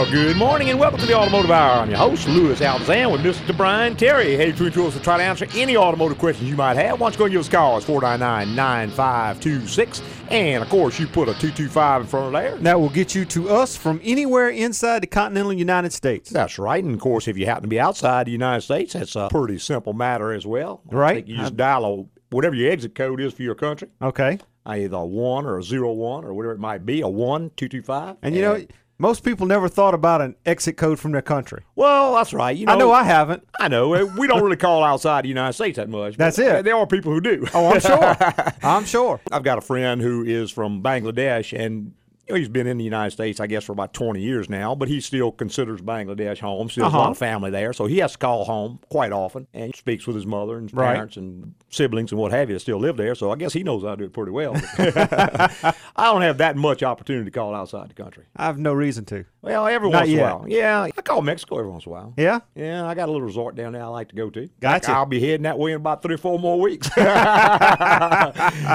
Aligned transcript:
Well, 0.00 0.10
good 0.10 0.36
morning 0.38 0.70
and 0.70 0.80
welcome 0.80 0.98
to 1.00 1.04
the 1.04 1.12
Automotive 1.14 1.50
Hour. 1.50 1.82
I'm 1.82 1.90
your 1.90 1.98
host, 1.98 2.26
Louis 2.26 2.58
Altazan, 2.58 3.12
with 3.12 3.20
Mr. 3.20 3.54
Brian 3.54 3.94
Terry. 3.94 4.34
Hey, 4.34 4.50
between 4.50 4.72
tools 4.72 4.94
to 4.94 5.00
try 5.00 5.18
to 5.18 5.22
answer 5.22 5.46
any 5.54 5.76
automotive 5.76 6.16
questions 6.16 6.48
you 6.48 6.56
might 6.56 6.76
have. 6.76 6.98
Why 6.98 7.10
don't 7.10 7.12
you 7.12 7.18
go 7.18 7.24
and 7.26 7.32
give 7.32 7.40
us 7.40 7.48
a 7.48 7.50
call? 7.50 7.76
It's 7.76 7.84
499-9526. 7.84 10.02
And, 10.30 10.62
of 10.62 10.70
course, 10.70 10.98
you 10.98 11.06
put 11.06 11.28
a 11.28 11.32
225 11.34 12.00
in 12.00 12.06
front 12.06 12.26
of 12.28 12.32
there. 12.32 12.56
That 12.56 12.80
will 12.80 12.88
get 12.88 13.14
you 13.14 13.26
to 13.26 13.50
us 13.50 13.76
from 13.76 14.00
anywhere 14.02 14.48
inside 14.48 15.02
the 15.02 15.06
continental 15.06 15.52
United 15.52 15.92
States. 15.92 16.30
That's 16.30 16.58
right. 16.58 16.82
And, 16.82 16.94
of 16.94 17.00
course, 17.02 17.28
if 17.28 17.36
you 17.36 17.44
happen 17.44 17.64
to 17.64 17.68
be 17.68 17.78
outside 17.78 18.26
the 18.26 18.32
United 18.32 18.62
States, 18.62 18.94
that's 18.94 19.16
a 19.16 19.28
pretty 19.30 19.58
simple 19.58 19.92
matter 19.92 20.32
as 20.32 20.46
well. 20.46 20.80
I 20.90 20.94
Right. 20.94 21.26
you 21.26 21.36
just 21.36 21.58
dial 21.58 21.84
a, 21.84 22.04
whatever 22.34 22.54
your 22.54 22.72
exit 22.72 22.94
code 22.94 23.20
is 23.20 23.34
for 23.34 23.42
your 23.42 23.54
country, 23.54 23.88
Okay. 24.00 24.38
either 24.64 24.96
a 24.96 25.04
1 25.04 25.44
or 25.44 25.58
a 25.58 25.62
01 25.62 26.24
or 26.24 26.32
whatever 26.32 26.54
it 26.54 26.58
might 26.58 26.86
be, 26.86 27.02
a 27.02 27.08
1, 27.08 27.50
225. 27.54 28.16
And 28.22 28.34
you 28.34 28.40
know, 28.40 28.64
most 29.00 29.24
people 29.24 29.46
never 29.46 29.68
thought 29.68 29.94
about 29.94 30.20
an 30.20 30.36
exit 30.44 30.76
code 30.76 30.98
from 30.98 31.12
their 31.12 31.22
country. 31.22 31.62
Well, 31.74 32.14
that's 32.14 32.32
right. 32.34 32.56
You 32.56 32.66
know, 32.66 32.72
I 32.72 32.76
know 32.76 32.92
I 32.92 33.02
haven't. 33.02 33.46
I 33.58 33.68
know. 33.68 33.88
We 33.88 34.26
don't 34.26 34.42
really 34.42 34.56
call 34.56 34.84
outside 34.84 35.24
the 35.24 35.28
United 35.28 35.54
States 35.54 35.76
that 35.76 35.88
much. 35.88 36.16
That's 36.16 36.38
it. 36.38 36.64
There 36.64 36.76
are 36.76 36.86
people 36.86 37.12
who 37.12 37.20
do. 37.20 37.46
Oh, 37.54 37.70
I'm 37.72 37.80
sure. 37.80 38.16
I'm 38.62 38.84
sure. 38.84 39.20
I've 39.32 39.42
got 39.42 39.58
a 39.58 39.62
friend 39.62 40.00
who 40.00 40.24
is 40.24 40.50
from 40.50 40.82
Bangladesh, 40.82 41.58
and 41.58 41.94
you 42.30 42.34
know, 42.36 42.38
he's 42.38 42.48
been 42.48 42.68
in 42.68 42.78
the 42.78 42.84
United 42.84 43.10
States, 43.10 43.40
I 43.40 43.48
guess, 43.48 43.64
for 43.64 43.72
about 43.72 43.92
20 43.92 44.20
years 44.20 44.48
now, 44.48 44.76
but 44.76 44.88
he 44.88 45.00
still 45.00 45.32
considers 45.32 45.80
Bangladesh 45.80 46.38
home. 46.38 46.70
Still 46.70 46.84
has 46.84 46.92
a 46.94 46.96
lot 46.96 47.02
Uh-huh. 47.02 47.10
of 47.10 47.18
family 47.18 47.50
there, 47.50 47.72
so 47.72 47.86
he 47.86 47.98
has 47.98 48.12
to 48.12 48.18
call 48.18 48.44
home 48.44 48.78
quite 48.88 49.10
often 49.10 49.48
and 49.52 49.74
speaks 49.74 50.06
with 50.06 50.14
his 50.14 50.26
mother 50.26 50.56
and 50.56 50.70
his 50.70 50.74
Right. 50.74 50.94
parents 50.94 51.16
and 51.16 51.54
siblings 51.70 52.12
and 52.12 52.20
what 52.20 52.30
have 52.30 52.48
you 52.48 52.54
that 52.54 52.60
still 52.60 52.78
live 52.78 52.96
there. 52.96 53.14
So 53.16 53.32
I 53.32 53.36
guess 53.36 53.52
he 53.52 53.64
knows 53.64 53.82
how 53.82 53.90
to 53.90 53.96
do 53.96 54.04
it 54.04 54.12
pretty 54.12 54.30
well. 54.30 54.52
I 54.78 55.74
don't 56.12 56.22
have 56.22 56.38
that 56.38 56.56
much 56.56 56.82
opportunity 56.84 57.24
to 57.24 57.30
call 57.32 57.52
outside 57.54 57.90
the 57.90 57.94
country. 57.94 58.24
I 58.36 58.46
have 58.46 58.58
no 58.58 58.72
reason 58.72 59.04
to. 59.06 59.24
Well, 59.42 59.66
every 59.66 59.90
Not 59.90 60.00
once 60.02 60.10
in 60.10 60.18
a 60.18 60.22
while. 60.22 60.44
Yeah, 60.46 60.82
I 60.82 60.90
call 60.90 61.22
Mexico 61.22 61.58
every 61.58 61.70
once 61.70 61.84
in 61.86 61.90
a 61.90 61.94
while. 61.94 62.14
Yeah? 62.16 62.40
Yeah, 62.54 62.86
I 62.86 62.94
got 62.94 63.08
a 63.08 63.12
little 63.12 63.26
resort 63.26 63.56
down 63.56 63.72
there 63.72 63.82
I 63.82 63.86
like 63.86 64.08
to 64.10 64.14
go 64.16 64.30
to. 64.30 64.48
Gotcha. 64.60 64.92
I'll 64.92 65.06
be 65.06 65.18
heading 65.20 65.42
that 65.42 65.58
way 65.58 65.72
in 65.72 65.76
about 65.76 66.02
three 66.02 66.14
or 66.14 66.18
four 66.18 66.38
more 66.38 66.60
weeks. 66.60 66.88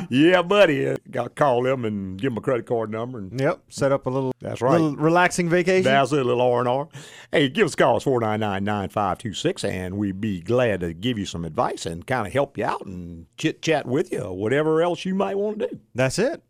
yeah, 0.10 0.42
buddy. 0.46 0.96
Got 1.10 1.24
to 1.24 1.30
call 1.30 1.64
them 1.64 1.86
and 1.86 2.20
give 2.20 2.32
them 2.32 2.38
a 2.38 2.42
credit 2.42 2.66
card 2.66 2.90
number. 2.92 3.20
And 3.20 3.40
Yep. 3.46 3.62
Set 3.70 3.92
up 3.92 4.08
a 4.08 4.10
little, 4.10 4.34
That's 4.42 4.60
right. 4.62 4.72
little 4.72 4.96
relaxing 4.96 5.50
vacation. 5.50 5.84
that's 5.84 6.12
it, 6.12 6.20
a 6.20 6.24
little 6.24 6.42
R&R. 6.42 6.88
Hey, 7.32 7.48
give 7.50 7.66
us 7.68 7.74
a 7.76 7.78
call. 7.78 7.98
It's 7.98 8.06
499-9526, 8.06 9.70
and 9.70 9.98
we'd 9.98 10.20
be 10.20 10.42
glad 10.42 10.80
to 10.80 10.94
give 10.94 11.18
you 11.20 11.26
some 11.26 11.46
advice 11.46 11.86
and 11.86 12.06
kind 12.08 12.26
of 12.26 12.34
help 12.34 12.58
you 12.58 12.66
out 12.66 12.86
and 12.86 13.28
chit-chat 13.38 13.86
with 13.86 14.12
you 14.12 14.22
or 14.22 14.36
whatever 14.38 14.82
else 14.82 15.06
you 15.06 15.14
might 15.16 15.38
want 15.38 15.60
to 15.60 15.68
do. 15.68 15.80
That's 15.94 16.18
it. 16.20 16.42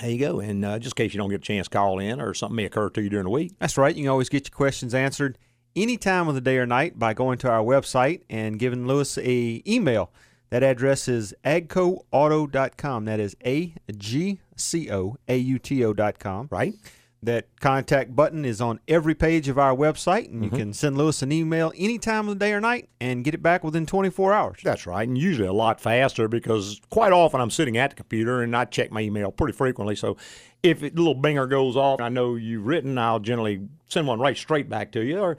There 0.00 0.10
you 0.10 0.18
go. 0.18 0.40
And 0.40 0.64
uh, 0.64 0.78
just 0.78 0.98
in 0.98 1.04
case 1.04 1.14
you 1.14 1.18
don't 1.18 1.30
get 1.30 1.36
a 1.40 1.44
chance 1.44 1.68
call 1.68 1.98
in 1.98 2.20
or 2.20 2.32
something 2.34 2.56
may 2.56 2.64
occur 2.64 2.90
to 2.90 3.02
you 3.02 3.10
during 3.10 3.24
the 3.24 3.30
week, 3.30 3.52
That's 3.60 3.76
right. 3.76 3.94
You 3.94 4.04
can 4.04 4.10
always 4.10 4.28
get 4.28 4.48
your 4.48 4.56
questions 4.56 4.94
answered 4.94 5.38
any 5.76 5.96
time 5.96 6.26
of 6.26 6.34
the 6.34 6.40
day 6.40 6.58
or 6.58 6.66
night 6.66 6.98
by 6.98 7.14
going 7.14 7.38
to 7.38 7.50
our 7.50 7.62
website 7.62 8.22
and 8.28 8.58
giving 8.58 8.86
Louis 8.86 9.16
a 9.18 9.62
email. 9.66 10.10
That 10.50 10.64
address 10.64 11.06
is 11.08 11.34
agcoauto.com. 11.44 13.04
That 13.04 13.20
is 13.20 13.36
A 13.44 13.74
G 13.96 14.40
C 14.56 14.90
O 14.90 15.16
A 15.28 15.36
U 15.36 15.58
T 15.58 15.84
O.com. 15.84 16.48
right? 16.50 16.74
That 17.22 17.48
contact 17.60 18.16
button 18.16 18.46
is 18.46 18.62
on 18.62 18.80
every 18.88 19.14
page 19.14 19.48
of 19.48 19.58
our 19.58 19.76
website, 19.76 20.28
and 20.28 20.42
you 20.42 20.48
mm-hmm. 20.48 20.56
can 20.56 20.72
send 20.72 20.96
Louis 20.96 21.20
an 21.20 21.30
email 21.30 21.70
any 21.76 21.98
time 21.98 22.26
of 22.26 22.38
the 22.38 22.44
day 22.46 22.54
or 22.54 22.62
night 22.62 22.88
and 22.98 23.22
get 23.22 23.34
it 23.34 23.42
back 23.42 23.62
within 23.62 23.84
24 23.84 24.32
hours. 24.32 24.60
That's 24.64 24.86
right, 24.86 25.06
and 25.06 25.18
usually 25.18 25.46
a 25.46 25.52
lot 25.52 25.82
faster 25.82 26.28
because 26.28 26.80
quite 26.88 27.12
often 27.12 27.42
I'm 27.42 27.50
sitting 27.50 27.76
at 27.76 27.90
the 27.90 27.96
computer 27.96 28.42
and 28.42 28.56
I 28.56 28.64
check 28.64 28.90
my 28.90 29.02
email 29.02 29.30
pretty 29.30 29.52
frequently. 29.52 29.96
So 29.96 30.16
if 30.62 30.82
a 30.82 30.86
little 30.86 31.14
binger 31.14 31.48
goes 31.48 31.76
off, 31.76 32.00
I 32.00 32.08
know 32.08 32.36
you've 32.36 32.66
written, 32.66 32.96
I'll 32.96 33.20
generally 33.20 33.68
send 33.86 34.06
one 34.06 34.18
right 34.18 34.36
straight 34.36 34.70
back 34.70 34.90
to 34.92 35.04
you. 35.04 35.18
Or 35.18 35.36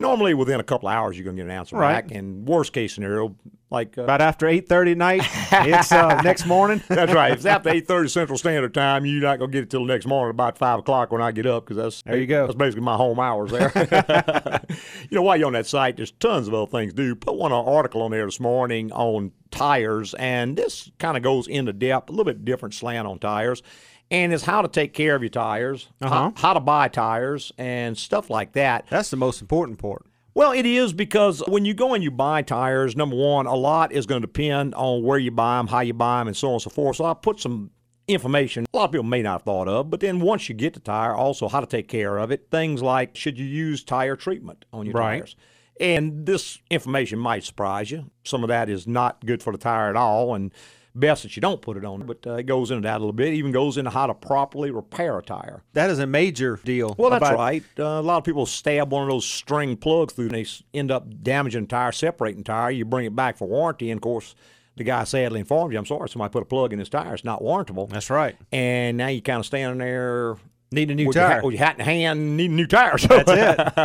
normally 0.00 0.34
within 0.34 0.60
a 0.60 0.64
couple 0.64 0.88
of 0.88 0.94
hours 0.94 1.16
you're 1.16 1.24
going 1.24 1.36
to 1.36 1.42
get 1.42 1.50
an 1.50 1.56
answer 1.56 1.76
Right. 1.76 2.06
back. 2.06 2.14
And 2.16 2.46
worst 2.48 2.72
case 2.72 2.94
scenario, 2.94 3.34
like 3.70 3.98
uh, 3.98 4.02
About 4.04 4.20
after 4.22 4.46
8:30 4.46 4.92
at 4.92 4.96
night, 4.96 5.22
it's 5.52 5.92
uh, 5.92 6.20
next 6.24 6.46
morning. 6.46 6.82
that's 6.88 7.12
right. 7.12 7.32
If 7.32 7.38
it's 7.38 7.46
after 7.46 7.68
eight 7.68 7.86
thirty 7.86 8.08
Central 8.08 8.38
Standard 8.38 8.72
Time, 8.72 9.04
you're 9.04 9.20
not 9.20 9.38
gonna 9.38 9.52
get 9.52 9.64
it 9.64 9.70
till 9.70 9.84
the 9.86 9.92
next 9.92 10.06
morning 10.06 10.30
about 10.30 10.56
five 10.56 10.78
o'clock 10.78 11.12
when 11.12 11.20
I 11.20 11.32
get 11.32 11.44
up 11.46 11.64
because 11.64 11.76
that's 11.76 12.02
There 12.02 12.16
you 12.16 12.26
go. 12.26 12.46
That's 12.46 12.56
basically 12.56 12.84
my 12.84 12.96
home 12.96 13.20
hours 13.20 13.50
there. 13.50 13.70
you 15.10 15.16
know, 15.16 15.22
while 15.22 15.36
you're 15.36 15.46
on 15.48 15.52
that 15.52 15.66
site, 15.66 15.96
there's 15.96 16.12
tons 16.12 16.48
of 16.48 16.54
other 16.54 16.70
things 16.70 16.94
to 16.94 16.96
do. 16.96 17.14
Put 17.14 17.34
one 17.36 17.52
article 17.52 18.00
on 18.02 18.10
there 18.10 18.24
this 18.24 18.40
morning 18.40 18.90
on 18.92 19.32
tires, 19.50 20.14
and 20.14 20.56
this 20.56 20.90
kind 20.98 21.16
of 21.18 21.22
goes 21.22 21.46
into 21.46 21.72
depth, 21.74 22.08
a 22.08 22.12
little 22.12 22.24
bit 22.24 22.44
different 22.44 22.74
slant 22.74 23.06
on 23.06 23.18
tires. 23.18 23.62
And 24.10 24.32
is 24.32 24.42
how 24.44 24.62
to 24.62 24.68
take 24.68 24.94
care 24.94 25.14
of 25.14 25.22
your 25.22 25.28
tires, 25.28 25.88
Uh-huh. 26.00 26.14
how, 26.14 26.32
how 26.36 26.52
to 26.54 26.60
buy 26.60 26.88
tires, 26.88 27.52
and 27.58 27.96
stuff 27.96 28.30
like 28.30 28.52
that. 28.52 28.86
That's 28.88 29.10
the 29.10 29.16
most 29.16 29.40
important 29.42 29.78
part. 29.78 30.06
Well, 30.34 30.52
it 30.52 30.64
is 30.66 30.92
because 30.92 31.42
when 31.48 31.64
you 31.64 31.74
go 31.74 31.94
and 31.94 32.02
you 32.02 32.10
buy 32.10 32.42
tires, 32.42 32.96
number 32.96 33.16
one, 33.16 33.46
a 33.46 33.54
lot 33.54 33.92
is 33.92 34.06
going 34.06 34.22
to 34.22 34.26
depend 34.26 34.74
on 34.76 35.02
where 35.02 35.18
you 35.18 35.30
buy 35.30 35.58
them, 35.58 35.66
how 35.66 35.80
you 35.80 35.92
buy 35.94 36.20
them, 36.20 36.28
and 36.28 36.36
so 36.36 36.48
on 36.48 36.52
and 36.54 36.62
so 36.62 36.70
forth. 36.70 36.96
So 36.96 37.04
I 37.04 37.14
put 37.14 37.40
some 37.40 37.70
information 38.06 38.64
a 38.72 38.76
lot 38.76 38.84
of 38.86 38.92
people 38.92 39.04
may 39.04 39.20
not 39.20 39.32
have 39.32 39.42
thought 39.42 39.68
of, 39.68 39.90
but 39.90 40.00
then 40.00 40.18
once 40.20 40.48
you 40.48 40.54
get 40.54 40.72
the 40.72 40.80
tire, 40.80 41.14
also 41.14 41.46
how 41.46 41.60
to 41.60 41.66
take 41.66 41.88
care 41.88 42.16
of 42.16 42.30
it. 42.30 42.46
Things 42.50 42.80
like 42.80 43.14
should 43.16 43.38
you 43.38 43.44
use 43.44 43.84
tire 43.84 44.16
treatment 44.16 44.64
on 44.72 44.86
your 44.86 44.94
Right. 44.94 45.18
tires? 45.18 45.36
And 45.78 46.24
this 46.24 46.58
information 46.70 47.18
might 47.18 47.44
surprise 47.44 47.90
you. 47.90 48.10
Some 48.24 48.42
of 48.42 48.48
that 48.48 48.70
is 48.70 48.86
not 48.86 49.24
good 49.26 49.42
for 49.42 49.52
the 49.52 49.58
tire 49.58 49.90
at 49.90 49.96
all, 49.96 50.34
and 50.34 50.52
best 50.94 51.22
that 51.22 51.36
you 51.36 51.40
don't 51.40 51.62
put 51.62 51.76
it 51.76 51.84
on. 51.84 52.06
But 52.06 52.26
uh, 52.26 52.34
it 52.34 52.44
goes 52.44 52.70
into 52.70 52.82
that 52.82 52.96
a 52.96 52.98
little 52.98 53.12
bit. 53.12 53.28
It 53.28 53.36
even 53.36 53.52
goes 53.52 53.76
into 53.76 53.90
how 53.90 54.06
to 54.06 54.14
properly 54.14 54.70
repair 54.70 55.18
a 55.18 55.22
tire. 55.22 55.62
That 55.72 55.90
is 55.90 55.98
a 55.98 56.06
major 56.06 56.58
deal. 56.64 56.94
Well, 56.98 57.10
that's 57.10 57.30
right. 57.30 57.62
Uh, 57.78 57.84
a 57.84 58.02
lot 58.02 58.18
of 58.18 58.24
people 58.24 58.46
stab 58.46 58.90
one 58.90 59.02
of 59.02 59.08
those 59.08 59.26
string 59.26 59.76
plugs 59.76 60.14
through, 60.14 60.26
and 60.26 60.34
they 60.34 60.46
end 60.74 60.90
up 60.90 61.22
damaging 61.22 61.62
the 61.62 61.68
tire, 61.68 61.92
separating 61.92 62.42
the 62.42 62.44
tire. 62.44 62.70
You 62.70 62.84
bring 62.84 63.06
it 63.06 63.14
back 63.16 63.36
for 63.36 63.46
warranty, 63.48 63.90
and 63.90 63.98
of 63.98 64.02
course, 64.02 64.34
the 64.76 64.84
guy 64.84 65.04
sadly 65.04 65.40
informs 65.40 65.72
you, 65.72 65.78
"I'm 65.78 65.86
sorry, 65.86 66.08
somebody 66.08 66.32
put 66.32 66.42
a 66.42 66.46
plug 66.46 66.72
in 66.72 66.78
his 66.78 66.88
tire. 66.88 67.14
It's 67.14 67.24
not 67.24 67.42
warrantable." 67.42 67.88
That's 67.88 68.10
right. 68.10 68.36
And 68.52 68.96
now 68.96 69.08
you 69.08 69.20
kind 69.22 69.40
of 69.40 69.46
standing 69.46 69.78
there. 69.78 70.36
Need 70.70 70.90
a 70.90 70.94
new 70.94 71.06
with 71.06 71.16
your, 71.16 71.24
tire. 71.24 71.34
hat, 71.36 71.44
with 71.44 71.54
your 71.54 71.64
hat 71.64 71.78
in 71.78 71.84
hand, 71.86 72.36
need 72.36 72.50
a 72.50 72.54
new 72.54 72.66
tire. 72.66 72.98
So 72.98 73.22
That's 73.22 73.30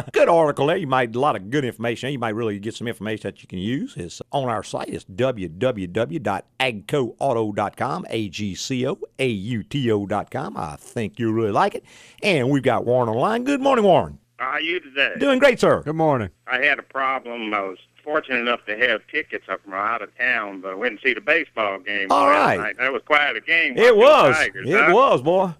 it. 0.04 0.10
good 0.14 0.28
article 0.28 0.68
there. 0.68 0.76
You 0.76 0.86
might 0.88 1.16
a 1.16 1.20
lot 1.20 1.38
of 1.38 1.50
good 1.50 1.64
information. 1.64 2.12
You 2.12 2.20
might 2.20 2.36
really 2.36 2.60
get 2.60 2.76
some 2.76 2.90
information 2.90 3.30
that 3.30 3.42
you 3.42 3.48
can 3.48 3.60
use. 3.60 3.94
It's 3.96 4.22
on 4.34 4.50
our 4.50 4.64
site. 4.64 4.90
It's 4.90 5.06
www.agcoauto.com. 5.06 8.06
A 8.10 8.30
G 8.30 8.56
C 8.56 8.88
O 8.88 8.98
A 9.20 9.28
U 9.28 9.64
T 9.64 9.92
O.com. 9.92 10.58
I 10.58 10.76
think 10.78 11.20
you'll 11.20 11.34
really 11.34 11.52
like 11.52 11.76
it. 11.76 11.84
And 12.22 12.50
we've 12.50 12.64
got 12.64 12.86
Warren 12.86 13.10
online. 13.10 13.44
Good 13.44 13.62
morning, 13.62 13.86
Warren. 13.86 14.20
How 14.40 14.50
are 14.52 14.62
you 14.62 14.80
today? 14.80 15.14
Doing 15.20 15.40
great, 15.40 15.60
sir. 15.60 15.82
Good 15.84 15.96
morning. 15.96 16.30
I 16.48 16.60
had 16.62 16.80
a 16.80 16.84
problem. 16.84 17.54
I 17.54 17.62
was 17.62 17.78
fortunate 18.04 18.40
enough 18.40 18.66
to 18.66 18.78
have 18.78 19.02
tickets 19.08 19.46
up 19.50 19.62
from 19.64 19.74
out 19.74 20.02
of 20.02 20.16
town, 20.18 20.60
but 20.60 20.72
I 20.72 20.76
went 20.76 20.92
and 20.92 21.00
see 21.02 21.14
the 21.14 21.22
baseball 21.22 21.80
game 21.80 22.08
All 22.12 22.30
right. 22.30 22.60
night. 22.60 22.78
That 22.78 22.92
was 22.92 23.02
quite 23.06 23.38
a 23.38 23.42
game. 23.42 23.78
It 23.78 23.96
was. 23.96 24.36
Tigers, 24.36 24.68
It 24.68 24.74
huh? 24.78 24.92
was, 24.94 25.22
boy. 25.22 25.54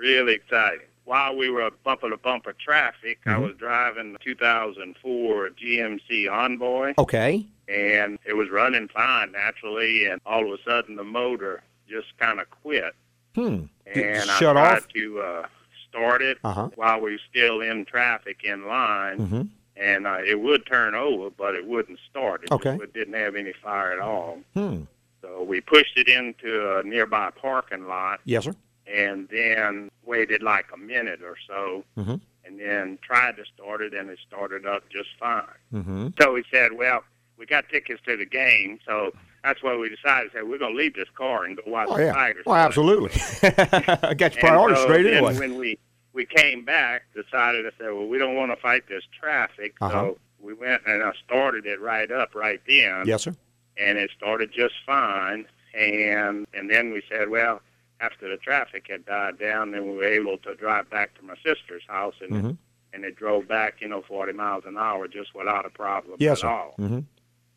Really 0.00 0.32
exciting. 0.34 0.86
While 1.04 1.36
we 1.36 1.50
were 1.50 1.70
bumper 1.84 2.08
to 2.08 2.16
bumper 2.16 2.54
traffic, 2.54 3.18
I 3.26 3.32
Mhm. 3.34 3.42
was 3.48 3.56
driving 3.56 4.12
the 4.14 4.18
2004 4.20 5.50
GMC 5.50 6.26
Envoy, 6.26 6.94
Okay. 6.96 7.44
and 7.68 8.18
it 8.24 8.32
was 8.34 8.48
running 8.48 8.88
fine 8.88 9.32
naturally, 9.32 10.06
and 10.06 10.20
all 10.24 10.46
of 10.52 10.58
a 10.58 10.62
sudden 10.62 10.96
the 10.96 11.04
motor 11.04 11.62
just 11.88 12.16
kind 12.18 12.40
of 12.40 12.48
quit. 12.50 12.94
Hmm. 13.34 13.64
And 13.86 14.16
I 14.30 14.38
shut 14.38 14.54
tried 14.56 14.76
off? 14.78 14.88
to 14.88 15.20
uh, 15.20 15.46
start 15.88 16.22
it 16.22 16.38
Uh 16.44 16.52
huh. 16.52 16.68
while 16.76 17.00
we 17.00 17.12
were 17.12 17.18
still 17.28 17.60
in 17.60 17.84
traffic 17.84 18.42
in 18.44 18.66
line. 18.66 19.18
Mm-hmm. 19.18 19.42
and 19.76 20.06
uh, 20.06 20.18
it 20.26 20.38
would 20.38 20.66
turn 20.66 20.94
over, 20.94 21.30
but 21.30 21.54
it 21.54 21.64
wouldn't 21.64 21.98
start. 22.10 22.42
It, 22.44 22.52
Okay. 22.52 22.72
just, 22.72 22.82
it 22.82 22.92
didn't 22.92 23.14
have 23.14 23.34
any 23.34 23.52
fire 23.54 23.92
at 23.92 23.98
all. 23.98 24.40
Hmm. 24.52 24.82
So 25.22 25.42
we 25.42 25.62
pushed 25.62 25.96
it 25.96 26.06
into 26.06 26.76
a 26.76 26.82
nearby 26.82 27.30
parking 27.30 27.86
lot, 27.88 28.20
Yes, 28.26 28.44
sir. 28.44 28.54
And 28.86 29.28
then 29.30 29.90
waited 30.04 30.42
like 30.42 30.66
a 30.74 30.76
minute 30.76 31.20
or 31.22 31.36
so, 31.46 31.84
Mhm. 31.98 32.20
and 32.44 32.58
then 32.60 32.98
tried 33.02 33.36
to 33.36 33.44
start 33.54 33.80
it, 33.82 33.94
and 33.94 34.10
it 34.10 34.18
started 34.26 34.66
up 34.66 34.88
just 34.90 35.10
fine. 35.18 35.44
Mm-hmm. 35.72 36.08
So 36.20 36.32
we 36.32 36.44
said, 36.52 36.72
well, 36.72 37.04
we 37.36 37.46
got 37.46 37.68
tickets 37.68 38.00
to 38.06 38.16
the 38.16 38.26
game, 38.26 38.78
so 38.86 39.12
that's 39.44 39.62
why 39.62 39.76
we 39.76 39.88
decided. 39.88 40.30
Said 40.32 40.44
we're 40.44 40.58
going 40.58 40.72
to 40.72 40.78
leave 40.78 40.94
this 40.94 41.08
car 41.14 41.44
and 41.44 41.56
go 41.56 41.62
watch 41.66 41.88
Oh 41.90 41.96
the 41.96 42.04
yeah. 42.06 42.12
Tigers. 42.12 42.44
Well, 42.44 42.56
play." 42.56 42.64
absolutely. 42.64 43.10
Got 44.16 44.34
your 44.34 44.40
priorities 44.40 44.78
so 44.78 44.84
straight 44.84 45.06
anyway. 45.06 45.38
When 45.38 45.56
we 45.56 45.78
we 46.12 46.26
came 46.26 46.64
back, 46.64 47.02
decided 47.14 47.62
to 47.62 47.70
say, 47.78 47.84
well, 47.92 48.06
we 48.06 48.18
don't 48.18 48.34
want 48.34 48.50
to 48.50 48.56
fight 48.56 48.82
this 48.88 49.04
traffic, 49.18 49.74
Uh-huh. 49.80 49.92
so 49.92 50.18
we 50.40 50.52
went 50.54 50.82
and 50.86 51.02
I 51.04 51.12
started 51.24 51.66
it 51.66 51.80
right 51.80 52.10
up 52.10 52.34
right 52.34 52.60
then, 52.66 53.04
Yes, 53.06 53.22
sir. 53.22 53.34
and 53.78 53.96
it 53.96 54.10
started 54.16 54.50
just 54.52 54.74
fine. 54.84 55.46
And 55.72 56.46
and 56.52 56.68
then 56.68 56.92
we 56.92 57.00
said, 57.08 57.28
well, 57.30 57.62
after 58.00 58.28
the 58.28 58.36
traffic 58.36 58.86
had 58.90 59.04
died 59.06 59.38
down, 59.38 59.72
then 59.72 59.90
we 59.90 59.96
were 59.96 60.04
able 60.04 60.38
to 60.38 60.54
drive 60.54 60.88
back 60.90 61.14
to 61.18 61.22
my 61.24 61.34
sister's 61.44 61.82
house, 61.88 62.14
and 62.20 62.30
Mhm. 62.32 62.56
and 62.92 63.04
it 63.04 63.14
drove 63.14 63.46
back, 63.46 63.74
you 63.80 63.86
know, 63.86 64.02
40 64.02 64.32
miles 64.32 64.64
an 64.66 64.76
hour 64.76 65.06
just 65.06 65.32
without 65.34 65.64
a 65.64 65.70
problem 65.70 66.16
Yes, 66.18 66.38
at 66.38 66.40
sir. 66.40 66.48
all. 66.48 66.74
Mm-hmm. 66.78 67.00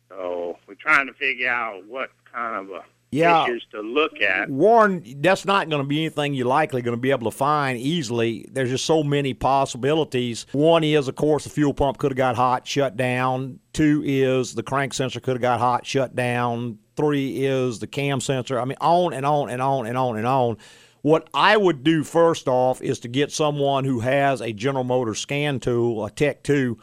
So 0.08 0.58
we're 0.68 0.74
trying 0.74 1.06
to 1.08 1.12
figure 1.14 1.48
out 1.50 1.84
what 1.86 2.10
kind 2.32 2.56
of 2.56 2.70
a 2.70 2.84
Yeah. 3.10 3.44
issues 3.44 3.64
to 3.72 3.80
look 3.80 4.20
at. 4.20 4.48
Warren, 4.50 5.02
that's 5.18 5.44
not 5.44 5.68
going 5.68 5.82
to 5.82 5.86
be 5.88 6.00
anything 6.00 6.34
you're 6.34 6.46
likely 6.46 6.82
going 6.82 6.96
to 6.96 7.00
be 7.00 7.10
able 7.10 7.30
to 7.30 7.36
find 7.36 7.78
easily. 7.78 8.46
There's 8.50 8.70
just 8.70 8.84
so 8.84 9.02
many 9.02 9.34
possibilities. 9.34 10.46
One 10.52 10.84
is, 10.84 11.08
of 11.08 11.14
course, 11.16 11.44
the 11.44 11.50
fuel 11.50 11.74
pump 11.74 11.98
could 11.98 12.12
have 12.12 12.16
got 12.16 12.36
hot, 12.36 12.66
shut 12.66 12.96
down. 12.96 13.58
Two 13.72 14.02
is 14.04 14.54
the 14.54 14.62
crank 14.62 14.94
sensor 14.94 15.20
could 15.20 15.34
have 15.34 15.42
got 15.42 15.58
hot, 15.60 15.86
shut 15.86 16.14
down. 16.14 16.78
Three 16.96 17.44
is 17.44 17.78
the 17.78 17.86
cam 17.86 18.20
sensor. 18.20 18.60
I 18.60 18.64
mean, 18.64 18.78
on 18.80 19.12
and 19.12 19.26
on 19.26 19.50
and 19.50 19.60
on 19.60 19.86
and 19.86 19.98
on 19.98 20.16
and 20.16 20.26
on. 20.26 20.56
What 21.02 21.28
I 21.34 21.56
would 21.56 21.84
do 21.84 22.02
first 22.02 22.48
off 22.48 22.80
is 22.80 23.00
to 23.00 23.08
get 23.08 23.30
someone 23.30 23.84
who 23.84 24.00
has 24.00 24.40
a 24.40 24.52
General 24.52 24.84
Motors 24.84 25.18
scan 25.18 25.60
tool, 25.60 26.04
a 26.04 26.10
Tech 26.10 26.42
2, 26.42 26.78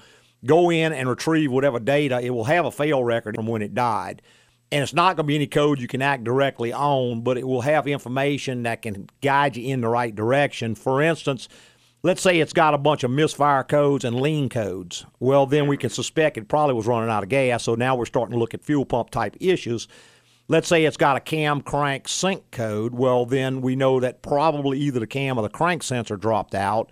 go 0.45 0.69
in 0.69 0.93
and 0.93 1.09
retrieve 1.09 1.51
whatever 1.51 1.79
data. 1.79 2.19
It 2.21 2.29
will 2.29 2.43
have 2.43 2.65
a 2.65 2.71
fail 2.71 3.03
record 3.03 3.35
from 3.35 3.47
when 3.47 3.61
it 3.61 3.73
died 3.73 4.21
and 4.71 4.83
it's 4.83 4.93
not 4.93 5.17
going 5.17 5.25
to 5.25 5.27
be 5.27 5.35
any 5.35 5.47
code 5.47 5.81
you 5.81 5.87
can 5.87 6.01
act 6.01 6.23
directly 6.23 6.71
on, 6.71 7.21
but 7.21 7.37
it 7.37 7.45
will 7.45 7.61
have 7.61 7.87
information 7.87 8.63
that 8.63 8.81
can 8.81 9.09
guide 9.21 9.57
you 9.57 9.67
in 9.67 9.81
the 9.81 9.89
right 9.89 10.15
direction. 10.15 10.75
For 10.75 11.01
instance, 11.01 11.49
let's 12.03 12.21
say 12.21 12.39
it's 12.39 12.53
got 12.53 12.73
a 12.73 12.77
bunch 12.77 13.03
of 13.03 13.11
misfire 13.11 13.63
codes 13.63 14.05
and 14.05 14.19
lean 14.19 14.49
codes. 14.49 15.05
Well, 15.19 15.45
then 15.45 15.67
we 15.67 15.77
can 15.77 15.89
suspect 15.89 16.37
it 16.37 16.47
probably 16.47 16.75
was 16.75 16.87
running 16.87 17.09
out 17.09 17.23
of 17.23 17.29
gas, 17.29 17.63
so 17.63 17.75
now 17.75 17.95
we're 17.95 18.05
starting 18.05 18.33
to 18.33 18.39
look 18.39 18.53
at 18.53 18.63
fuel 18.63 18.85
pump 18.85 19.11
type 19.11 19.35
issues. 19.39 19.87
Let's 20.47 20.67
say 20.67 20.83
it's 20.83 20.97
got 20.97 21.15
a 21.15 21.21
cam 21.21 21.61
crank 21.61 22.07
sync 22.07 22.51
code. 22.51 22.93
Well, 22.93 23.25
then 23.25 23.61
we 23.61 23.75
know 23.75 23.99
that 23.99 24.21
probably 24.21 24.79
either 24.79 24.99
the 24.99 25.07
cam 25.07 25.37
or 25.37 25.43
the 25.43 25.49
crank 25.49 25.83
sensor 25.83 26.17
dropped 26.17 26.55
out. 26.55 26.91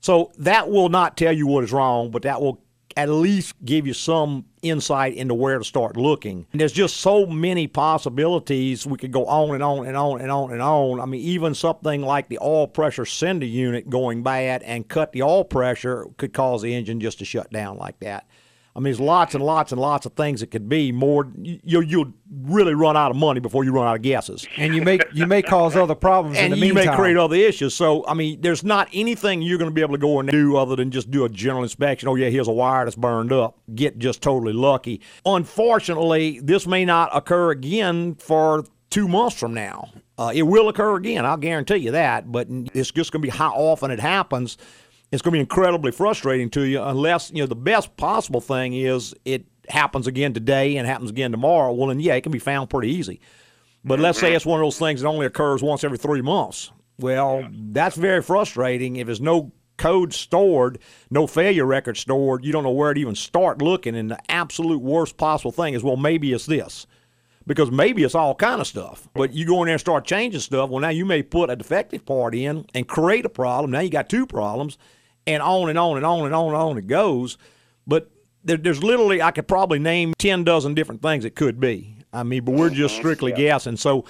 So 0.00 0.32
that 0.38 0.70
will 0.70 0.88
not 0.88 1.16
tell 1.16 1.32
you 1.32 1.46
what 1.46 1.64
is 1.64 1.72
wrong, 1.72 2.10
but 2.10 2.22
that 2.22 2.40
will 2.40 2.62
at 2.96 3.10
least 3.10 3.54
give 3.64 3.86
you 3.86 3.92
some 3.92 4.46
insight 4.62 5.14
into 5.14 5.34
where 5.34 5.58
to 5.58 5.64
start 5.64 5.96
looking. 5.96 6.46
And 6.52 6.60
there's 6.60 6.72
just 6.72 6.96
so 6.96 7.26
many 7.26 7.66
possibilities. 7.66 8.86
We 8.86 8.96
could 8.96 9.12
go 9.12 9.26
on 9.26 9.54
and 9.54 9.62
on 9.62 9.86
and 9.86 9.96
on 9.96 10.20
and 10.20 10.30
on 10.30 10.52
and 10.52 10.62
on. 10.62 11.00
I 11.00 11.04
mean, 11.04 11.20
even 11.20 11.54
something 11.54 12.00
like 12.00 12.28
the 12.28 12.38
oil 12.40 12.66
pressure 12.66 13.04
sender 13.04 13.46
unit 13.46 13.90
going 13.90 14.22
bad 14.22 14.62
and 14.62 14.88
cut 14.88 15.12
the 15.12 15.22
oil 15.22 15.44
pressure 15.44 16.06
could 16.16 16.32
cause 16.32 16.62
the 16.62 16.74
engine 16.74 17.00
just 17.00 17.18
to 17.18 17.24
shut 17.24 17.50
down 17.50 17.76
like 17.76 18.00
that. 18.00 18.26
I 18.76 18.78
mean, 18.78 18.84
there's 18.84 19.00
lots 19.00 19.34
and 19.34 19.42
lots 19.42 19.72
and 19.72 19.80
lots 19.80 20.04
of 20.04 20.12
things 20.12 20.40
that 20.40 20.50
could 20.50 20.68
be. 20.68 20.92
More, 20.92 21.32
you 21.40 21.80
you'll 21.80 22.12
really 22.42 22.74
run 22.74 22.94
out 22.94 23.10
of 23.10 23.16
money 23.16 23.40
before 23.40 23.64
you 23.64 23.72
run 23.72 23.88
out 23.88 23.96
of 23.96 24.02
guesses, 24.02 24.46
and 24.58 24.74
you 24.74 24.82
may 24.82 25.00
you 25.14 25.26
may 25.26 25.40
cause 25.40 25.74
other 25.74 25.94
problems 25.94 26.36
and 26.36 26.52
in 26.52 26.60
the 26.60 26.66
you 26.66 26.74
meantime. 26.74 26.92
may 26.92 26.96
create 26.96 27.16
other 27.16 27.36
issues. 27.36 27.74
So, 27.74 28.06
I 28.06 28.12
mean, 28.12 28.42
there's 28.42 28.62
not 28.62 28.90
anything 28.92 29.40
you're 29.40 29.56
going 29.56 29.70
to 29.70 29.74
be 29.74 29.80
able 29.80 29.94
to 29.94 29.98
go 29.98 30.20
and 30.20 30.28
do 30.30 30.58
other 30.58 30.76
than 30.76 30.90
just 30.90 31.10
do 31.10 31.24
a 31.24 31.28
general 31.30 31.62
inspection. 31.62 32.06
Oh 32.06 32.16
yeah, 32.16 32.28
here's 32.28 32.48
a 32.48 32.52
wire 32.52 32.84
that's 32.84 32.96
burned 32.96 33.32
up. 33.32 33.58
Get 33.74 33.98
just 33.98 34.20
totally 34.20 34.52
lucky. 34.52 35.00
Unfortunately, 35.24 36.40
this 36.40 36.66
may 36.66 36.84
not 36.84 37.08
occur 37.16 37.52
again 37.52 38.14
for 38.16 38.66
two 38.90 39.08
months 39.08 39.38
from 39.40 39.54
now. 39.54 39.88
Uh, 40.18 40.32
it 40.34 40.42
will 40.42 40.68
occur 40.68 40.96
again. 40.96 41.24
I'll 41.24 41.36
guarantee 41.38 41.76
you 41.76 41.92
that. 41.92 42.30
But 42.30 42.46
it's 42.50 42.90
just 42.90 43.10
going 43.10 43.22
to 43.22 43.26
be 43.26 43.30
how 43.30 43.52
often 43.54 43.90
it 43.90 44.00
happens 44.00 44.58
it's 45.12 45.22
going 45.22 45.32
to 45.32 45.36
be 45.36 45.40
incredibly 45.40 45.92
frustrating 45.92 46.50
to 46.50 46.62
you 46.62 46.82
unless 46.82 47.30
you 47.30 47.42
know 47.42 47.46
the 47.46 47.54
best 47.54 47.96
possible 47.96 48.40
thing 48.40 48.74
is 48.74 49.14
it 49.24 49.46
happens 49.68 50.06
again 50.06 50.32
today 50.32 50.76
and 50.76 50.86
happens 50.86 51.10
again 51.10 51.30
tomorrow. 51.30 51.72
Well 51.72 51.88
then 51.88 52.00
yeah 52.00 52.14
it 52.14 52.22
can 52.22 52.32
be 52.32 52.38
found 52.38 52.70
pretty 52.70 52.92
easy. 52.92 53.20
But 53.84 54.00
let's 54.00 54.18
say 54.18 54.28
mm-hmm. 54.28 54.36
it's 54.36 54.46
one 54.46 54.60
of 54.60 54.66
those 54.66 54.78
things 54.78 55.00
that 55.00 55.08
only 55.08 55.26
occurs 55.26 55.62
once 55.62 55.84
every 55.84 55.98
three 55.98 56.22
months. 56.22 56.72
Well 56.98 57.48
that's 57.50 57.96
very 57.96 58.22
frustrating. 58.22 58.96
If 58.96 59.06
there's 59.06 59.20
no 59.20 59.52
code 59.76 60.14
stored 60.14 60.78
no 61.10 61.26
failure 61.26 61.66
record 61.66 61.98
stored 61.98 62.42
you 62.42 62.50
don't 62.50 62.64
know 62.64 62.70
where 62.70 62.94
to 62.94 63.00
even 63.00 63.14
start 63.14 63.62
looking. 63.62 63.94
And 63.94 64.10
the 64.10 64.18
absolute 64.30 64.82
worst 64.82 65.16
possible 65.16 65.52
thing 65.52 65.74
is 65.74 65.82
well 65.82 65.96
maybe 65.96 66.32
it's 66.32 66.46
this. 66.46 66.86
Because 67.46 67.70
maybe 67.70 68.02
it's 68.02 68.16
all 68.16 68.34
kind 68.34 68.60
of 68.60 68.66
stuff. 68.66 69.08
But 69.14 69.32
you 69.32 69.46
go 69.46 69.62
in 69.62 69.66
there 69.66 69.74
and 69.74 69.80
start 69.80 70.04
changing 70.04 70.40
stuff. 70.40 70.68
Well, 70.68 70.80
now 70.80 70.88
you 70.88 71.04
may 71.04 71.22
put 71.22 71.48
a 71.48 71.54
defective 71.54 72.04
part 72.04 72.34
in 72.34 72.66
and 72.74 72.88
create 72.88 73.24
a 73.24 73.28
problem. 73.28 73.70
Now 73.70 73.78
you 73.78 73.88
got 73.88 74.08
two 74.08 74.26
problems, 74.26 74.78
and 75.26 75.42
on 75.42 75.68
and 75.68 75.78
on 75.78 75.96
and 75.96 76.06
on 76.06 76.24
and 76.26 76.34
on 76.34 76.46
and 76.48 76.56
on 76.56 76.78
it 76.78 76.86
goes. 76.86 77.38
But 77.86 78.10
there, 78.44 78.56
there's 78.56 78.82
literally 78.82 79.22
I 79.22 79.30
could 79.30 79.48
probably 79.48 79.78
name 79.78 80.14
ten 80.18 80.44
dozen 80.44 80.74
different 80.74 81.02
things 81.02 81.24
it 81.24 81.34
could 81.36 81.60
be. 81.60 81.96
I 82.12 82.22
mean, 82.22 82.44
but 82.44 82.54
we're 82.54 82.70
just 82.70 82.94
mm-hmm. 82.94 83.02
strictly 83.02 83.32
guessing. 83.32 83.76
So. 83.76 84.04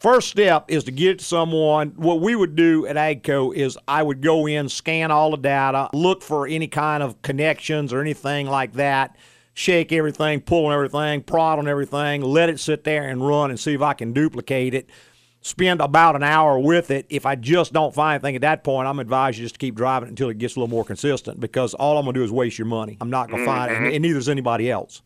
First 0.00 0.28
step 0.28 0.66
is 0.68 0.84
to 0.84 0.90
get 0.90 1.22
someone. 1.22 1.92
What 1.96 2.20
we 2.20 2.34
would 2.34 2.56
do 2.56 2.84
at 2.84 2.96
AGCO 2.96 3.54
is 3.54 3.78
I 3.88 4.02
would 4.02 4.20
go 4.20 4.46
in, 4.46 4.68
scan 4.68 5.10
all 5.10 5.30
the 5.30 5.38
data, 5.38 5.88
look 5.94 6.20
for 6.20 6.46
any 6.46 6.66
kind 6.66 7.02
of 7.02 7.22
connections 7.22 7.90
or 7.90 8.02
anything 8.02 8.46
like 8.46 8.74
that 8.74 9.16
shake 9.54 9.92
everything, 9.92 10.40
pull 10.40 10.66
on 10.66 10.72
everything, 10.72 11.22
prod 11.22 11.58
on 11.58 11.68
everything, 11.68 12.20
let 12.20 12.48
it 12.48 12.60
sit 12.60 12.84
there 12.84 13.08
and 13.08 13.26
run 13.26 13.50
and 13.50 13.58
see 13.58 13.72
if 13.72 13.80
I 13.80 13.94
can 13.94 14.12
duplicate 14.12 14.74
it. 14.74 14.90
Spend 15.46 15.82
about 15.82 16.16
an 16.16 16.22
hour 16.22 16.58
with 16.58 16.90
it. 16.90 17.04
If 17.10 17.26
I 17.26 17.34
just 17.34 17.74
don't 17.74 17.94
find 17.94 18.14
anything 18.14 18.34
at 18.36 18.40
that 18.40 18.64
point, 18.64 18.88
I'm 18.88 18.98
advised 18.98 19.36
you 19.36 19.44
just 19.44 19.56
to 19.56 19.58
keep 19.58 19.74
driving 19.74 20.06
it 20.06 20.10
until 20.10 20.30
it 20.30 20.38
gets 20.38 20.56
a 20.56 20.58
little 20.58 20.74
more 20.74 20.86
consistent 20.86 21.38
because 21.38 21.74
all 21.74 21.98
I'm 21.98 22.06
going 22.06 22.14
to 22.14 22.20
do 22.20 22.24
is 22.24 22.32
waste 22.32 22.56
your 22.56 22.66
money. 22.66 22.96
I'm 22.98 23.10
not 23.10 23.28
going 23.28 23.44
to 23.44 23.50
mm-hmm. 23.50 23.58
find 23.58 23.70
it, 23.70 23.76
and, 23.76 23.86
and 23.88 24.00
neither 24.00 24.18
is 24.18 24.30
anybody 24.30 24.70
else. 24.70 25.02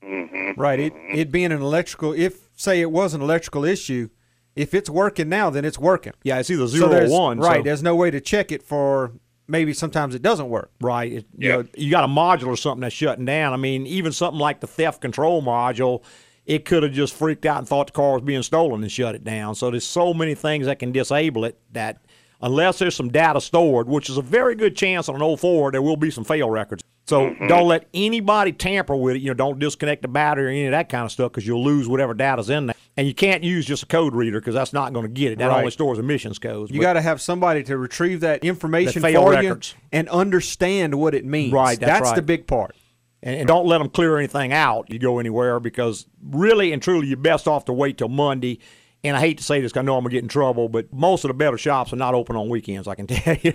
Mm-hmm. 0.00 0.60
Right. 0.60 0.78
It 0.78 0.92
it 1.12 1.32
being 1.32 1.50
an 1.50 1.60
electrical, 1.60 2.12
if 2.12 2.48
say 2.54 2.80
it 2.80 2.92
was 2.92 3.14
an 3.14 3.20
electrical 3.20 3.64
issue, 3.64 4.10
if 4.54 4.74
it's 4.74 4.88
working 4.88 5.28
now, 5.28 5.50
then 5.50 5.64
it's 5.64 5.78
working. 5.78 6.12
Yeah, 6.22 6.38
it's 6.38 6.50
either 6.50 6.68
So 6.68 6.76
zero 6.76 6.88
there's- 6.88 7.10
or 7.10 7.20
one. 7.20 7.40
Right. 7.40 7.56
so- 7.56 7.62
There's 7.64 7.82
no 7.82 7.96
way 7.96 8.12
to 8.12 8.20
check 8.20 8.52
it 8.52 8.62
for 8.62 9.12
maybe 9.48 9.72
sometimes 9.72 10.14
it 10.14 10.22
doesn't 10.22 10.48
work. 10.48 10.70
Right. 10.80 11.12
It, 11.12 11.26
you, 11.36 11.48
know, 11.48 11.64
you 11.76 11.90
got 11.90 12.04
a 12.04 12.06
module 12.06 12.46
or 12.46 12.56
something 12.56 12.82
that's 12.82 12.94
shutting 12.94 13.24
down. 13.24 13.52
I 13.52 13.56
mean, 13.56 13.86
even 13.88 14.12
something 14.12 14.38
like 14.38 14.60
the 14.60 14.68
theft 14.68 15.00
control 15.00 15.42
module, 15.42 16.04
it 16.50 16.64
could 16.64 16.82
have 16.82 16.90
just 16.90 17.14
freaked 17.14 17.46
out 17.46 17.58
and 17.58 17.68
thought 17.68 17.86
the 17.86 17.92
car 17.92 18.14
was 18.14 18.22
being 18.22 18.42
stolen 18.42 18.82
and 18.82 18.90
shut 18.90 19.14
it 19.14 19.22
down. 19.22 19.54
So 19.54 19.70
there's 19.70 19.86
so 19.86 20.12
many 20.12 20.34
things 20.34 20.66
that 20.66 20.80
can 20.80 20.90
disable 20.90 21.44
it 21.44 21.56
that 21.72 22.02
unless 22.42 22.80
there's 22.80 22.96
some 22.96 23.08
data 23.08 23.40
stored, 23.40 23.86
which 23.86 24.10
is 24.10 24.16
a 24.16 24.22
very 24.22 24.56
good 24.56 24.74
chance 24.74 25.08
on 25.08 25.22
an 25.22 25.36
04, 25.36 25.70
there 25.70 25.80
will 25.80 25.96
be 25.96 26.10
some 26.10 26.24
fail 26.24 26.50
records. 26.50 26.82
So 27.06 27.34
don't 27.48 27.68
let 27.68 27.86
anybody 27.94 28.50
tamper 28.50 28.96
with 28.96 29.14
it. 29.14 29.20
You 29.20 29.28
know, 29.28 29.34
don't 29.34 29.60
disconnect 29.60 30.02
the 30.02 30.08
battery 30.08 30.46
or 30.46 30.48
any 30.48 30.66
of 30.66 30.72
that 30.72 30.88
kind 30.88 31.04
of 31.04 31.12
stuff 31.12 31.30
because 31.30 31.46
you'll 31.46 31.62
lose 31.62 31.88
whatever 31.88 32.14
data's 32.14 32.50
in 32.50 32.66
there. 32.66 32.74
And 32.96 33.06
you 33.06 33.14
can't 33.14 33.44
use 33.44 33.64
just 33.64 33.84
a 33.84 33.86
code 33.86 34.14
reader 34.14 34.40
because 34.40 34.54
that's 34.54 34.72
not 34.72 34.92
going 34.92 35.04
to 35.06 35.08
get 35.12 35.30
it. 35.32 35.38
That 35.38 35.48
Right. 35.48 35.58
only 35.58 35.70
stores 35.70 36.00
emissions 36.00 36.40
codes. 36.40 36.72
You 36.72 36.80
got 36.80 36.94
to 36.94 37.00
have 37.00 37.20
somebody 37.20 37.62
to 37.64 37.78
retrieve 37.78 38.20
that 38.20 38.44
information 38.44 39.02
fail 39.02 39.22
for 39.22 39.30
records. 39.30 39.74
you 39.76 39.82
and 39.92 40.08
understand 40.08 40.96
what 40.96 41.14
it 41.14 41.24
means. 41.24 41.52
Right, 41.52 41.78
that's 41.78 42.10
the 42.10 42.16
right. 42.16 42.26
big 42.26 42.46
part. 42.46 42.74
And, 43.22 43.36
and 43.36 43.48
don't 43.48 43.66
let 43.66 43.78
them 43.78 43.88
clear 43.88 44.16
anything 44.18 44.52
out. 44.52 44.90
You 44.90 44.98
go 44.98 45.18
anywhere 45.18 45.60
because 45.60 46.06
really 46.22 46.72
and 46.72 46.82
truly, 46.82 47.08
you're 47.08 47.16
best 47.16 47.48
off 47.48 47.64
to 47.66 47.72
wait 47.72 47.98
till 47.98 48.08
Monday. 48.08 48.60
And 49.02 49.16
I 49.16 49.20
hate 49.20 49.38
to 49.38 49.44
say 49.44 49.62
this, 49.62 49.74
I 49.76 49.82
know 49.82 49.96
I'm 49.96 50.04
gonna 50.04 50.12
get 50.12 50.22
in 50.22 50.28
trouble, 50.28 50.68
but 50.68 50.92
most 50.92 51.24
of 51.24 51.28
the 51.28 51.34
better 51.34 51.56
shops 51.56 51.92
are 51.92 51.96
not 51.96 52.14
open 52.14 52.36
on 52.36 52.50
weekends. 52.50 52.86
I 52.86 52.94
can 52.94 53.06
tell 53.08 53.36
you. 53.36 53.54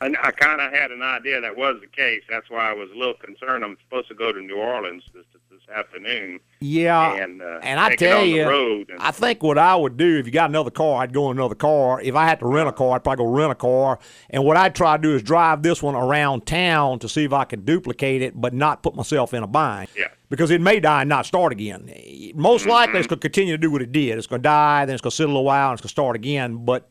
And 0.00 0.16
I 0.22 0.30
kind 0.32 0.60
of 0.60 0.72
had 0.72 0.90
an 0.90 1.02
idea 1.02 1.40
that 1.40 1.56
was 1.56 1.76
the 1.80 1.86
case. 1.86 2.22
That's 2.28 2.50
why 2.50 2.70
I 2.70 2.72
was 2.72 2.90
a 2.90 2.98
little 2.98 3.14
concerned. 3.14 3.64
I'm 3.64 3.76
supposed 3.84 4.08
to 4.08 4.14
go 4.14 4.32
to 4.32 4.40
New 4.40 4.56
Orleans 4.56 5.04
this 5.14 5.24
afternoon. 5.74 6.40
yeah, 6.60 7.14
And, 7.22 7.42
uh, 7.42 7.58
and 7.62 7.78
I 7.80 7.96
tell 7.96 8.24
you, 8.24 8.86
I 8.98 9.10
think 9.10 9.42
what 9.42 9.58
I 9.58 9.74
would 9.76 9.96
do 9.96 10.18
if 10.18 10.26
you 10.26 10.32
got 10.32 10.48
another 10.50 10.70
car, 10.70 11.02
I'd 11.02 11.12
go 11.12 11.30
in 11.30 11.36
another 11.38 11.54
car. 11.54 12.00
If 12.00 12.14
I 12.14 12.26
had 12.26 12.38
to 12.40 12.46
rent 12.46 12.68
a 12.68 12.72
car, 12.72 12.94
I'd 12.94 13.04
probably 13.04 13.24
go 13.24 13.30
rent 13.30 13.52
a 13.52 13.56
car. 13.56 13.98
And 14.30 14.44
what 14.44 14.56
I'd 14.56 14.74
try 14.74 14.96
to 14.96 15.02
do 15.02 15.14
is 15.14 15.22
drive 15.22 15.62
this 15.62 15.82
one 15.82 15.94
around 15.94 16.46
town 16.46 16.98
to 17.00 17.08
see 17.08 17.24
if 17.24 17.32
I 17.32 17.44
could 17.44 17.64
duplicate 17.66 18.22
it, 18.22 18.40
but 18.40 18.54
not 18.54 18.82
put 18.82 18.94
myself 18.94 19.34
in 19.34 19.42
a 19.42 19.46
bind. 19.46 19.88
Yeah. 19.96 20.08
because 20.28 20.50
it 20.50 20.60
may 20.60 20.80
die 20.80 21.02
and 21.02 21.08
not 21.08 21.26
start 21.26 21.52
again. 21.52 21.92
Most 22.34 22.66
likely, 22.66 22.98
it's 22.98 23.06
going 23.08 23.20
to 23.20 23.28
continue 23.28 23.54
to 23.54 23.58
do 23.58 23.70
what 23.70 23.82
it 23.82 23.92
did. 23.92 24.18
It's 24.18 24.26
going 24.26 24.42
to 24.42 24.48
die, 24.48 24.84
then 24.84 24.94
it's 24.94 25.02
going 25.02 25.10
to 25.10 25.16
sit 25.16 25.24
a 25.24 25.28
little 25.28 25.44
while, 25.44 25.70
and 25.70 25.74
it's 25.74 25.82
going 25.82 25.88
to 25.88 25.92
start 25.92 26.16
again. 26.16 26.64
But 26.64 26.90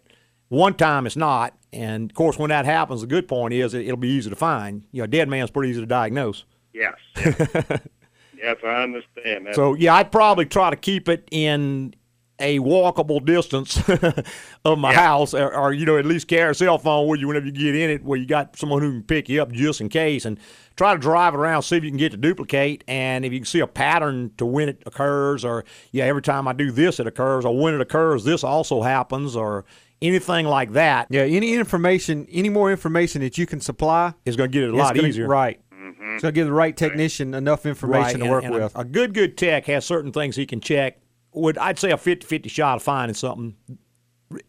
one 0.50 0.74
time, 0.76 1.06
it's 1.06 1.16
not. 1.18 1.58
And 1.74 2.10
of 2.12 2.16
course, 2.16 2.38
when 2.40 2.50
that 2.50 2.66
happens, 2.66 3.02
the 3.02 3.08
good 3.08 3.28
point 3.28 3.54
is 3.54 3.74
it, 3.74 3.82
it'll 3.86 3.98
be 3.98 4.08
easy 4.10 4.30
to 4.30 4.36
find. 4.36 4.86
You 4.92 5.00
know, 5.00 5.04
a 5.06 5.08
dead 5.08 5.28
man's 5.28 5.52
pretty 5.52 5.72
easy 5.72 5.82
to 5.82 5.86
diagnose. 5.86 6.46
Yes. 6.74 6.94
Yes, 7.18 7.82
yes 8.38 8.58
I 8.64 8.84
understand 8.84 9.48
that. 9.48 9.56
So 9.56 9.74
yeah, 9.76 9.96
I'd 9.96 10.12
probably 10.12 10.46
try 10.46 10.70
to 10.70 10.76
keep 10.76 11.10
it 11.10 11.28
in 11.32 11.94
a 12.38 12.60
walkable 12.60 13.24
distance 13.26 13.78
of 14.66 14.78
my 14.78 14.92
Yeah. 14.92 15.00
house, 15.08 15.34
or, 15.34 15.56
or 15.56 15.72
you 15.72 15.86
know, 15.86 15.98
at 15.98 16.06
least 16.06 16.28
carry 16.28 16.52
a 16.52 16.54
cell 16.54 16.78
phone 16.78 17.08
with 17.08 17.22
you 17.22 17.28
whenever 17.30 17.46
you 17.46 17.52
get 17.54 17.76
in 17.76 17.90
it, 17.90 18.04
where 18.04 18.20
you 18.20 18.26
got 18.26 18.58
someone 18.58 18.82
who 18.82 18.92
can 18.92 19.04
pick 19.04 19.30
you 19.30 19.42
up 19.42 19.54
just 19.54 19.80
in 19.80 19.88
case, 19.88 20.26
and 20.26 20.38
try 20.76 20.94
to 20.94 21.00
drive 21.00 21.34
it 21.34 21.38
around, 21.38 21.62
see 21.62 21.78
if 21.78 21.84
you 21.86 21.90
can 21.90 21.98
get 21.98 22.12
to 22.12 22.18
duplicate, 22.18 22.84
and 22.90 23.24
if 23.24 23.32
you 23.32 23.40
can 23.40 23.46
see 23.46 23.62
a 23.62 23.68
pattern 23.68 24.32
to 24.38 24.46
when 24.46 24.68
it 24.68 24.84
occurs, 24.86 25.46
or 25.46 25.64
yeah, 25.94 26.04
every 26.04 26.22
time 26.22 26.46
I 26.46 26.52
do 26.52 26.72
this, 26.72 27.00
it 27.00 27.08
occurs, 27.08 27.46
or 27.46 27.58
when 27.58 27.74
it 27.74 27.80
occurs, 27.80 28.26
this 28.26 28.44
also 28.44 28.82
happens, 28.82 29.38
or 29.38 29.64
anything 30.02 30.46
like 30.46 30.74
that 30.74 31.08
Yeah. 31.10 31.22
Any 31.22 31.54
information, 31.54 32.28
any 32.30 32.50
more 32.50 32.70
information 32.70 33.22
that 33.22 33.38
you 33.38 33.46
can 33.46 33.62
supply, 33.62 34.14
is 34.26 34.36
going 34.36 34.52
to 34.52 34.54
get 34.54 34.66
it 34.66 34.74
a 34.74 34.76
lot 34.76 34.94
gonna- 34.94 35.08
easier. 35.08 35.26
Right. 35.26 35.62
It's 35.90 36.22
going 36.22 36.22
to 36.22 36.32
give 36.32 36.48
the 36.48 36.54
right 36.54 36.76
technician 36.76 37.34
enough 37.34 37.66
information 37.66 38.20
to 38.22 38.30
work 38.30 38.44
and 38.44 38.56
a- 38.56 38.58
with. 38.60 38.76
A, 38.76 38.84
good, 38.84 39.14
good 39.14 39.38
tech 39.38 39.66
has 39.66 39.86
certain 39.86 40.12
things 40.12 40.36
he 40.36 40.46
can 40.46 40.60
check. 40.62 41.00
Would 41.34 41.58
I'd 41.58 41.78
say 41.80 41.92
a 41.92 41.98
50-50 41.98 42.50
shot 42.50 42.78
of 42.78 42.84
finding 42.84 43.14
something 43.14 43.56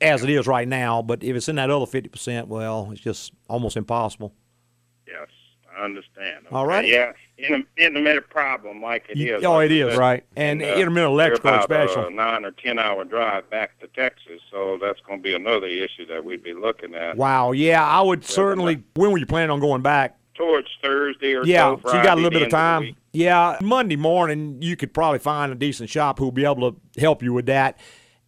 as 0.00 0.22
it 0.22 0.30
is 0.30 0.46
right 0.46 0.66
now, 0.68 1.02
but 1.02 1.22
if 1.22 1.36
it's 1.36 1.48
in 1.48 1.56
that 1.56 1.68
other 1.70 1.84
50%, 1.86 2.46
well, 2.46 2.88
it's 2.92 3.00
just 3.00 3.32
almost 3.48 3.76
impossible. 3.76 4.32
yes, 5.06 5.26
I 5.76 5.84
understand. 5.84 6.46
All 6.50 6.62
Okay, 6.64 6.68
right. 6.74 6.86
Yeah, 6.86 7.12
in 7.38 7.66
a 7.78 7.84
intermittent 7.84 8.30
problem 8.30 8.80
like 8.80 9.04
it 9.10 9.20
is. 9.20 9.44
oh, 9.44 9.52
like 9.54 9.70
it 9.70 9.74
you 9.74 9.88
is. 9.88 9.92
said. 9.94 10.00
Right. 10.00 10.24
And 10.36 10.62
uh, 10.62 10.66
intermittent 10.66 11.10
we're 11.12 11.22
electrical 11.24 11.50
about 11.50 11.64
special. 11.64 12.06
A 12.06 12.10
nine 12.10 12.44
or 12.46 12.52
ten 12.52 12.78
hour 12.78 13.04
drive 13.04 13.50
back 13.50 13.78
to 13.80 13.88
Texas, 13.88 14.40
so 14.50 14.78
that's 14.80 15.00
going 15.00 15.18
to 15.18 15.22
be 15.22 15.34
another 15.34 15.66
issue 15.66 16.06
that 16.06 16.24
we'd 16.24 16.42
be 16.42 16.54
looking 16.54 16.94
at. 16.94 17.16
Wow. 17.18 17.52
Yeah, 17.52 17.84
I 17.86 18.00
would 18.00 18.24
certainly. 18.24 18.82
When 18.94 19.10
were 19.12 19.18
you 19.18 19.26
planning 19.26 19.50
on 19.50 19.60
going 19.60 19.82
back? 19.82 20.16
Towards 20.36 20.68
Thursday 20.82 21.34
or 21.34 21.44
Yeah, 21.44 21.76
so. 21.76 21.80
so 21.90 21.96
you 21.96 22.02
got 22.02 22.14
a 22.14 22.20
little 22.20 22.30
bit 22.30 22.42
of 22.42 22.48
time. 22.50 22.82
week. 22.82 22.96
yeah, 23.12 23.56
Monday 23.62 23.96
morning 23.96 24.58
you 24.60 24.76
could 24.76 24.92
probably 24.92 25.18
find 25.18 25.50
a 25.50 25.54
decent 25.54 25.88
shop 25.88 26.18
who'll 26.18 26.30
be 26.32 26.44
able 26.44 26.72
to 26.72 27.00
help 27.00 27.22
you 27.22 27.32
with 27.32 27.46
that. 27.46 27.78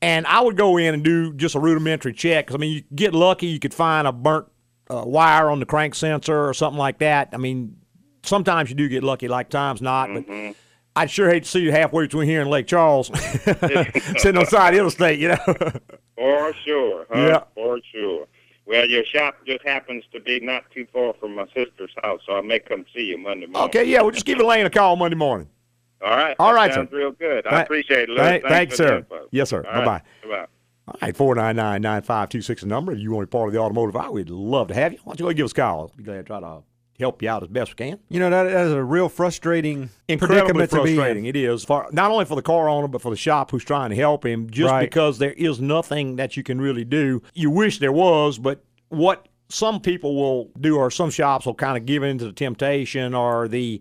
And 0.01 0.27
I 0.27 0.41
would 0.41 0.57
go 0.57 0.77
in 0.77 0.95
and 0.95 1.03
do 1.05 1.35
just 1.35 1.55
a 1.55 1.61
rudimentary 1.61 2.13
check. 2.13 2.47
'cause, 2.47 2.55
I 2.55 2.59
mean, 2.59 2.73
you 2.73 2.83
get 2.95 3.15
lucky, 3.15 3.47
you 3.49 3.59
could 3.59 3.75
find 3.75 4.07
a 4.07 4.13
burnt 4.13 4.47
uh, 4.91 5.03
wire 5.05 5.51
on 5.51 5.61
the 5.61 5.67
crank 5.67 5.95
sensor 5.95 6.49
or 6.49 6.55
something 6.55 6.79
like 6.79 6.99
that. 6.99 7.29
I 7.33 7.37
mean, 7.37 7.77
sometimes 8.23 8.71
you 8.71 8.77
do 8.77 8.89
get 8.89 9.03
lucky, 9.05 9.29
like 9.29 9.51
times 9.51 9.83
not. 9.83 10.09
But 10.13 10.27
Mm-hmm. 10.27 10.53
I'd 10.97 11.11
sure 11.11 11.29
hate 11.31 11.45
to 11.45 11.49
see 11.49 11.61
you 11.61 11.71
halfway 11.71 12.05
between 12.05 12.27
here 12.27 12.41
and 12.41 12.51
Lake 12.51 12.67
Charles, 12.67 13.07
sitting 14.19 14.37
on 14.37 14.47
side 14.47 14.69
of 14.69 14.75
the 14.75 14.79
interstate. 14.79 15.19
You 15.21 15.29
know. 15.29 15.37
For 16.17 16.53
sure. 16.65 17.07
Huh? 17.13 17.19
Yeah. 17.21 17.43
For 17.55 17.79
sure. 17.93 18.27
Well, 18.69 18.87
your 18.87 19.03
shop 19.05 19.37
just 19.47 19.65
happens 19.65 20.05
to 20.13 20.21
be 20.21 20.41
not 20.41 20.71
too 20.71 20.87
far 20.93 21.15
from 21.15 21.35
my 21.35 21.47
sister's 21.47 21.91
house, 22.03 22.21
so 22.27 22.35
I 22.35 22.43
may 22.43 22.59
come 22.59 22.85
see 22.95 23.01
you 23.05 23.17
Monday 23.17 23.47
morning. 23.47 23.71
okay, 23.71 23.85
yeah, 23.85 24.03
we'll 24.03 24.11
just 24.11 24.27
give 24.27 24.39
Elaine 24.39 24.67
a 24.67 24.71
call 24.71 24.95
Monday 24.95 25.17
morning. 25.17 25.49
All 26.03 26.11
right. 26.11 26.37
All 26.39 26.53
right, 26.53 26.73
sounds 26.73 26.91
sir. 26.91 26.97
real 26.99 27.13
good. 27.13 27.47
I 27.47 27.63
appreciate 27.63 28.03
it. 28.03 28.11
Lou. 28.11 28.19
Thanks 28.19 28.49
thanks, 28.49 28.77
sir. 28.77 29.07
Yes, 29.31 29.49
sir. 29.49 29.65
All 29.67 29.73
right. 29.73 29.85
Bye-bye. 29.87 30.29
Bye-bye. 30.29 30.47
All 30.89 30.95
right, 31.01 31.17
499-9526 31.17 32.65
number. 32.65 32.93
If 32.93 32.99
you 32.99 33.11
want 33.11 33.23
to 33.23 33.27
be 33.27 33.31
part 33.39 33.49
of 33.49 33.55
the 33.55 33.59
automotive 33.59 33.97
hour, 33.97 34.13
we'd 34.13 34.29
love 34.29 34.69
to 34.69 34.75
have 34.75 34.93
you. 34.93 34.99
Why 35.03 35.15
don't 35.15 35.21
you 35.27 35.33
go 35.33 35.37
give 35.37 35.45
us 35.47 35.53
a 35.53 35.55
call? 35.55 35.93
Be 35.97 36.05
glad 36.05 36.17
to 36.19 36.23
try 36.25 36.41
to 36.41 36.63
help 36.99 37.23
you 37.23 37.29
out 37.29 37.43
as 37.43 37.49
best 37.49 37.73
we 37.79 37.87
can. 37.91 37.99
You 38.09 38.21
know 38.21 38.31
that, 38.31 38.45
that 38.45 38.67
is 38.67 38.73
a 38.73 38.83
real 38.83 39.09
frustrating 39.09 39.91
Incredibly 40.09 40.41
predicament 40.41 40.71
to 40.71 40.83
be 40.83 40.91
in. 40.91 40.97
frustrating. 40.97 41.25
It 41.27 41.37
is 41.37 41.65
for 41.65 41.87
not 41.93 42.11
only 42.11 42.25
for 42.25 42.35
the 42.35 42.43
car 42.43 42.69
owner 42.69 42.89
but 42.89 43.01
for 43.03 43.11
the 43.11 43.17
shop 43.17 43.51
who's 43.51 43.65
trying 43.65 43.91
to 43.91 43.97
help 43.97 44.25
him. 44.27 44.51
Just 44.51 44.71
Right. 44.71 44.81
because 44.91 45.19
there 45.19 45.33
is 45.33 45.61
nothing 45.61 46.17
that 46.17 46.37
you 46.37 46.43
can 46.43 46.61
really 46.61 46.85
do. 46.85 47.23
You 47.35 47.51
wish 47.51 47.79
there 47.79 47.93
was, 47.93 48.39
but 48.39 48.65
what 48.89 49.29
some 49.49 49.81
people 49.81 50.15
will 50.17 50.51
do, 50.61 50.77
or 50.77 50.91
some 50.91 51.11
shops 51.11 51.47
will 51.47 51.55
kind 51.55 51.77
of 51.77 51.87
give 51.87 52.03
in 52.03 52.19
to 52.19 52.27
the 52.27 52.33
temptation 52.33 53.15
or 53.15 53.49
the, 53.49 53.81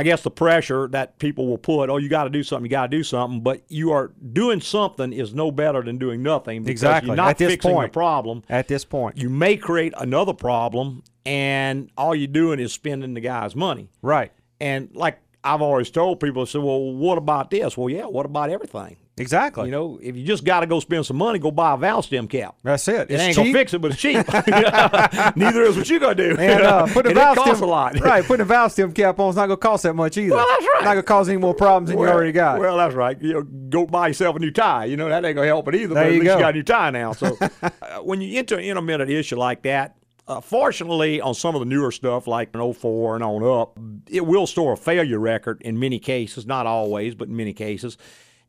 I 0.00 0.02
guess, 0.02 0.22
the 0.22 0.30
pressure 0.30 0.88
that 0.88 1.18
people 1.18 1.46
will 1.46 1.58
put. 1.58 1.90
Oh, 1.90 1.98
you 1.98 2.08
got 2.08 2.24
to 2.24 2.30
do 2.30 2.42
something. 2.42 2.64
You 2.64 2.70
got 2.70 2.90
to 2.90 2.96
do 2.96 3.02
something. 3.04 3.40
But 3.42 3.62
you 3.68 3.92
are 3.92 4.12
doing 4.32 4.60
something 4.60 5.12
is 5.12 5.34
no 5.34 5.50
better 5.52 5.82
than 5.82 5.98
doing 5.98 6.22
nothing. 6.22 6.62
because 6.62 6.70
Exactly. 6.72 7.08
You're 7.08 7.16
not 7.16 7.30
At 7.30 7.38
this 7.38 7.50
fixing 7.52 7.72
point. 7.72 7.92
the 7.92 7.96
problem. 7.96 8.42
At 8.48 8.66
this 8.68 8.84
point, 8.84 9.18
You 9.18 9.28
may 9.28 9.56
create 9.56 9.92
another 9.96 10.32
problem, 10.32 11.02
and 11.26 11.90
all 11.96 12.14
you're 12.14 12.26
doing 12.26 12.58
is 12.60 12.72
spending 12.72 13.14
the 13.14 13.20
guy's 13.20 13.54
money. 13.54 13.90
right? 14.02 14.32
And 14.60 14.88
like 14.94 15.18
I've 15.44 15.62
always 15.62 15.90
told 15.90 16.20
people, 16.20 16.42
I 16.42 16.44
said, 16.46 16.62
well, 16.62 16.80
what 16.92 17.16
about 17.18 17.50
this? 17.50 17.76
Well, 17.76 17.88
yeah, 17.88 18.04
what 18.06 18.26
about 18.26 18.50
everything? 18.50 18.96
Exactly. 19.20 19.66
You 19.66 19.70
know, 19.70 19.98
if 20.02 20.16
you 20.16 20.24
just 20.24 20.44
got 20.44 20.60
to 20.60 20.66
go 20.66 20.80
spend 20.80 21.06
some 21.06 21.16
money, 21.18 21.38
go 21.38 21.50
buy 21.50 21.74
a 21.74 21.76
valve 21.76 22.04
stem 22.04 22.26
cap. 22.28 22.56
that's 22.62 22.88
it. 22.88 23.10
It 23.10 23.10
It's 23.10 23.22
ain't 23.22 23.34
cheap. 23.36 23.44
gonna 23.44 23.52
fix 23.52 23.74
it, 23.74 23.78
but 23.80 23.92
it's 23.92 24.00
cheap. 24.00 24.16
Neither 25.36 25.62
is 25.62 25.76
what 25.76 25.88
you 25.90 26.00
gonna 26.00 26.14
do. 26.14 26.36
And 26.38 26.62
uh, 26.62 26.86
putting 26.86 27.08
a 27.08 27.10
it 27.12 27.14
valve 27.14 27.36
costs 27.36 27.56
stem, 27.58 27.68
a 27.68 27.70
lot. 27.70 28.00
right? 28.00 28.24
Putting 28.24 28.42
a 28.42 28.46
valve 28.46 28.72
stem 28.72 28.92
cap 28.92 29.18
on 29.18 29.30
is 29.30 29.36
not 29.36 29.46
going 29.46 29.58
to 29.58 29.60
cost 29.62 29.82
that 29.84 29.94
much 29.94 30.16
either. 30.16 30.34
Well, 30.34 30.46
that's 30.48 30.62
right. 30.64 30.84
Not 30.84 30.92
going 30.94 30.96
to 30.96 31.02
cause 31.04 31.28
any 31.28 31.38
more 31.38 31.54
problems 31.54 31.90
than 31.90 31.98
Well, 31.98 32.08
you 32.08 32.14
already 32.14 32.32
got. 32.32 32.58
Well, 32.58 32.76
that's 32.76 32.94
right. 32.94 33.20
You 33.20 33.32
know, 33.34 33.42
go 33.42 33.86
buy 33.86 34.08
yourself 34.08 34.36
a 34.36 34.38
new 34.38 34.50
tie. 34.50 34.86
You 34.86 34.96
know 34.96 35.08
that 35.08 35.24
ain't 35.24 35.34
gonna 35.36 35.46
help 35.46 35.68
it 35.68 35.74
either. 35.74 35.94
There 35.94 36.04
but 36.04 36.08
at 36.08 36.12
you 36.14 36.20
least 36.20 36.28
go. 36.30 36.34
you 36.36 36.40
got 36.42 36.50
a 36.54 36.56
new 36.56 36.62
tie 36.62 36.90
now. 36.90 37.12
So 37.12 37.36
uh, 37.62 37.70
when 38.02 38.20
you 38.20 38.38
enter 38.38 38.56
an 38.56 38.64
intermittent 38.64 39.10
issue 39.10 39.36
like 39.36 39.62
that, 39.62 39.96
uh, 40.26 40.40
fortunately, 40.40 41.20
on 41.20 41.34
some 41.34 41.54
of 41.56 41.60
the 41.60 41.66
newer 41.66 41.90
stuff 41.90 42.26
like 42.28 42.50
an 42.54 42.72
04 42.72 43.16
and 43.16 43.24
on 43.24 43.42
up, 43.42 43.76
it 44.08 44.24
will 44.24 44.46
store 44.46 44.74
a 44.74 44.76
failure 44.76 45.18
record 45.18 45.60
in 45.62 45.78
many 45.80 45.98
cases, 45.98 46.46
not 46.46 46.66
always, 46.66 47.14
but 47.16 47.28
in 47.28 47.36
many 47.36 47.52
cases. 47.52 47.98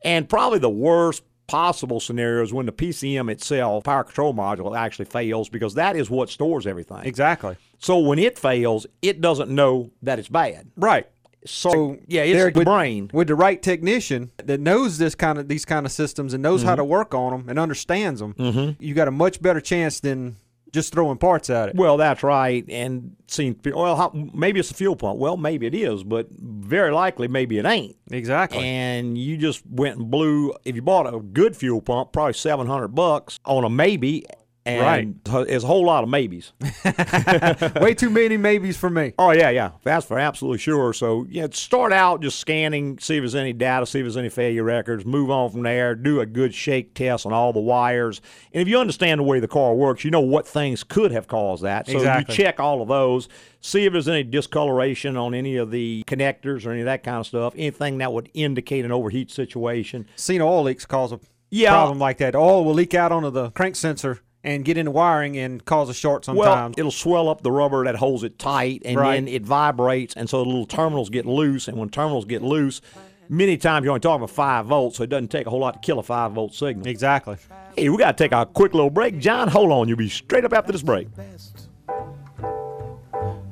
And 0.03 0.27
probably 0.27 0.59
the 0.59 0.69
worst 0.69 1.23
possible 1.47 1.99
scenario 1.99 2.43
is 2.43 2.53
when 2.53 2.65
the 2.65 2.71
PCM 2.71 3.29
itself, 3.29 3.83
power 3.83 4.03
control 4.03 4.33
module, 4.33 4.77
actually 4.77 5.05
fails 5.05 5.49
because 5.49 5.73
that 5.73 5.95
is 5.95 6.09
what 6.09 6.29
stores 6.29 6.65
everything. 6.65 7.01
exactly. 7.03 7.57
So 7.77 7.99
when 7.99 8.19
it 8.19 8.37
fails, 8.37 8.85
it 9.01 9.21
doesn't 9.21 9.49
know 9.49 9.91
that 10.03 10.19
it's 10.19 10.29
bad. 10.29 10.71
Right. 10.77 11.07
So, 11.45 11.97
yeah, 12.07 12.21
it's 12.21 12.53
the 12.53 12.59
with, 12.59 12.67
brain. 12.67 13.09
with 13.11 13.27
the 13.27 13.35
right 13.35 13.61
technician 13.61 14.31
that 14.37 14.59
knows 14.59 14.99
this 14.99 15.15
kind 15.15 15.39
of 15.39 15.47
these 15.47 15.65
kind 15.65 15.87
of 15.87 15.91
systems 15.91 16.35
and 16.35 16.43
knows 16.43 16.61
how 16.61 16.75
to 16.75 16.83
work 16.83 17.15
on 17.15 17.31
them 17.31 17.49
and 17.49 17.57
understands 17.57 18.19
them. 18.19 18.35
Mm-hmm. 18.35 18.83
You 18.83 18.93
got 18.93 19.07
a 19.07 19.11
much 19.11 19.41
better 19.41 19.59
chance 19.59 19.99
than 19.99 20.35
just 20.71 20.93
throwing 20.93 21.17
parts 21.17 21.49
at 21.49 21.69
it. 21.69 21.75
Well, 21.75 21.97
that's 21.97 22.23
right. 22.23 22.65
And 22.69 23.15
seeing, 23.27 23.59
well, 23.65 23.95
how, 23.95 24.11
maybe 24.33 24.59
it's 24.59 24.71
a 24.71 24.73
fuel 24.73 24.95
pump. 24.95 25.19
Well, 25.19 25.37
maybe 25.37 25.67
it 25.67 25.75
is, 25.75 26.03
but 26.03 26.27
very 26.31 26.91
likely, 26.91 27.27
maybe 27.27 27.57
it 27.57 27.65
ain't. 27.65 27.97
Exactly. 28.09 28.59
And 28.59 29.17
you 29.17 29.37
just 29.37 29.65
went 29.65 29.97
and 29.97 30.09
blew. 30.09 30.53
If 30.65 30.75
you 30.75 30.81
bought 30.81 31.13
a 31.13 31.19
good 31.19 31.55
fuel 31.55 31.81
pump, 31.81 32.13
probably 32.13 32.33
seven 32.33 32.67
hundred 32.67 32.89
bucks 32.89 33.39
on 33.45 33.63
a 33.63 33.69
maybe. 33.69 34.25
And 34.63 35.19
there's 35.23 35.63
a 35.63 35.67
whole 35.67 35.85
lot 35.85 36.03
of 36.03 36.09
maybes. 36.09 36.53
Way 37.81 37.95
too 37.95 38.09
many 38.11 38.37
maybes 38.37 38.77
for 38.77 38.89
me. 38.91 39.13
Oh 39.17 39.31
yeah, 39.31 39.49
yeah, 39.49 39.71
that's 39.83 40.05
for 40.05 40.19
absolutely 40.19 40.59
sure. 40.59 40.93
So 40.93 41.25
yeah, 41.29 41.47
start 41.51 41.91
out 41.91 42.21
just 42.21 42.39
scanning, 42.39 42.99
see 42.99 43.17
if 43.17 43.21
there's 43.21 43.33
any 43.35 43.53
data, 43.53 43.85
see 43.87 43.99
if 43.99 44.03
there's 44.03 44.17
any 44.17 44.29
failure 44.29 44.63
records. 44.63 45.03
Move 45.03 45.31
on 45.31 45.49
from 45.49 45.63
there. 45.63 45.95
Do 45.95 46.19
a 46.19 46.25
good 46.27 46.53
shake 46.53 46.93
test 46.93 47.25
on 47.25 47.33
all 47.33 47.53
the 47.53 47.59
wires, 47.59 48.21
and 48.53 48.61
if 48.61 48.67
you 48.67 48.77
understand 48.77 49.19
the 49.19 49.23
way 49.23 49.39
the 49.39 49.47
car 49.47 49.73
works, 49.73 50.03
you 50.03 50.11
know 50.11 50.19
what 50.21 50.47
things 50.47 50.83
could 50.83 51.11
have 51.11 51.27
caused 51.27 51.63
that. 51.63 51.87
So 51.87 51.93
Exactly. 51.97 52.35
you 52.35 52.43
check 52.43 52.59
all 52.59 52.81
of 52.83 52.87
those. 52.87 53.29
See 53.61 53.85
if 53.85 53.93
there's 53.93 54.07
any 54.07 54.23
discoloration 54.23 55.17
on 55.17 55.33
any 55.33 55.57
of 55.57 55.71
the 55.71 56.03
connectors 56.07 56.65
or 56.65 56.71
any 56.71 56.81
of 56.81 56.85
that 56.85 57.03
kind 57.03 57.17
of 57.17 57.25
stuff. 57.27 57.53
Anything 57.55 57.97
that 57.99 58.11
would 58.13 58.29
indicate 58.33 58.85
an 58.85 58.91
overheat 58.91 59.31
situation. 59.31 60.05
Seen 60.15 60.41
oil 60.41 60.63
leaks 60.63 60.85
cause 60.85 61.11
a 61.11 61.19
Yeah. 61.51 61.71
problem 61.71 61.99
like 61.99 62.17
that. 62.19 62.35
Oil 62.35 62.63
will 62.65 62.73
leak 62.73 62.93
out 62.93 63.11
onto 63.11 63.29
the 63.29 63.51
crank 63.51 63.75
sensor 63.75 64.19
and 64.43 64.65
get 64.65 64.77
into 64.77 64.91
wiring 64.91 65.37
and 65.37 65.63
cause 65.65 65.89
a 65.89 65.93
short 65.93 66.27
Well, 66.27 66.35
sometimes. 66.45 66.75
it'll 66.77 66.91
swell 66.91 67.29
up 67.29 67.41
the 67.43 67.51
rubber 67.51 67.83
that 67.85 67.95
holds 67.95 68.23
it 68.23 68.39
tight, 68.39 68.81
and 68.85 68.97
Right. 68.97 69.15
then 69.15 69.27
it 69.27 69.43
vibrates, 69.43 70.13
and 70.15 70.29
so 70.29 70.39
the 70.43 70.45
little 70.45 70.65
terminals 70.65 71.09
get 71.09 71.25
loose. 71.25 71.67
And 71.67 71.77
when 71.77 71.89
terminals 71.89 72.25
get 72.25 72.41
loose, 72.41 72.81
many 73.29 73.55
times 73.57 73.83
you're 73.83 73.91
only 73.91 73.99
talking 73.99 74.23
about 74.23 74.31
five 74.31 74.65
volts, 74.65 74.97
so 74.97 75.03
it 75.03 75.09
doesn't 75.09 75.29
take 75.29 75.45
a 75.47 75.49
whole 75.49 75.59
lot 75.59 75.73
to 75.75 75.79
kill 75.79 75.99
a 75.99 76.03
five 76.03 76.31
volt 76.31 76.53
signal. 76.53 76.87
exactly. 76.87 77.37
Hey, 77.77 77.87
we 77.89 77.97
got 77.97 78.17
to 78.17 78.23
take 78.23 78.31
a 78.33 78.45
quick 78.45 78.73
little 78.73 78.89
break. 78.89 79.19
John, 79.19 79.47
hold 79.47 79.71
on. 79.71 79.87
You'll 79.87 79.97
be 79.97 80.09
straight 80.09 80.43
up 80.43 80.53
after 80.53 80.71
this 80.71 80.81
break. 80.81 81.07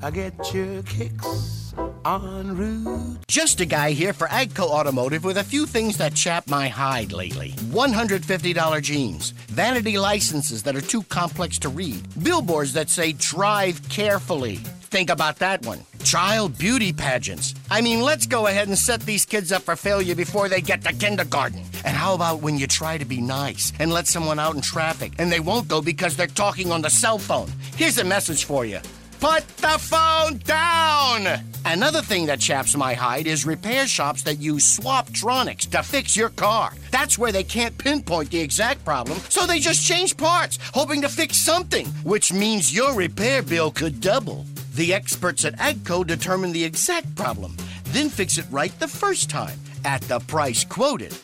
I 0.02 0.12
get 0.12 0.54
your 0.54 0.82
kicks 0.84 1.59
en 2.06 2.56
route. 2.56 3.18
Just 3.28 3.62
a 3.62 3.66
guy 3.66 3.92
here 3.92 4.14
for 4.14 4.28
Agco 4.28 4.70
Automotive 4.70 5.24
with 5.24 5.38
a 5.38 5.44
few 5.44 5.66
things 5.66 5.98
that 5.98 6.16
chap 6.16 6.48
my 6.48 6.68
hide 6.68 7.12
lately. 7.12 7.52
$150 7.72 8.82
jeans, 8.82 9.32
vanity 9.48 9.98
licenses 9.98 10.64
that 10.64 10.76
are 10.76 10.82
too 10.82 11.04
complex 11.04 11.60
to 11.60 11.70
read, 11.70 12.02
billboards 12.24 12.74
that 12.74 12.90
say 12.90 13.14
drive 13.14 13.88
carefully. 13.90 14.58
Think 14.90 15.10
about 15.10 15.38
that 15.38 15.66
one. 15.66 15.80
Child 16.04 16.58
beauty 16.58 16.92
pageants. 16.92 17.54
I 17.70 17.82
mean, 17.82 18.02
let's 18.02 18.26
go 18.26 18.48
ahead 18.48 18.68
and 18.68 18.78
set 18.78 19.02
these 19.02 19.26
kids 19.26 19.52
up 19.52 19.62
for 19.62 19.76
failure 19.76 20.16
before 20.16 20.50
they 20.50 20.62
get 20.62 20.84
to 20.86 20.94
kindergarten. 20.94 21.64
And 21.86 21.96
how 21.96 22.16
about 22.16 22.42
when 22.42 22.58
you 22.58 22.66
try 22.66 22.98
to 22.98 23.06
be 23.06 23.22
nice 23.22 23.72
and 23.80 23.92
let 23.92 24.08
someone 24.08 24.40
out 24.40 24.56
in 24.56 24.62
traffic 24.62 25.14
and 25.20 25.32
they 25.32 25.40
won't 25.40 25.68
go 25.68 25.82
because 25.82 26.16
they're 26.16 26.28
talking 26.28 26.72
on 26.72 26.82
the 26.82 26.90
cell 26.90 27.20
phone? 27.20 27.50
Here's 27.76 28.00
a 28.00 28.04
message 28.04 28.46
for 28.46 28.66
you. 28.66 28.80
Put 29.20 29.48
the 29.58 29.78
phone 29.80 30.38
down! 30.40 31.42
Another 31.66 32.02
thing 32.02 32.26
that 32.28 32.40
chaps 32.40 32.76
my 32.76 32.94
hide 32.94 33.28
is 33.28 33.46
repair 33.46 33.86
shops 33.86 34.24
that 34.24 34.40
use 34.40 34.78
Swaptronics 34.80 35.70
to 35.72 35.84
fix 35.84 36.16
your 36.16 36.30
car. 36.30 36.74
That's 36.92 37.18
where 37.18 37.32
they 37.32 37.44
can't 37.44 37.78
pinpoint 37.78 38.32
the 38.32 38.40
exact 38.40 38.84
problem, 38.86 39.18
so 39.30 39.46
they 39.46 39.60
just 39.60 39.86
change 39.86 40.16
parts, 40.16 40.58
hoping 40.74 41.02
to 41.02 41.10
fix 41.10 41.38
something, 41.38 41.86
which 42.04 42.32
means 42.32 42.74
your 42.74 42.94
repair 42.94 43.42
bill 43.42 43.72
could 43.72 44.00
double. 44.00 44.46
The 44.76 44.94
experts 44.94 45.44
at 45.46 45.58
Agco 45.58 46.08
determine 46.08 46.54
the 46.54 46.64
exact 46.64 47.14
problem, 47.16 47.58
then 47.86 48.10
fix 48.10 48.38
it 48.38 48.46
right 48.50 48.78
the 48.80 48.88
first 48.88 49.30
time 49.30 49.60
at 49.84 50.02
the 50.04 50.20
price 50.20 50.64
quoted 50.64 51.16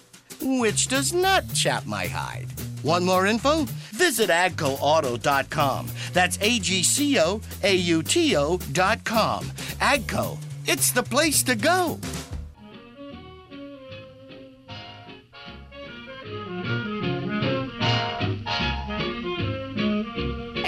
which 0.42 0.88
does 0.88 1.14
not 1.14 1.44
chap 1.54 1.86
my 1.86 2.08
hide. 2.08 2.48
Want 2.86 3.04
more 3.04 3.25
info? 3.25 3.65
Visit 3.94 4.30
agcoauto.com. 4.30 5.88
That's 6.13 6.38
A 6.39 6.60
G 6.60 6.84
C 6.84 7.20
O 7.20 7.42
A 7.63 7.74
U 7.74 8.04
T 8.04 8.36
O.com. 8.36 9.46
Agco, 9.82 10.38
it's 10.68 10.92
the 10.92 11.01
place 11.01 11.42
to 11.44 11.56
go. 11.56 12.00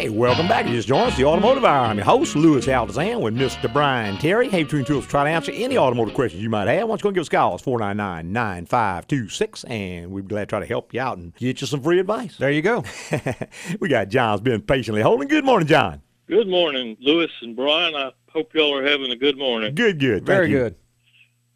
Hey, 0.07 0.13
welcome 0.13 0.47
back. 0.47 0.65
You 0.65 0.71
just 0.71 0.87
joined 0.87 1.11
us, 1.11 1.17
the 1.17 1.25
Automotive 1.25 1.65
Hour. 1.65 1.87
I'm 1.87 1.97
your 1.97 2.05
host, 2.05 2.33
Louis 2.33 2.65
Altazan, 2.65 3.19
with 3.19 3.35
Mr. 3.35 3.71
Brian 3.73 4.15
Terry. 4.15 4.47
Hey, 4.47 4.63
between 4.63 4.85
two 4.85 4.99
of 4.99 5.03
us, 5.03 5.09
try 5.09 5.25
to 5.25 5.29
answer 5.29 5.51
any 5.51 5.77
automotive 5.77 6.13
questions 6.13 6.41
you 6.41 6.49
might 6.49 6.69
have. 6.69 6.87
Why 6.87 6.95
don't 6.95 6.99
you 6.99 7.03
go 7.03 7.09
and 7.09 7.15
give 7.15 7.21
us 7.23 7.27
a 7.27 7.31
call? 7.31 7.55
It's 7.55 7.63
499 7.65 8.31
9526, 8.31 9.65
and 9.65 10.09
we'd 10.09 10.21
be 10.21 10.29
glad 10.29 10.45
to 10.45 10.45
try 10.45 10.59
to 10.61 10.65
help 10.65 10.93
you 10.93 11.01
out 11.01 11.17
and 11.17 11.35
get 11.35 11.59
you 11.59 11.67
some 11.67 11.81
free 11.81 11.99
advice. 11.99 12.37
There 12.37 12.49
you 12.49 12.61
go. 12.61 12.85
we 13.81 13.89
got 13.89 14.07
John's 14.07 14.39
been 14.39 14.61
patiently 14.61 15.01
holding. 15.01 15.27
Good 15.27 15.43
morning, 15.43 15.67
John. 15.67 16.01
Good 16.29 16.47
morning, 16.47 16.95
Louis 17.01 17.27
and 17.41 17.53
Brian. 17.53 17.93
I 17.93 18.11
Hope 18.29 18.53
y'all 18.53 18.77
are 18.77 18.87
having 18.87 19.11
a 19.11 19.15
good 19.17 19.37
morning. 19.37 19.75
Good, 19.75 19.99
good. 19.99 20.19
Thank 20.19 20.27
Very 20.27 20.51
you. 20.51 20.57
good. 20.57 20.75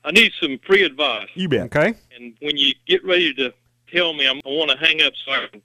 I 0.04 0.12
need 0.12 0.34
some 0.42 0.60
free 0.68 0.84
advice. 0.84 1.30
You 1.36 1.48
bet. 1.48 1.68
Okay. 1.74 1.94
And 2.18 2.34
when 2.42 2.58
you 2.58 2.74
get 2.86 3.06
ready 3.06 3.34
to 3.36 3.54
tell 3.94 4.12
me, 4.12 4.28
I'm, 4.28 4.42
I 4.46 4.50
want 4.50 4.72
to 4.72 4.78
hang 4.78 5.02
up 5.04 5.14
so 5.26 5.32
I 5.32 5.48
can 5.50 5.62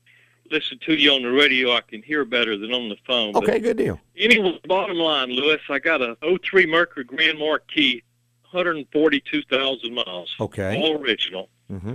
listen 0.50 0.78
to 0.86 0.94
you 0.94 1.12
on 1.12 1.22
the 1.22 1.30
radio. 1.30 1.72
I 1.72 1.80
can 1.80 2.02
hear 2.02 2.24
better 2.24 2.56
than 2.56 2.72
on 2.72 2.88
the 2.88 2.96
phone. 3.06 3.32
But 3.32 3.44
Okay, 3.44 3.58
good 3.58 3.76
deal. 3.76 4.00
Anyway, 4.16 4.58
bottom 4.66 4.96
line, 4.96 5.30
Louis, 5.30 5.58
I 5.68 5.78
got 5.78 6.00
a 6.02 6.16
03 6.42 6.66
Mercury 6.66 7.04
Grand 7.04 7.38
Marquis, 7.38 8.02
142,000 8.50 9.94
miles. 9.94 10.34
Okay. 10.40 10.80
All 10.80 11.00
original. 11.00 11.48
Mm-hmm. 11.70 11.94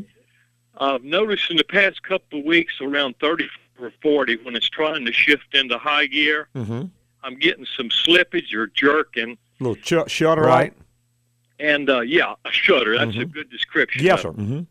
I've 0.78 1.04
noticed 1.04 1.50
in 1.52 1.58
the 1.58 1.64
past 1.64 2.02
couple 2.04 2.40
of 2.40 2.46
weeks, 2.46 2.74
around 2.82 3.16
30 3.20 3.48
or 3.80 3.92
40, 4.02 4.38
when 4.44 4.56
it's 4.56 4.70
trying 4.70 5.06
to 5.06 5.12
shift 5.12 5.54
into 5.56 5.78
high 5.78 6.08
gear, 6.08 6.48
Mm-hmm. 6.56 6.84
I'm 7.24 7.38
getting 7.38 7.68
some 7.78 7.90
slippage 7.90 8.52
or 8.56 8.66
jerking. 8.68 9.38
A 9.60 9.64
Little 9.64 9.76
ch- 10.08 10.10
shutter, 10.12 10.42
Right. 10.42 10.74
And 11.60 11.88
uh, 11.92 12.00
yeah, 12.00 12.34
a 12.46 12.52
shudder. 12.52 12.98
That's 12.98 13.16
a 13.16 13.20
Mhm. 13.20 13.32
good 13.32 13.52
description. 13.52 14.04
Yes, 14.04 14.24
sir. 14.24 14.32
Mm-hmm. 14.32 14.62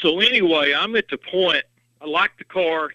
So 0.00 0.20
anyway, 0.20 0.72
I'm 0.72 0.96
at 0.96 1.08
the 1.08 1.18
point. 1.18 1.62
I 2.00 2.06
like 2.06 2.30
the 2.38 2.44
car. 2.44 2.90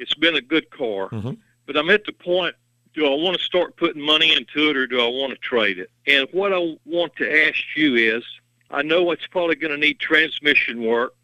It's 0.00 0.14
been 0.14 0.34
a 0.34 0.40
good 0.40 0.70
car, 0.70 1.10
Mhm. 1.10 1.36
but 1.66 1.76
I'm 1.76 1.90
at 1.90 2.04
the 2.04 2.12
point. 2.12 2.56
Do 2.94 3.06
I 3.06 3.10
want 3.10 3.38
to 3.38 3.44
start 3.44 3.76
putting 3.76 4.02
money 4.02 4.32
into 4.34 4.70
it, 4.70 4.76
or 4.76 4.86
do 4.86 5.00
I 5.00 5.06
want 5.06 5.32
to 5.32 5.38
trade 5.38 5.78
it? 5.78 5.90
And 6.08 6.26
what 6.32 6.52
I 6.52 6.76
want 6.86 7.14
to 7.16 7.46
ask 7.46 7.62
you 7.76 7.94
is, 7.94 8.24
I 8.70 8.82
know 8.82 9.12
it's 9.12 9.26
probably 9.28 9.54
going 9.56 9.72
to 9.72 9.76
need 9.76 10.00
transmission 10.00 10.82
work, 10.82 11.14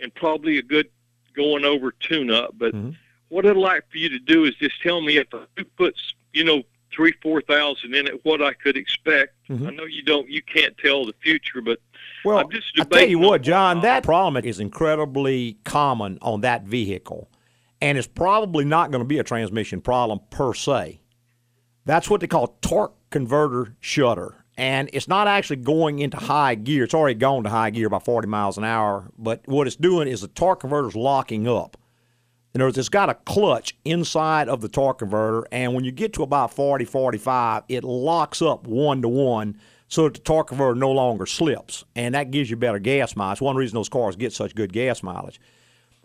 and 0.00 0.12
probably 0.14 0.58
a 0.58 0.62
good 0.62 0.88
going 1.34 1.64
over 1.64 1.92
tune-up. 1.92 2.54
But 2.58 2.74
Mhm. 2.74 2.96
what 3.28 3.46
I'd 3.46 3.56
like 3.56 3.88
for 3.90 3.98
you 3.98 4.08
to 4.08 4.18
do 4.18 4.44
is 4.44 4.54
just 4.56 4.80
tell 4.82 5.00
me 5.00 5.18
if 5.18 5.32
I 5.32 5.44
put, 5.76 5.94
you 6.32 6.42
know, 6.44 6.64
three, 6.90 7.12
four 7.22 7.40
thousand 7.42 7.94
in 7.94 8.06
it, 8.08 8.24
what 8.24 8.42
I 8.42 8.54
could 8.54 8.76
expect. 8.76 9.34
Mhm. 9.48 9.68
I 9.68 9.70
know 9.70 9.84
you 9.84 10.02
don't, 10.02 10.28
you 10.28 10.42
can't 10.42 10.76
tell 10.78 11.04
the 11.04 11.14
future, 11.20 11.60
but 11.60 11.78
Well, 12.24 12.38
I'm 12.38 12.50
just 12.50 12.74
tell 12.90 13.06
you 13.08 13.18
what, 13.20 13.42
John, 13.42 13.82
that 13.82 14.02
problem 14.02 14.42
is 14.44 14.58
incredibly 14.58 15.56
common 15.64 16.18
on 16.22 16.40
that 16.40 16.64
vehicle, 16.64 17.28
and 17.80 17.98
it's 17.98 18.06
probably 18.06 18.64
not 18.64 18.90
going 18.90 19.02
to 19.02 19.08
be 19.08 19.18
a 19.18 19.24
transmission 19.24 19.80
problem 19.80 20.20
per 20.30 20.54
se. 20.54 21.00
That's 21.84 22.10
what 22.10 22.20
they 22.20 22.26
call 22.26 22.58
torque 22.60 22.94
converter 23.10 23.76
shutter, 23.80 24.44
and 24.56 24.90
it's 24.92 25.08
not 25.08 25.28
actually 25.28 25.56
going 25.56 26.00
into 26.00 26.16
high 26.16 26.54
gear. 26.54 26.84
It's 26.84 26.94
already 26.94 27.18
gone 27.18 27.44
to 27.44 27.50
high 27.50 27.70
gear 27.70 27.88
by 27.88 27.98
40 27.98 28.28
miles 28.28 28.58
an 28.58 28.64
hour, 28.64 29.10
but 29.16 29.42
what 29.46 29.66
it's 29.66 29.76
doing 29.76 30.08
is 30.08 30.20
the 30.20 30.28
torque 30.28 30.60
converter's 30.60 30.96
locking 30.96 31.48
up. 31.48 31.76
In 32.54 32.60
other 32.60 32.68
words, 32.68 32.78
it's 32.78 32.88
got 32.88 33.10
a 33.10 33.14
clutch 33.14 33.76
inside 33.84 34.48
of 34.48 34.60
the 34.60 34.68
torque 34.68 34.98
converter, 34.98 35.46
and 35.52 35.74
when 35.74 35.84
you 35.84 35.92
get 35.92 36.12
to 36.14 36.22
about 36.22 36.52
40, 36.52 36.84
45, 36.84 37.62
it 37.68 37.84
locks 37.84 38.42
up 38.42 38.66
one 38.66 39.00
to 39.02 39.08
one 39.08 39.58
so 39.86 40.04
that 40.04 40.14
the 40.14 40.20
torque 40.20 40.48
converter 40.48 40.74
no 40.74 40.90
longer 40.90 41.24
slips, 41.24 41.84
and 41.94 42.14
that 42.14 42.30
gives 42.30 42.50
you 42.50 42.56
better 42.56 42.78
gas 42.78 43.16
mileage. 43.16 43.40
One 43.40 43.56
reason 43.56 43.76
those 43.76 43.88
cars 43.88 44.16
get 44.16 44.32
such 44.32 44.54
good 44.54 44.72
gas 44.72 45.02
mileage. 45.02 45.40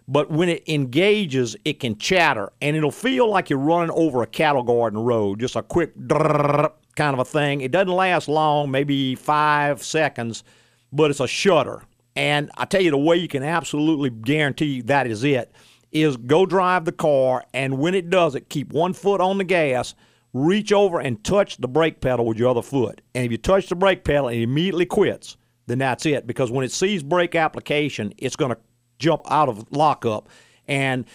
But 0.07 0.29
when 0.29 0.50
it 0.50 0.67
engages, 0.67 1.55
it 1.63 1.79
can 1.79 1.98
chatter, 1.98 2.51
and 2.62 2.75
it'll 2.75 2.91
feel 2.91 3.29
like 3.29 3.50
you're 3.50 3.60
running 3.60 3.91
over 3.91 4.22
a 4.22 4.27
cattle 4.27 4.63
guard 4.63 4.93
in 4.93 5.00
road, 5.00 5.39
just 5.39 5.55
a 5.55 5.63
quick 5.63 5.93
kind 6.07 7.13
of 7.13 7.19
a 7.19 7.25
thing. 7.25 7.62
It 7.62 7.72
doesn't 7.72 7.91
last 7.91 8.27
long, 8.27 8.69
maybe 8.69 9.15
five 9.15 9.81
seconds, 9.81 10.43
but 10.91 11.10
it's 11.10 11.22
a 11.22 11.27
shudder. 11.27 11.83
And 12.15 12.51
I 12.57 12.65
tell 12.65 12.81
you, 12.81 12.91
the 12.91 12.98
way 12.98 13.15
you 13.17 13.27
can 13.27 13.43
absolutely 13.43 14.10
guarantee 14.10 14.81
that 14.81 15.07
is 15.07 15.24
it 15.24 15.51
is 15.91 16.17
go 16.17 16.45
drive 16.45 16.86
the 16.86 16.91
car, 16.91 17.45
and 17.53 17.77
when 17.77 17.95
it 17.95 18.10
does 18.10 18.36
it, 18.36 18.50
keep 18.50 18.74
one 18.74 18.93
foot 18.93 19.22
on 19.22 19.38
the 19.38 19.43
gas, 19.43 19.95
reach 20.33 20.74
over 20.74 21.00
and 21.00 21.24
touch 21.24 21.57
the 21.57 21.67
brake 21.67 22.01
pedal 22.01 22.25
with 22.25 22.38
your 22.38 22.50
other 22.50 22.62
foot. 22.62 23.01
And 23.13 23.25
if 23.25 23.31
you 23.31 23.38
touch 23.38 23.69
the 23.69 23.75
brake 23.75 24.03
pedal 24.03 24.27
and 24.27 24.38
it 24.38 24.43
immediately 24.43 24.86
quits, 24.86 25.38
then 25.67 25.77
that's 25.77 26.05
it. 26.05 26.25
Because 26.25 26.51
when 26.51 26.66
it 26.66 26.72
sees 26.72 27.03
brake 27.03 27.35
application, 27.35 28.13
it's 28.18 28.35
going 28.35 28.51
to 28.51 28.57
jump 29.03 29.22
out 29.29 29.50
of 29.50 29.70
lockup, 29.72 30.29
and 30.66 31.05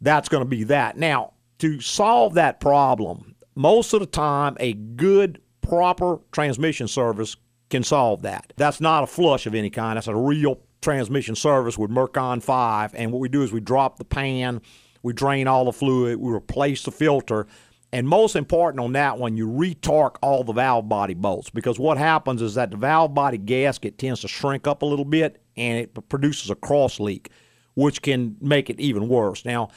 that's 0.00 0.28
going 0.28 0.42
to 0.42 0.48
be 0.48 0.64
that. 0.64 0.96
Now, 0.98 1.32
to 1.58 1.80
solve 1.80 2.34
that 2.34 2.58
problem, 2.60 3.36
most 3.54 3.92
of 3.92 4.00
the 4.00 4.06
time, 4.06 4.56
a 4.58 4.72
good, 4.72 5.40
proper 5.62 6.18
transmission 6.32 6.88
service 6.88 7.36
can 7.70 7.84
solve 7.84 8.22
that. 8.22 8.52
That's 8.56 8.80
not 8.80 9.04
a 9.04 9.06
flush 9.06 9.46
of 9.46 9.54
any 9.54 9.70
kind. 9.70 9.96
That's 9.96 10.08
a 10.08 10.16
real 10.16 10.60
transmission 10.82 11.36
service 11.36 11.78
with 11.78 11.90
Mercon 11.90 12.40
5. 12.40 12.94
And 12.94 13.12
what 13.12 13.20
we 13.20 13.28
do 13.28 13.42
is 13.42 13.52
we 13.52 13.60
drop 13.60 13.98
the 13.98 14.04
pan, 14.04 14.60
we 15.02 15.12
drain 15.12 15.46
all 15.46 15.64
the 15.64 15.72
fluid, 15.72 16.18
we 16.18 16.32
replace 16.32 16.82
the 16.82 16.90
filter. 16.90 17.46
And 17.92 18.06
most 18.06 18.36
important 18.36 18.80
on 18.80 18.92
that 18.92 19.18
one, 19.18 19.36
you 19.36 19.50
retorque 19.50 20.18
all 20.20 20.44
the 20.44 20.52
valve 20.52 20.88
body 20.88 21.14
bolts 21.14 21.50
because 21.50 21.78
what 21.78 21.98
happens 21.98 22.42
is 22.42 22.54
that 22.54 22.70
the 22.70 22.76
valve 22.76 23.14
body 23.14 23.38
gasket 23.38 23.96
tends 23.96 24.20
to 24.20 24.28
shrink 24.28 24.66
up 24.66 24.82
a 24.82 24.86
little 24.86 25.04
bit 25.04 25.40
and 25.56 25.78
it 25.78 26.08
produces 26.08 26.50
a 26.50 26.54
cross 26.54 26.98
leak, 27.00 27.30
which 27.74 28.02
can 28.02 28.36
make 28.40 28.68
it 28.68 28.80
even 28.80 29.08
worse. 29.08 29.44
Now, 29.44 29.70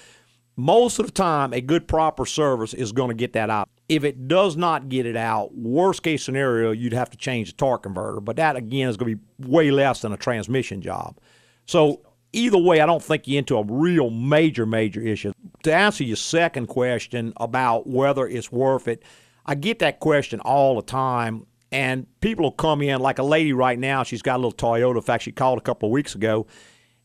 most 0.58 1.00
of 1.00 1.06
the 1.06 1.12
time, 1.12 1.54
a 1.54 1.62
good 1.62 1.88
proper 1.88 2.26
service 2.26 2.74
is 2.74 2.92
going 2.92 3.10
to 3.10 3.16
get 3.16 3.32
that 3.34 3.50
out. 3.50 3.70
If 3.88 4.04
it 4.04 4.28
does 4.28 4.58
not 4.58 4.90
get 4.90 5.06
it 5.06 5.16
out, 5.16 5.56
worst 5.56 6.04
case 6.04 6.24
scenario, 6.24 6.72
you'd 6.72 6.92
have 6.92 7.10
to 7.12 7.18
change 7.18 7.52
the 7.52 7.58
torque 7.58 7.84
converter. 7.84 8.20
But 8.20 8.36
that 8.36 8.58
again 8.58 8.90
is 8.90 8.98
going 8.98 9.16
to 9.16 9.16
be 9.16 9.48
way 9.50 9.72
less 9.72 10.02
than 10.02 10.12
a 10.12 10.18
transmission 10.18 10.82
job. 10.82 11.18
So 11.66 12.02
either 12.34 12.58
way, 12.58 12.82
I 12.82 12.86
don't 12.86 13.04
think 13.04 13.28
you're 13.28 13.40
into 13.40 13.58
a 13.58 13.64
real 13.64 14.10
major, 14.10 14.66
major 14.66 15.02
issue. 15.02 15.32
To 15.64 15.74
answer 15.74 16.04
your 16.04 16.16
second 16.16 16.68
question 16.68 17.34
about 17.38 17.88
whether 17.88 18.28
it's 18.28 18.52
worth 18.52 18.88
it, 18.88 19.04
I 19.46 19.56
get 19.56 19.80
that 19.80 20.00
question 20.00 20.40
all 20.42 20.76
the 20.76 20.82
time. 20.82 21.46
And 21.72 22.08
people 22.22 22.44
will 22.44 22.52
come 22.52 22.82
in, 22.82 23.00
like 23.00 23.20
a 23.20 23.24
lady 23.24 23.54
right 23.54 23.78
now, 23.78 24.04
she's 24.04 24.24
got 24.24 24.38
a 24.38 24.42
little 24.42 24.52
Toyota. 24.52 24.96
In 24.96 25.02
fact, 25.02 25.24
she 25.24 25.32
called 25.32 25.60
a 25.60 25.62
couple 25.62 25.88
of 25.88 25.92
weeks 25.92 26.16
ago 26.16 26.48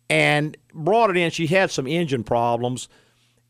and 0.09 0.57
brought 0.73 1.11
it 1.11 1.17
in. 1.17 1.31
She 1.31 1.47
had 1.47 1.71
some 1.71 1.87
engine 1.87 2.25
problems 2.25 2.89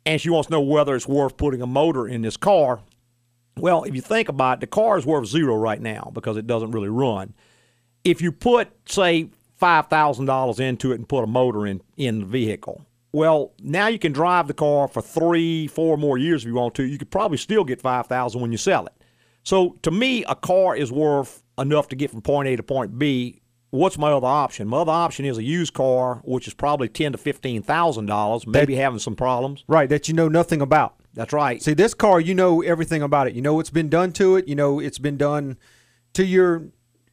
and 0.07 0.21
she 0.21 0.31
wants 0.31 0.49
to 0.49 0.53
know 0.53 0.61
whether 0.61 0.95
it's 0.95 1.09
worth 1.09 1.37
putting 1.37 1.63
a 1.63 1.67
motor 1.67 2.07
in 2.07 2.23
this 2.23 2.37
car. 2.37 2.81
Well, 3.57 3.85
if 3.85 3.95
you 3.95 4.01
think 4.01 4.29
about 4.29 4.59
it, 4.59 4.61
the 4.61 4.67
car 4.67 4.99
is 4.99 5.07
worth 5.07 5.27
zero 5.27 5.57
right 5.57 5.81
now 5.81 6.11
because 6.13 6.37
it 6.37 6.47
doesn't 6.47 6.73
really 6.73 6.89
run. 6.89 7.35
If 8.03 8.21
you 8.21 8.33
put, 8.33 8.69
say, 8.87 9.31
five 9.65 9.87
thousand 9.87 10.27
dollars 10.27 10.61
into 10.61 10.93
it 10.93 10.97
and 10.97 11.09
put 11.09 11.25
a 11.25 11.27
motor 11.27 11.67
in 11.67 11.81
in 11.97 12.21
the 12.21 12.27
vehicle, 12.27 12.85
well, 13.13 13.55
now 13.63 13.87
you 13.87 13.99
can 13.99 14.13
drive 14.13 14.47
the 14.47 14.53
car 14.53 14.87
for 14.89 15.01
three, 15.01 15.67
four 15.67 15.97
more 15.97 16.19
years 16.19 16.43
if 16.43 16.49
you 16.49 16.55
want 16.55 16.75
to. 16.75 16.83
You 16.83 16.99
could 16.99 17.11
probably 17.11 17.39
still 17.39 17.65
get 17.65 17.81
five 17.81 18.07
thousand 18.07 18.43
when 18.43 18.53
you 18.53 18.59
sell 18.59 18.85
it. 18.85 18.93
So 19.43 19.79
to 19.81 19.91
me, 19.91 20.23
a 20.25 20.35
car 20.35 20.77
is 20.77 20.93
worth 20.93 21.43
enough 21.57 21.89
to 21.89 21.97
get 21.97 22.11
from 22.11 22.21
point 22.21 22.47
A 22.49 22.57
to 22.57 22.63
point 22.63 22.99
B. 22.99 23.41
What's 23.71 23.97
my 23.97 24.13
other 24.13 24.27
option? 24.27 24.69
My 24.69 24.79
other 24.79 24.93
option 24.93 25.25
is 25.25 25.39
a 25.39 25.43
used 25.43 25.73
car, 25.73 26.21
which 26.25 26.47
is 26.47 26.53
probably 26.53 26.91
ten 26.91 27.13
to 27.13 27.19
fifteen 27.19 27.63
thousand 27.63 28.05
dollars, 28.05 28.47
maybe 28.47 28.75
having 28.75 28.99
some 28.99 29.17
problems. 29.17 29.65
Right, 29.67 29.89
that 29.89 30.09
you 30.09 30.15
know 30.15 30.29
nothing 30.29 30.61
about. 30.61 30.97
That's 31.15 31.33
right. 31.33 31.63
See, 31.63 31.73
this 31.73 31.95
car, 31.95 32.21
you 32.21 32.35
know 32.35 32.61
everything 32.61 33.01
about 33.01 33.29
it. 33.29 33.35
You 33.35 33.41
know 33.41 33.55
what's 33.55 33.71
been 33.71 33.89
done 33.89 34.13
to 34.13 34.37
it. 34.37 34.47
You 34.47 34.57
know 34.57 34.79
it's 34.79 34.99
been 34.99 35.17
done 35.17 35.57
to 36.13 36.23
your 36.23 36.65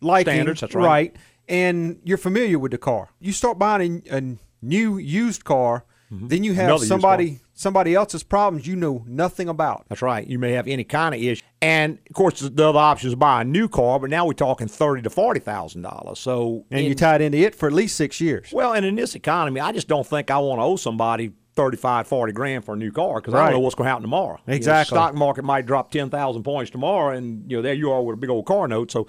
liking. 0.02 0.34
Standards, 0.34 0.60
that's 0.60 0.76
right. 0.76 1.16
And 1.52 2.00
you're 2.04 2.18
familiar 2.18 2.58
with 2.58 2.72
the 2.72 2.78
car. 2.78 3.10
You 3.20 3.32
start 3.34 3.60
buying 3.60 4.04
a, 4.10 4.18
a 4.18 4.36
new 4.62 4.98
used 4.98 5.44
car, 5.44 5.86
then 6.10 6.44
you 6.44 6.54
have 6.54 6.62
Mm-hmm. 6.64 6.70
Another 6.72 6.86
somebody 6.86 7.40
somebody 7.54 7.94
else's 7.96 8.24
problems 8.24 8.66
you 8.68 8.76
know 8.76 9.04
nothing 9.08 9.48
about. 9.50 9.86
That's 9.90 10.02
right. 10.02 10.26
You 10.28 10.40
may 10.40 10.52
have 10.54 10.68
any 10.68 10.84
kind 10.84 11.14
of 11.16 11.22
issue, 11.22 11.42
and 11.62 12.00
of 12.10 12.16
course, 12.16 12.40
the 12.42 12.68
other 12.68 12.80
option 12.80 13.08
is 13.10 13.16
buy 13.16 13.42
a 13.42 13.44
new 13.46 13.68
car. 13.70 14.00
But 14.00 14.10
now 14.10 14.26
we're 14.26 14.34
talking 14.34 14.68
thirty 14.68 15.02
to 15.04 15.10
forty 15.10 15.40
thousand 15.40 15.84
dollars. 15.84 16.20
So, 16.20 16.66
And 16.72 16.84
you 16.84 16.92
in- 16.92 16.98
tied 16.98 17.22
into 17.22 17.38
it 17.38 17.56
for 17.56 17.68
at 17.68 17.74
least 17.74 17.96
six 17.96 18.20
years. 18.20 18.50
well, 18.52 18.74
and 18.74 18.86
in 18.86 18.96
this 18.96 19.16
economy, 19.16 19.60
I 19.62 19.72
just 19.72 19.88
don't 19.88 20.06
think 20.08 20.30
I 20.32 20.38
want 20.40 20.60
to 20.60 20.64
owe 20.64 20.76
somebody 20.76 21.32
35, 21.56 22.08
40 22.08 22.32
grand 22.34 22.64
for 22.66 22.74
a 22.76 22.78
new 22.78 22.92
car 22.92 23.20
because 23.22 23.34
I 23.34 23.44
don't 23.46 23.54
know 23.54 23.60
what's 23.60 23.76
going 23.76 23.86
to 23.86 23.90
happen 23.90 24.04
tomorrow. 24.04 24.40
You 24.48 24.52
know, 24.52 24.56
Exactly. 24.56 24.96
the 24.96 25.02
stock 25.02 25.16
market 25.16 25.44
might 25.46 25.66
drop 25.66 25.92
ten 25.92 26.10
thousand 26.10 26.44
points 26.44 26.72
tomorrow, 26.72 27.16
and 27.16 27.50
you 27.50 27.58
know 27.58 27.62
there 27.62 27.74
you 27.74 27.92
are 27.92 28.02
with 28.02 28.16
a 28.16 28.18
big 28.18 28.30
old 28.30 28.46
car 28.46 28.68
note. 28.68 28.92
So, 28.92 29.08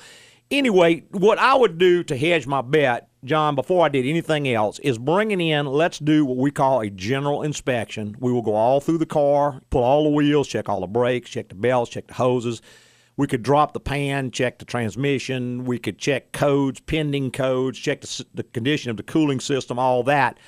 anyway, 0.53 1.03
what 1.11 1.39
I 1.39 1.55
would 1.55 1.79
do 1.79 2.05
to 2.05 2.17
hedge 2.17 2.47
my 2.47 2.61
bet, 2.61 3.09
John, 3.25 3.55
before 3.55 3.85
I 3.85 3.89
did 3.89 4.07
anything 4.07 4.49
else, 4.49 4.79
is 4.81 4.99
bringing 4.99 5.41
in. 5.41 5.67
Let's 5.67 5.99
do 5.99 6.25
what 6.25 6.37
we 6.37 6.51
call 6.51 6.81
a 6.81 6.91
general 6.91 7.43
inspection. 7.43 8.17
We 8.21 8.31
will 8.31 8.43
go 8.43 8.55
all 8.55 8.81
through 8.81 8.99
the 8.99 9.07
car, 9.07 9.61
pull 9.71 9.83
all 9.83 10.05
the 10.05 10.11
wheels, 10.11 10.49
check 10.49 10.69
all 10.69 10.81
the 10.81 10.87
brakes, 10.87 11.31
check 11.31 11.49
the 11.49 11.55
belts, 11.55 11.91
check 11.91 12.07
the 12.07 12.15
hoses. 12.15 12.63
We 13.17 13.27
could 13.27 13.43
drop 13.43 13.73
the 13.73 13.81
pan, 13.81 14.31
check 14.31 14.59
the 14.59 14.65
transmission. 14.65 15.65
We 15.65 15.79
could 15.79 15.99
check 15.99 16.33
codes, 16.33 16.81
pending 16.81 17.33
codes, 17.33 17.79
check 17.79 18.01
the, 18.01 18.27
the 18.35 18.43
condition 18.43 18.91
of 18.91 18.97
the 18.97 19.03
cooling 19.03 19.41
system, 19.41 19.79
all 19.79 20.03
that. 20.05 20.39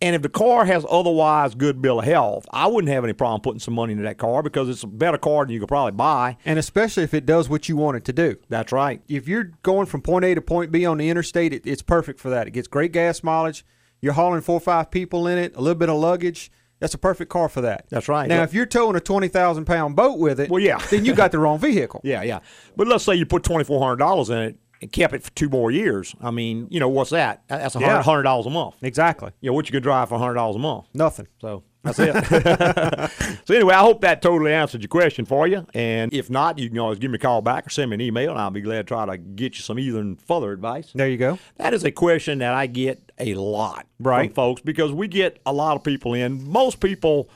And 0.00 0.14
if 0.14 0.22
the 0.22 0.28
car 0.28 0.64
has 0.64 0.86
otherwise 0.88 1.56
good 1.56 1.82
bill 1.82 1.98
of 1.98 2.04
health, 2.04 2.46
I 2.52 2.68
wouldn't 2.68 2.92
have 2.92 3.02
any 3.02 3.12
problem 3.14 3.40
putting 3.40 3.58
some 3.58 3.74
money 3.74 3.92
into 3.92 4.04
that 4.04 4.16
car 4.16 4.42
because 4.44 4.68
it's 4.68 4.84
a 4.84 4.86
better 4.86 5.18
car 5.18 5.44
than 5.44 5.52
you 5.52 5.58
could 5.60 5.68
probably 5.68 5.92
buy. 5.92 6.36
And 6.44 6.56
especially 6.58 7.02
if 7.02 7.14
it 7.14 7.26
does 7.26 7.48
what 7.48 7.68
you 7.68 7.76
want 7.76 7.96
it 7.96 8.04
to 8.04 8.12
do. 8.12 8.36
That's 8.48 8.70
right. 8.70 9.02
If 9.08 9.26
you're 9.26 9.50
going 9.62 9.86
from 9.86 10.02
point 10.02 10.24
A 10.24 10.34
to 10.36 10.40
point 10.40 10.70
B 10.70 10.86
on 10.86 10.98
the 10.98 11.10
interstate, 11.10 11.52
it, 11.52 11.66
it's 11.66 11.82
perfect 11.82 12.20
for 12.20 12.30
that. 12.30 12.46
It 12.46 12.52
gets 12.52 12.68
great 12.68 12.92
gas 12.92 13.24
mileage. 13.24 13.64
You're 14.00 14.12
hauling 14.12 14.40
four 14.42 14.58
or 14.58 14.60
five 14.60 14.92
people 14.92 15.26
in 15.26 15.36
it, 15.36 15.56
a 15.56 15.60
little 15.60 15.74
bit 15.78 15.88
of 15.88 15.96
luggage, 15.96 16.52
That's 16.78 16.94
a 16.94 16.98
perfect 16.98 17.28
car 17.28 17.48
for 17.48 17.62
that. 17.62 17.86
That's 17.88 18.06
right. 18.08 18.28
Now, 18.28 18.44
if 18.44 18.54
you're 18.54 18.66
towing 18.66 18.94
a 18.94 19.00
twenty 19.00 19.26
thousand 19.26 19.64
pound 19.64 19.96
boat 19.96 20.20
with 20.20 20.38
it, 20.38 20.48
Well, 20.48 20.62
yeah. 20.62 20.78
then 20.90 21.04
you 21.04 21.12
got 21.14 21.32
the 21.32 21.40
wrong 21.40 21.58
vehicle. 21.58 22.00
Yeah, 22.04 22.22
yeah. 22.22 22.38
But 22.76 22.86
let's 22.86 23.02
say 23.02 23.16
you 23.16 23.26
put 23.26 23.42
twenty 23.42 23.64
four 23.64 23.80
hundred 23.82 23.96
dollars 23.96 24.30
in 24.30 24.38
it 24.38 24.56
and 24.80 24.92
kept 24.92 25.14
it 25.14 25.22
for 25.22 25.30
two 25.32 25.48
more 25.48 25.70
years. 25.70 26.14
I 26.20 26.30
mean, 26.30 26.66
you 26.70 26.80
know, 26.80 26.88
what's 26.88 27.10
that? 27.10 27.42
That's 27.48 27.74
a 27.76 27.80
Yeah. 27.80 28.02
hundred 28.02 28.22
dollars 28.24 28.46
a 28.46 28.50
month. 28.50 28.76
Exactly. 28.82 29.30
You 29.40 29.50
know, 29.50 29.54
what 29.54 29.66
you 29.68 29.72
could 29.72 29.82
drive 29.82 30.08
for 30.08 30.16
a 30.16 30.18
hundred 30.18 30.34
dollars 30.34 30.56
a 30.56 30.60
month. 30.60 30.86
Nothing. 30.94 31.26
So 31.40 31.62
that's 31.82 31.98
it. 31.98 32.12
so 33.44 33.54
anyway, 33.54 33.74
I 33.74 33.80
hope 33.80 34.00
that 34.02 34.22
totally 34.22 34.52
answered 34.52 34.82
your 34.82 34.88
question 34.88 35.24
for 35.24 35.46
you. 35.46 35.66
And 35.74 36.12
if 36.12 36.30
not, 36.30 36.58
you 36.58 36.68
can 36.68 36.78
always 36.78 36.98
give 36.98 37.10
me 37.10 37.16
a 37.16 37.18
call 37.18 37.42
back 37.42 37.66
or 37.66 37.70
send 37.70 37.90
me 37.90 37.94
an 37.94 38.00
email, 38.00 38.30
and 38.30 38.38
I'll 38.40 38.50
be 38.50 38.60
glad 38.60 38.78
to 38.78 38.84
try 38.84 39.06
to 39.06 39.16
get 39.16 39.56
you 39.56 39.62
some 39.62 39.78
even 39.78 40.16
further 40.16 40.52
advice. 40.52 40.90
There 40.94 41.08
you 41.08 41.16
go. 41.18 41.38
That 41.56 41.74
is 41.74 41.84
a 41.84 41.90
question 41.90 42.38
that 42.38 42.54
I 42.54 42.66
get 42.66 43.12
a 43.18 43.34
lot 43.34 43.86
Right. 43.98 44.26
from 44.28 44.34
folks 44.34 44.60
because 44.62 44.92
we 44.92 45.08
get 45.08 45.40
a 45.46 45.52
lot 45.52 45.76
of 45.76 45.82
people 45.84 46.14
in. 46.14 46.48
Most 46.48 46.80
people 46.80 47.28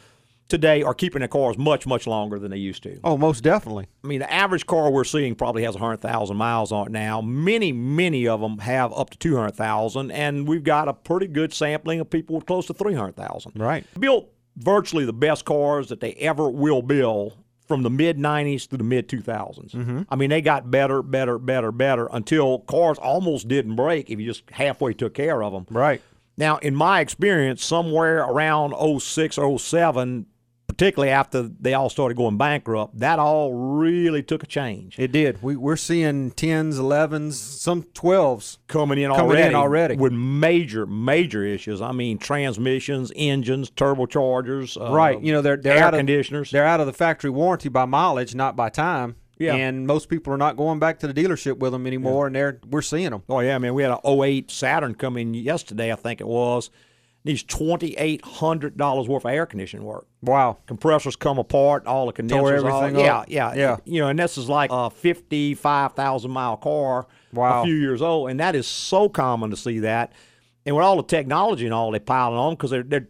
today 0.53 0.83
are 0.83 0.93
keeping 0.93 1.21
their 1.21 1.29
cars 1.29 1.57
much, 1.57 1.87
much 1.87 2.07
longer 2.07 2.38
than 2.38 2.51
they 2.51 2.59
used 2.59 2.83
to. 2.83 3.01
Oh, 3.03 3.17
most 3.17 3.43
definitely. 3.43 3.88
I 4.05 4.07
mean, 4.07 4.21
the 4.21 4.31
average 4.31 4.67
car 4.67 4.91
we're 4.91 5.03
seeing 5.03 5.35
probably 5.35 5.65
has 5.65 5.75
100,000 5.75 6.37
miles 6.37 6.71
on 6.71 6.88
it 6.88 6.93
now. 6.93 7.23
Many, 7.23 7.73
many 7.73 8.29
of 8.29 8.43
them 8.43 8.59
have 8.59 8.93
up 8.93 9.09
to 9.11 9.19
200,000, 9.19 10.11
and 10.11 10.47
we've 10.47 10.62
got 10.62 10.88
a 10.88 10.93
pretty 10.93 11.27
good 11.27 11.55
sampling 11.55 12.01
of 12.01 12.11
people 12.11 12.37
with 12.37 12.45
close 12.45 12.67
to 12.67 12.75
300,000. 12.75 13.53
Right. 13.57 13.87
Built 13.99 14.31
virtually 14.57 15.07
the 15.07 15.15
best 15.15 15.47
cars 15.47 15.88
that 15.88 16.01
they 16.01 16.12
ever 16.15 16.51
will 16.51 16.83
build 16.83 17.38
from 17.67 17.83
the 17.83 17.91
mid 17.91 18.19
90s 18.19 18.69
to 18.69 18.77
the 18.77 18.85
mid 18.85 19.09
2000s. 19.09 19.71
Mm-hmm. 19.71 20.03
I 20.11 20.17
mean, 20.17 20.29
they 20.29 20.43
got 20.43 20.71
better, 20.71 21.03
better, 21.03 21.38
better, 21.38 21.73
better 21.73 22.11
until 22.12 22.59
cars 22.59 22.99
almost 22.99 23.49
didn't 23.49 23.75
break 23.75 24.11
if 24.11 24.21
you 24.21 24.27
just 24.27 24.43
halfway 24.51 24.93
took 24.93 25.15
care 25.15 25.43
of 25.43 25.55
them. 25.55 25.67
Right. 25.71 26.03
Now, 26.37 26.59
in 26.59 26.75
my 26.75 27.01
experience, 27.01 27.65
somewhere 27.65 28.19
around 28.19 28.75
06 29.01 29.38
or 29.38 29.59
07, 29.59 30.27
particularly 30.73 31.11
after 31.11 31.43
they 31.43 31.75
all 31.75 31.91
started 31.91 32.17
going 32.17 32.39
bankrupt, 32.39 32.99
that 32.99 33.19
all 33.19 33.53
really 33.53 34.23
took 34.23 34.43
a 34.43 34.47
change. 34.47 34.99
It 34.99 35.13
did. 35.13 35.43
We 35.43 35.55
we're 35.55 35.77
seeing 35.77 36.31
tens, 36.31 36.79
elevens, 36.79 37.39
some 37.39 37.83
twelves. 37.95 38.59
coming 38.69 38.99
in 38.99 39.11
Coming 39.11 39.21
already, 39.21 39.49
in 39.49 39.55
already. 39.55 39.97
with 39.97 40.13
major, 40.15 40.87
major 40.87 41.45
issues. 41.45 41.83
I 41.83 41.93
mean, 41.93 42.17
transmissions, 42.17 43.13
engines, 43.15 43.71
turbochargers, 43.71 44.81
uh, 44.81 44.95
right. 44.95 45.21
You 45.21 45.33
know 45.33 45.43
they're 45.43 45.59
they're 45.59 45.77
air 45.77 45.85
out 45.85 45.95
of, 45.95 45.99
conditioners. 45.99 46.51
They're 46.51 46.65
out 46.65 46.81
of 46.81 46.87
the 46.87 46.95
factory 46.95 47.31
warranty 47.31 47.69
by 47.69 47.85
mileage, 47.85 48.35
not 48.35 48.57
by 48.57 48.71
time. 48.71 49.17
Yeah. 49.39 49.55
And 49.55 49.87
most 49.87 50.09
people 50.09 50.33
are 50.33 50.39
not 50.39 50.57
going 50.57 50.79
back 50.79 51.01
to 51.01 51.07
the 51.07 51.15
dealership 51.15 51.59
with 51.59 51.73
them 51.73 51.87
anymore, 51.87 52.27
and 52.29 52.35
they're 52.37 52.61
we're 52.71 52.81
seeing 52.81 53.11
them. 53.11 53.25
Oh 53.29 53.41
yeah, 53.41 53.57
I 53.57 53.59
man. 53.59 53.75
We 53.75 53.83
had 53.83 53.93
an 53.93 53.99
08 54.05 54.51
Saturn 54.51 54.95
come 54.95 55.19
in 55.19 55.35
yesterday, 55.35 55.93
I 55.93 55.97
think 55.97 56.21
it 56.21 56.27
was. 56.27 56.71
Needs 57.25 57.45
twenty 57.45 57.95
eight 57.99 58.25
hundred 58.25 58.77
dollars 58.77 59.07
worth 59.09 59.25
of 59.25 59.31
air 59.31 59.47
conditioning 59.47 59.87
work. 59.87 60.07
Wow. 60.23 60.59
compressors 60.67 61.15
come 61.15 61.39
apart, 61.39 61.87
all 61.87 62.07
the 62.07 62.13
condensers, 62.13 62.65
all- 62.65 62.83
everything 62.83 63.05
yeah, 63.05 63.19
up. 63.19 63.27
yeah, 63.29 63.55
Yeah. 63.55 63.77
You 63.85 64.01
know, 64.01 64.09
and 64.09 64.19
this 64.19 64.37
is 64.37 64.49
like 64.49 64.71
a 64.73 64.91
fifty-five 64.91 65.93
thousand 65.93 66.31
mile 66.33 66.57
car, 66.57 67.07
Wow. 67.33 67.63
a 67.63 67.65
few 67.65 67.75
years 67.77 68.03
old, 68.03 68.31
and 68.31 68.41
that 68.41 68.55
is 68.57 68.67
so 68.67 69.09
common 69.09 69.51
to 69.51 69.57
see 69.57 69.79
that. 69.81 70.13
And 70.67 70.75
with 70.77 70.85
all 70.85 70.97
the 70.97 71.03
technology 71.05 71.65
and 71.65 71.73
all 71.75 71.91
they 71.93 71.99
piling 72.01 72.39
on, 72.39 72.55
because 72.55 72.71
they're 72.71 72.83
they're 72.83 73.09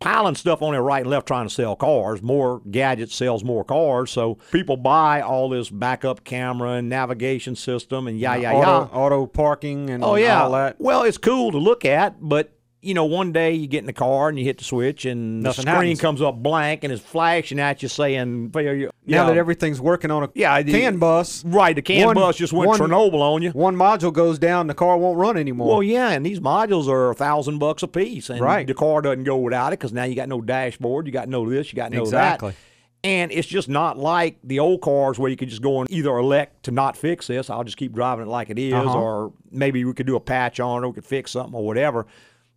piling 0.00 0.34
stuff 0.34 0.60
on 0.62 0.72
their 0.72 0.82
right 0.82 1.02
and 1.02 1.10
left 1.10 1.28
trying 1.28 1.46
to 1.46 1.54
sell 1.54 1.76
cars. 1.76 2.20
More 2.20 2.60
gadgets 2.68 3.14
sells 3.14 3.44
more 3.44 3.62
cars, 3.64 4.10
so 4.10 4.38
people 4.50 4.76
buy 4.76 5.20
all 5.20 5.48
this 5.48 5.70
backup 5.70 6.24
camera 6.24 6.72
and 6.72 6.88
navigation 6.88 7.54
system 7.54 8.08
and 8.08 8.18
yeah, 8.18 8.34
yeah, 8.34 8.50
yeah. 8.50 8.58
auto, 8.58 8.92
auto 8.92 9.26
parking 9.26 9.90
and 9.90 10.02
Oh 10.02 10.16
yeah. 10.16 10.42
all 10.42 10.50
that. 10.52 10.80
Well, 10.80 11.04
it's 11.04 11.18
cool 11.18 11.52
to 11.52 11.58
look 11.58 11.84
at, 11.84 12.16
but 12.20 12.52
you 12.82 12.94
know, 12.94 13.04
one 13.04 13.30
day 13.32 13.52
you 13.54 13.68
get 13.68 13.78
in 13.78 13.86
the 13.86 13.92
car 13.92 14.28
and 14.28 14.36
you 14.38 14.44
hit 14.44 14.58
the 14.58 14.64
switch 14.64 15.04
and 15.04 15.40
Nothing 15.42 15.64
the 15.64 15.70
screen 15.72 15.82
happens. 15.90 16.00
comes 16.00 16.20
up 16.22 16.42
blank 16.42 16.82
and 16.82 16.92
it's 16.92 17.00
flashing 17.00 17.60
at 17.60 17.80
you 17.82 17.88
saying, 17.88 18.50
"Failure." 18.50 18.90
Now 19.06 19.22
Yeah. 19.22 19.26
that 19.26 19.36
everything's 19.36 19.80
working 19.80 20.10
on 20.10 20.24
a 20.24 20.28
Yeah, 20.34 20.60
the- 20.62 20.72
CAN 20.72 20.98
bus, 20.98 21.44
right, 21.44 21.74
the 21.76 21.80
CAN 21.82 22.06
one- 22.06 22.14
bus 22.16 22.36
just 22.36 22.52
went 22.52 22.68
one- 22.68 22.78
Chernobyl 22.80 23.20
on 23.20 23.40
you. 23.42 23.50
one 23.50 23.76
module 23.76 24.12
goes 24.12 24.38
down, 24.38 24.66
the 24.66 24.74
car 24.74 24.96
won't 24.98 25.16
run 25.16 25.36
anymore. 25.36 25.68
Well, 25.68 25.82
yeah, 25.82 26.10
and 26.10 26.26
these 26.26 26.40
modules 26.40 26.88
are 26.88 27.10
a 27.10 27.14
thousand 27.14 27.58
bucks 27.58 27.82
a 27.84 27.88
piece, 27.88 28.28
and 28.28 28.40
Right. 28.40 28.66
the 28.66 28.74
car 28.74 29.00
doesn't 29.00 29.24
go 29.24 29.36
without 29.36 29.68
it 29.72 29.78
because 29.78 29.92
now 29.92 30.04
you 30.04 30.14
got 30.16 30.28
no 30.28 30.40
dashboard, 30.40 31.06
you 31.06 31.12
got 31.12 31.28
no 31.28 31.48
this, 31.48 31.72
you 31.72 31.76
got 31.76 31.92
no 31.92 32.02
Exactly. 32.02 32.50
that. 32.50 32.56
And 33.04 33.32
it's 33.32 33.48
just 33.48 33.68
not 33.68 33.98
like 33.98 34.36
the 34.44 34.60
old 34.60 34.80
cars 34.80 35.18
where 35.18 35.28
you 35.28 35.36
could 35.36 35.48
just 35.48 35.62
go 35.62 35.80
and 35.80 35.90
either 35.90 36.16
elect 36.16 36.62
to 36.64 36.70
not 36.70 36.96
fix 36.96 37.26
this, 37.26 37.50
I'll 37.50 37.64
just 37.64 37.76
keep 37.76 37.92
driving 37.92 38.26
it 38.26 38.28
like 38.28 38.48
it 38.50 38.58
is, 38.60 38.72
Uh-huh. 38.74 38.96
or 38.98 39.32
maybe 39.50 39.84
we 39.84 39.92
could 39.92 40.06
do 40.06 40.14
a 40.16 40.20
patch 40.20 40.60
on 40.60 40.82
it, 40.82 40.86
or 40.86 40.90
we 40.90 40.94
could 40.94 41.04
fix 41.04 41.32
something 41.32 41.54
or 41.54 41.64
whatever. 41.66 42.06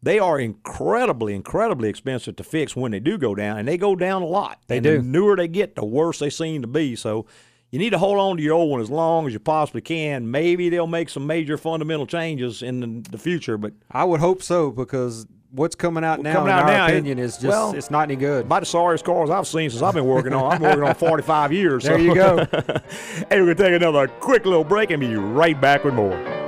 They 0.05 0.19
are 0.19 0.39
incredibly, 0.39 1.33
incredibly 1.33 1.89
expensive 1.89 2.35
to 2.35 2.43
fix 2.43 2.75
when 2.75 2.91
they 2.91 2.99
do 2.99 3.17
go 3.17 3.33
down, 3.33 3.57
and 3.57 3.67
they 3.67 3.75
go 3.75 3.95
down 3.95 4.21
a 4.21 4.27
lot. 4.27 4.59
They 4.67 4.77
and 4.77 4.83
do. 4.83 4.97
The 4.97 5.03
newer 5.03 5.35
they 5.35 5.47
get, 5.47 5.73
the 5.73 5.83
worse 5.83 6.19
they 6.19 6.29
seem 6.29 6.61
to 6.61 6.67
be. 6.67 6.95
So 6.95 7.25
you 7.71 7.79
need 7.79 7.89
to 7.89 7.97
hold 7.97 8.19
on 8.19 8.37
to 8.37 8.43
your 8.43 8.53
old 8.53 8.69
one 8.69 8.81
as 8.81 8.91
long 8.91 9.25
as 9.25 9.33
you 9.33 9.39
possibly 9.39 9.81
can. 9.81 10.29
Maybe 10.29 10.69
they'll 10.69 10.85
make 10.85 11.09
some 11.09 11.25
major 11.25 11.57
fundamental 11.57 12.05
changes 12.05 12.61
in 12.61 13.01
the, 13.01 13.17
future, 13.17 13.57
but 13.57 13.73
I 13.89 14.03
would 14.03 14.19
hope 14.19 14.43
so 14.43 14.69
because 14.69 15.25
what's 15.49 15.73
coming 15.73 16.03
out 16.03 16.21
now, 16.21 16.33
coming 16.33 16.49
in 16.49 16.53
out 16.53 16.65
our 16.65 16.71
now, 16.71 16.85
opinion, 16.85 17.17
is 17.17 17.37
just 17.37 17.47
well, 17.47 17.73
it's 17.73 17.89
not 17.89 18.03
any 18.03 18.15
good. 18.15 18.47
By 18.47 18.59
the 18.59 18.67
sorriest 18.67 19.05
cars 19.05 19.31
I've 19.31 19.47
seen 19.47 19.71
since 19.71 19.81
I've 19.81 19.95
been 19.95 20.05
working 20.05 20.33
on. 20.33 20.51
I've 20.51 20.59
been 20.59 20.69
working 20.69 20.87
on 20.87 20.93
45 20.93 21.51
years. 21.51 21.83
There 21.83 21.97
so- 21.97 22.03
you 22.03 22.13
go. 22.13 22.37
hey, 22.51 23.41
we're 23.41 23.45
going 23.45 23.57
to 23.57 23.63
take 23.63 23.73
another 23.73 24.07
quick 24.07 24.45
little 24.45 24.63
break 24.63 24.91
and 24.91 24.99
be 24.99 25.15
right 25.15 25.59
back 25.59 25.83
with 25.83 25.95
more. 25.95 26.44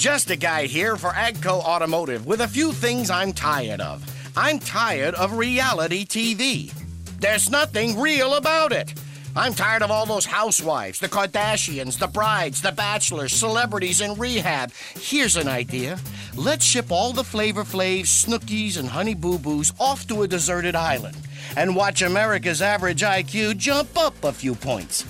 Just 0.00 0.30
a 0.30 0.36
guy 0.36 0.64
here 0.64 0.96
for 0.96 1.10
Agco 1.10 1.62
Automotive 1.62 2.24
with 2.24 2.40
a 2.40 2.48
few 2.48 2.72
things 2.72 3.10
I'm 3.10 3.34
tired 3.34 3.82
of. 3.82 4.02
I'm 4.34 4.58
tired 4.58 5.14
of 5.14 5.36
reality 5.36 6.06
TV. 6.06 6.72
There's 7.18 7.50
nothing 7.50 8.00
real 8.00 8.36
about 8.36 8.72
it. 8.72 8.94
I'm 9.36 9.52
tired 9.52 9.82
of 9.82 9.90
all 9.90 10.06
those 10.06 10.24
housewives, 10.24 11.00
the 11.00 11.08
Kardashians, 11.10 11.98
the 11.98 12.06
brides, 12.06 12.62
the 12.62 12.72
bachelors, 12.72 13.34
celebrities 13.34 14.00
in 14.00 14.14
rehab. 14.14 14.72
Here's 14.94 15.36
an 15.36 15.48
idea. 15.48 15.98
Let's 16.34 16.64
ship 16.64 16.90
all 16.90 17.12
the 17.12 17.22
Flavor 17.22 17.62
Flavs, 17.62 18.24
Snookies, 18.24 18.78
and 18.78 18.88
Honey 18.88 19.14
Boo 19.14 19.38
Boos 19.38 19.70
off 19.78 20.06
to 20.06 20.22
a 20.22 20.28
deserted 20.28 20.74
island 20.74 21.18
and 21.58 21.76
watch 21.76 22.00
America's 22.00 22.62
average 22.62 23.02
IQ 23.02 23.58
jump 23.58 23.98
up 23.98 24.24
a 24.24 24.32
few 24.32 24.54
points. 24.54 25.04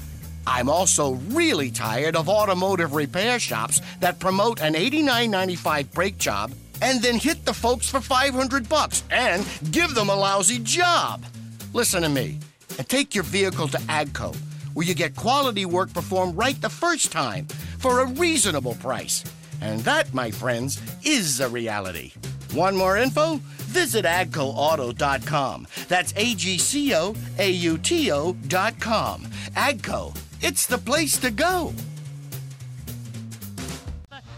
I'm 0.52 0.68
also 0.68 1.12
really 1.30 1.70
tired 1.70 2.16
of 2.16 2.28
automotive 2.28 2.92
repair 2.92 3.38
shops 3.38 3.80
that 4.00 4.18
promote 4.18 4.60
an 4.60 4.74
$89.95 4.74 5.92
brake 5.92 6.18
job 6.18 6.50
and 6.82 7.00
then 7.00 7.20
hit 7.20 7.44
the 7.44 7.54
folks 7.54 7.88
for 7.88 8.00
500 8.00 8.68
bucks 8.68 9.04
and 9.12 9.46
give 9.70 9.94
them 9.94 10.10
a 10.10 10.16
lousy 10.16 10.58
job. 10.58 11.24
Listen 11.72 12.02
to 12.02 12.08
me 12.08 12.40
and 12.78 12.88
take 12.88 13.14
your 13.14 13.22
vehicle 13.22 13.68
to 13.68 13.78
Agco, 13.82 14.34
where 14.74 14.84
you 14.84 14.92
get 14.92 15.14
quality 15.14 15.66
work 15.66 15.94
performed 15.94 16.36
right 16.36 16.60
the 16.60 16.68
first 16.68 17.12
time 17.12 17.46
for 17.78 18.00
a 18.00 18.06
reasonable 18.06 18.74
price. 18.74 19.22
And 19.60 19.78
that, 19.82 20.12
my 20.12 20.32
friends, 20.32 20.82
is 21.04 21.38
a 21.38 21.48
reality. 21.48 22.12
Want 22.56 22.74
more 22.74 22.96
info? 22.96 23.36
Visit 23.70 24.04
agcoauto.com. 24.04 25.68
That's 25.86 26.12
A 26.16 26.34
G 26.34 26.58
C 26.58 26.92
O 26.92 27.14
A 27.38 27.48
U 27.48 27.78
T 27.78 28.10
O.com. 28.10 29.26
Agco, 29.54 30.16
it's 30.40 30.66
the 30.66 30.78
place 30.78 31.18
to 31.18 31.30
go. 31.30 31.72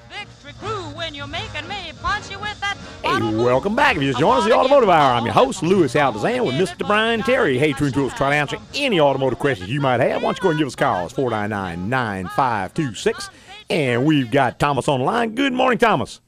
Victory 0.08 0.52
crew 0.60 0.82
when 0.94 1.14
you're 1.14 1.26
making 1.26 1.66
me 1.68 1.92
punch 2.00 2.30
you 2.30 2.38
with 2.38 2.58
that. 2.60 2.76
Hey, 3.02 3.34
welcome 3.34 3.74
back. 3.74 3.96
If 3.96 4.02
you 4.02 4.08
just 4.08 4.20
joined 4.20 4.40
us, 4.40 4.44
the 4.44 4.54
Automotive 4.54 4.88
Hour. 4.88 5.14
I'm 5.14 5.24
your 5.24 5.34
host, 5.34 5.62
Louis 5.62 5.92
Altazan, 5.94 6.46
with 6.46 6.54
Mr. 6.54 6.86
Brian 6.86 7.22
Terry. 7.22 7.58
Hey, 7.58 7.72
True 7.72 7.90
Tools, 7.90 8.14
try 8.14 8.30
to 8.30 8.36
answer 8.36 8.58
any 8.74 9.00
automotive 9.00 9.38
questions 9.38 9.70
you 9.70 9.80
might 9.80 10.00
have. 10.00 10.22
Why 10.22 10.28
don't 10.28 10.38
you 10.38 10.42
go 10.42 10.50
and 10.50 10.58
give 10.58 10.66
us 10.68 10.74
a 10.74 10.76
call? 10.76 11.04
It's 11.06 11.14
499 11.14 11.88
9526. 11.88 13.30
And 13.70 14.04
we've 14.04 14.30
got 14.30 14.58
Thomas 14.58 14.88
on 14.88 15.00
the 15.00 15.06
line. 15.06 15.34
Good 15.34 15.52
morning, 15.52 15.78
Thomas. 15.78 16.20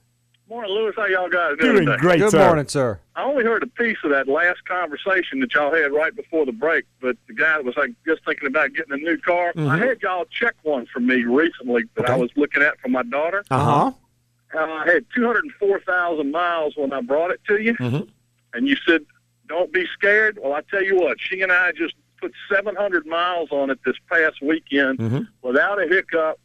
Morning, 0.49 0.71
Louis. 0.73 0.93
How 0.95 1.07
y'all 1.07 1.29
guys 1.31 1.57
doing 1.59 1.75
Doing 1.77 1.87
today? 1.87 1.97
great, 1.99 2.19
Good 2.21 2.31
sir. 2.33 2.47
morning, 2.47 2.69
sir. 2.69 3.01
I 3.17 3.25
only 3.25 3.45
heard 3.45 3.63
a 3.63 3.67
piece 3.67 3.97
of 4.05 4.11
that 4.11 4.29
last 4.29 4.65
conversation 4.67 5.41
that 5.41 5.55
y'all 5.55 5.75
had 5.75 5.91
right 5.93 6.15
before 6.15 6.45
the 6.45 6.53
break, 6.53 6.85
but 7.01 7.17
the 7.29 7.33
guy 7.35 7.57
that 7.57 7.65
was 7.65 7.75
like 7.79 7.93
just 8.07 8.25
thinking 8.27 8.49
about 8.49 8.75
getting 8.75 8.93
a 8.93 8.97
new 8.99 9.17
car, 9.17 9.53
I 9.57 9.79
had 9.79 10.03
y'all 10.03 10.27
check 10.27 10.55
one 10.63 10.87
for 10.93 11.01
me 11.01 11.25
recently 11.25 11.85
that 11.97 12.11
I 12.11 12.17
was 12.17 12.31
looking 12.37 12.63
at 12.63 12.79
for 12.81 12.89
my 12.89 13.03
daughter. 13.05 13.43
Uh 13.51 13.59
huh. 13.59 13.93
Uh, 14.55 14.59
I 14.61 14.87
had 14.87 15.07
204,000 15.17 16.31
miles 16.31 16.75
when 16.77 16.93
I 16.93 17.01
brought 17.01 17.31
it 17.31 17.41
to 17.49 17.61
you, 17.61 17.75
Mhm. 17.75 18.09
and 18.53 18.69
you 18.69 18.77
said, 18.87 19.05
don't 19.49 19.73
be 19.73 19.87
scared. 19.95 20.39
Well, 20.41 20.53
I 20.53 20.61
tell 20.71 20.83
you 20.83 20.97
what, 20.97 21.17
she 21.21 21.41
and 21.41 21.51
I 21.51 21.73
just 21.73 21.95
put 22.21 22.33
700 22.53 23.05
miles 23.07 23.49
on 23.51 23.71
it 23.71 23.79
this 23.85 23.97
past 24.11 24.41
weekend 24.43 24.99
Mhm. 24.99 25.27
without 25.43 25.83
a 25.83 25.89
hiccup, 25.89 26.39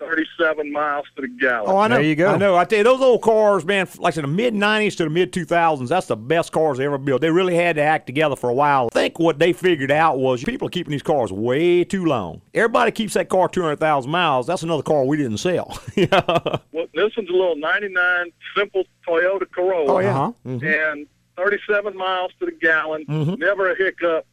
37 0.00 0.72
miles 0.72 1.06
to 1.14 1.22
the 1.22 1.28
gallon. 1.28 1.70
Oh, 1.70 1.76
I 1.76 1.86
know. 1.86 1.96
There 1.96 2.04
you 2.04 2.16
go. 2.16 2.28
I 2.34 2.36
know. 2.38 2.56
I 2.56 2.64
tell 2.64 2.78
you, 2.78 2.84
those 2.84 3.00
old 3.00 3.22
cars, 3.22 3.64
man, 3.64 3.86
like 3.98 4.16
in 4.16 4.22
the 4.22 4.28
mid 4.28 4.54
'90s 4.54 4.96
to 4.96 5.04
the 5.04 5.10
mid 5.10 5.32
2000s, 5.32 5.88
that's 5.88 6.06
the 6.06 6.16
best 6.16 6.52
cars 6.52 6.78
they 6.78 6.86
ever 6.86 6.98
built. 6.98 7.20
They 7.20 7.30
really 7.30 7.54
had 7.54 7.76
to 7.76 7.82
act 7.82 8.06
together 8.06 8.34
for 8.34 8.48
a 8.50 8.54
while. 8.54 8.88
I 8.92 8.94
think 8.94 9.18
what 9.18 9.38
they 9.38 9.52
figured 9.52 9.90
out 9.90 10.18
was 10.18 10.42
people 10.42 10.66
are 10.66 10.70
keeping 10.70 10.90
these 10.90 11.02
cars 11.02 11.30
way 11.30 11.84
too 11.84 12.04
long. 12.06 12.40
Everybody 12.54 12.90
keeps 12.92 13.14
that 13.14 13.28
car 13.28 13.48
200,000 13.48 14.10
miles. 14.10 14.46
That's 14.46 14.62
another 14.62 14.82
car 14.82 15.04
we 15.04 15.16
didn't 15.16 15.38
sell. 15.38 15.78
yeah. 15.94 16.20
Well, 16.72 16.86
this 16.94 17.14
one's 17.16 17.28
a 17.28 17.32
little 17.32 17.56
99 17.56 18.32
simple 18.56 18.84
Toyota 19.06 19.50
Corolla. 19.50 19.92
Oh 19.92 19.98
yeah. 19.98 20.18
Uh-huh. 20.18 20.32
And 20.66 21.06
37 21.36 21.96
miles 21.96 22.32
to 22.40 22.46
the 22.46 22.52
gallon, 22.52 23.04
never 23.38 23.70
a 23.70 23.76
hiccup, 23.76 24.26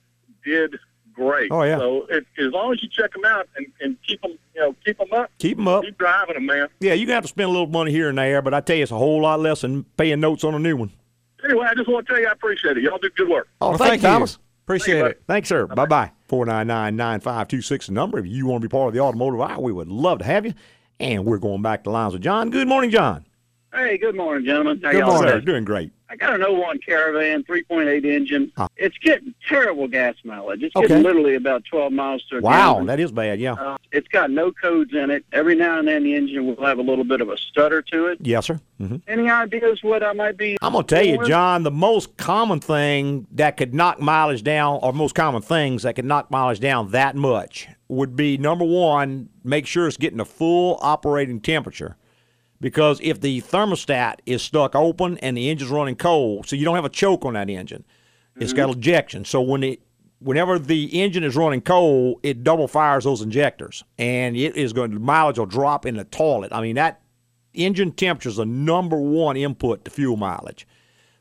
did 0.45 0.75
great. 1.17 1.51
Oh, 1.51 1.63
yeah. 1.63 1.77
So 1.77 2.05
it, 2.09 2.25
as 2.37 2.51
long 2.53 2.71
as 2.71 2.81
you 2.81 2.87
check 2.89 3.11
them 3.11 3.25
out 3.25 3.49
and, 3.57 3.65
and 3.81 3.97
keep 4.07 4.21
them, 4.21 4.31
you 4.55 4.61
know, 4.61 4.75
keep 4.85 4.97
them 4.97 5.11
up, 5.11 5.29
Keep 5.39 5.57
them 5.57 5.67
up. 5.67 5.83
keep 5.83 5.97
driving 5.97 6.35
them, 6.35 6.45
man. 6.45 6.69
Yeah, 6.79 6.93
you 6.93 6.99
going 7.05 7.07
to 7.09 7.13
have 7.15 7.23
to 7.23 7.27
spend 7.29 7.49
a 7.49 7.51
little 7.51 7.67
money 7.67 7.91
here 7.91 8.07
and 8.09 8.17
there, 8.17 8.41
but 8.41 8.53
I 8.53 8.61
tell 8.61 8.77
you, 8.77 8.83
it's 8.83 8.91
a 8.91 8.97
whole 8.97 9.21
lot 9.21 9.39
less 9.41 9.61
than 9.61 9.83
paying 9.97 10.19
notes 10.21 10.43
on 10.45 10.53
a 10.55 10.59
new 10.59 10.77
one. 10.77 10.91
Anyway, 11.43 11.65
I 11.69 11.73
just 11.75 11.89
want 11.89 12.07
to 12.07 12.13
tell 12.13 12.21
you 12.21 12.27
I 12.27 12.31
appreciate 12.31 12.77
it. 12.77 12.83
Y'all 12.83 12.97
do 12.97 13.09
good 13.15 13.27
work. 13.29 13.47
Oh, 13.61 13.69
Well, 13.69 13.77
thank, 13.77 13.89
thank 13.89 14.01
you, 14.03 14.07
you. 14.09 14.13
Thomas. 14.13 14.39
Appreciate 14.65 15.05
it. 15.05 15.23
Thanks, 15.27 15.47
sir. 15.49 15.65
Bye 15.67 15.85
bye. 15.85 16.11
499 16.27 16.95
9526 16.97 17.89
number. 17.89 18.19
If 18.19 18.25
you 18.27 18.45
want 18.47 18.61
to 18.61 18.67
be 18.67 18.71
part 18.71 18.89
of 18.89 18.93
the 18.93 18.99
automotive 18.99 19.39
hour, 19.41 19.59
we 19.61 19.71
would 19.71 19.87
love 19.87 20.19
to 20.19 20.25
have 20.25 20.45
you. 20.45 20.53
And 20.99 21.23
we're 21.25 21.37
going 21.37 21.61
back 21.61 21.83
to 21.85 21.89
lines 21.89 22.13
with 22.13 22.21
John. 22.21 22.49
Good 22.49 22.67
morning, 22.67 22.89
John. 22.91 23.25
Hey, 23.73 23.97
good 23.97 24.15
morning, 24.15 24.43
gentlemen. 24.45 24.81
How 24.83 24.91
Good 24.91 24.97
y'all 24.99 25.07
morning. 25.13 25.31
doing? 25.35 25.45
Doing 25.45 25.63
great. 25.63 25.91
I 26.09 26.15
got 26.15 26.33
an 26.39 26.41
01 26.41 26.79
Caravan, 26.79 27.43
3.8 27.43 28.05
engine. 28.05 28.51
Huh. 28.55 28.69
It's 28.77 28.97
getting 28.99 29.33
terrible 29.47 29.87
gas 29.89 30.15
mileage. 30.23 30.63
It's 30.63 30.75
Okay. 30.75 30.87
getting 30.87 31.03
literally 31.03 31.35
about 31.35 31.65
12 31.65 31.91
miles 31.91 32.23
to 32.29 32.37
a 32.37 32.41
gallon. 32.41 32.57
Wow, 32.57 32.71
gallon. 32.73 32.85
that 32.87 32.99
is 33.01 33.11
bad. 33.11 33.39
Yeah. 33.41 33.53
Uh, 33.53 33.77
it's 33.91 34.07
got 34.07 34.31
no 34.31 34.51
codes 34.53 34.93
in 34.93 35.09
it. 35.11 35.25
Every 35.33 35.55
now 35.55 35.79
and 35.79 35.87
then 35.87 36.03
the 36.03 36.15
engine 36.15 36.45
will 36.47 36.65
have 36.65 36.77
a 36.79 36.81
little 36.81 37.03
bit 37.03 37.19
of 37.19 37.27
a 37.29 37.35
stutter 37.37 37.81
to 37.81 38.05
it. 38.07 38.19
Yes, 38.21 38.45
sir. 38.45 38.59
Mm-hmm. 38.79 38.97
Any 39.07 39.29
ideas 39.29 39.83
what 39.83 40.01
I 40.01 40.13
might 40.13 40.37
be? 40.37 40.57
I'm 40.61 40.71
going 40.73 40.85
to 40.85 40.95
tell 40.95 41.05
you? 41.05 41.25
John, 41.25 41.63
the 41.63 41.71
most 41.71 42.15
common 42.15 42.61
thing 42.61 43.27
that 43.33 43.57
could 43.57 43.73
knock 43.73 43.99
mileage 43.99 44.43
down, 44.43 44.79
or 44.81 44.93
most 44.93 45.13
common 45.13 45.41
things 45.41 45.83
that 45.83 45.95
could 45.95 46.05
knock 46.05 46.31
mileage 46.31 46.59
down 46.61 46.91
that 46.91 47.15
much, 47.17 47.67
would 47.89 48.15
be 48.15 48.37
number 48.37 48.63
one, 48.65 49.27
make 49.43 49.65
sure 49.67 49.87
it's 49.87 49.97
getting 49.97 50.19
a 50.21 50.25
full 50.25 50.77
operating 50.81 51.41
temperature. 51.41 51.97
Because 52.59 52.99
if 53.03 53.21
the 53.21 53.41
thermostat 53.41 54.19
is 54.25 54.41
stuck 54.41 54.75
open 54.75 55.17
and 55.19 55.37
the 55.37 55.49
engine's 55.49 55.71
running 55.71 55.95
cold, 55.95 56.47
so 56.47 56.55
you 56.55 56.65
don't 56.65 56.75
have 56.75 56.85
a 56.85 56.89
choke 56.89 57.25
on 57.25 57.33
that 57.33 57.49
engine, 57.49 57.85
it's 58.39 58.53
got 58.53 58.69
mm-hmm. 58.69 58.79
ejection. 58.79 59.25
So 59.25 59.41
when 59.41 59.63
it 59.63 59.81
whenever 60.19 60.57
the 60.57 60.85
engine 60.99 61.23
is 61.23 61.35
running 61.35 61.61
cold, 61.61 62.19
it 62.23 62.43
double 62.43 62.67
fires 62.67 63.03
those 63.03 63.21
injectors, 63.21 63.83
and 63.97 64.35
it 64.35 64.55
is 64.55 64.73
going 64.73 64.91
to 64.91 64.99
mileage 64.99 65.37
will 65.37 65.45
drop 65.45 65.85
in 65.85 65.97
the 65.97 66.03
toilet. 66.03 66.51
I 66.51 66.61
mean 66.61 66.75
that 66.75 67.01
engine 67.53 67.91
temperature 67.91 68.29
is 68.29 68.37
the 68.37 68.45
number 68.45 68.97
one 68.97 69.37
input 69.37 69.85
to 69.85 69.91
fuel 69.91 70.17
mileage. 70.17 70.67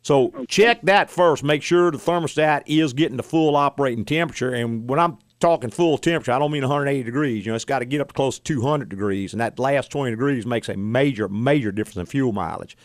So 0.03 0.33
check 0.49 0.83
that 0.83 1.11
first. 1.11 1.43
Make 1.43 1.63
sure 1.63 1.91
the 1.91 1.99
thermostat 1.99 2.63
is 2.67 2.93
getting 2.93 3.17
the 3.17 3.25
full 3.25 3.57
operating 3.57 4.05
temperature. 4.05 4.55
And 4.55 4.89
when 4.89 5.01
I'm 5.01 5.19
talking 5.41 5.71
full 5.71 5.99
temperature, 5.99 6.33
I 6.33 6.39
don't 6.39 6.51
mean 6.53 6.63
180 6.63 7.03
degrees. 7.05 7.45
You 7.47 7.53
know, 7.53 7.57
it's 7.57 7.65
got 7.65 7.81
to 7.81 7.85
get 7.85 8.01
up 8.01 8.09
to 8.09 8.15
close 8.15 8.39
to 8.39 8.45
200 8.45 8.89
degrees, 8.89 9.33
and 9.33 9.41
that 9.41 9.59
last 9.59 9.91
20 9.91 10.11
degrees 10.13 10.47
makes 10.47 10.69
a 10.69 10.77
major, 10.77 11.29
major 11.29 11.73
difference 11.73 11.97
in 11.97 12.07
fuel 12.07 12.33
mileage. 12.33 12.77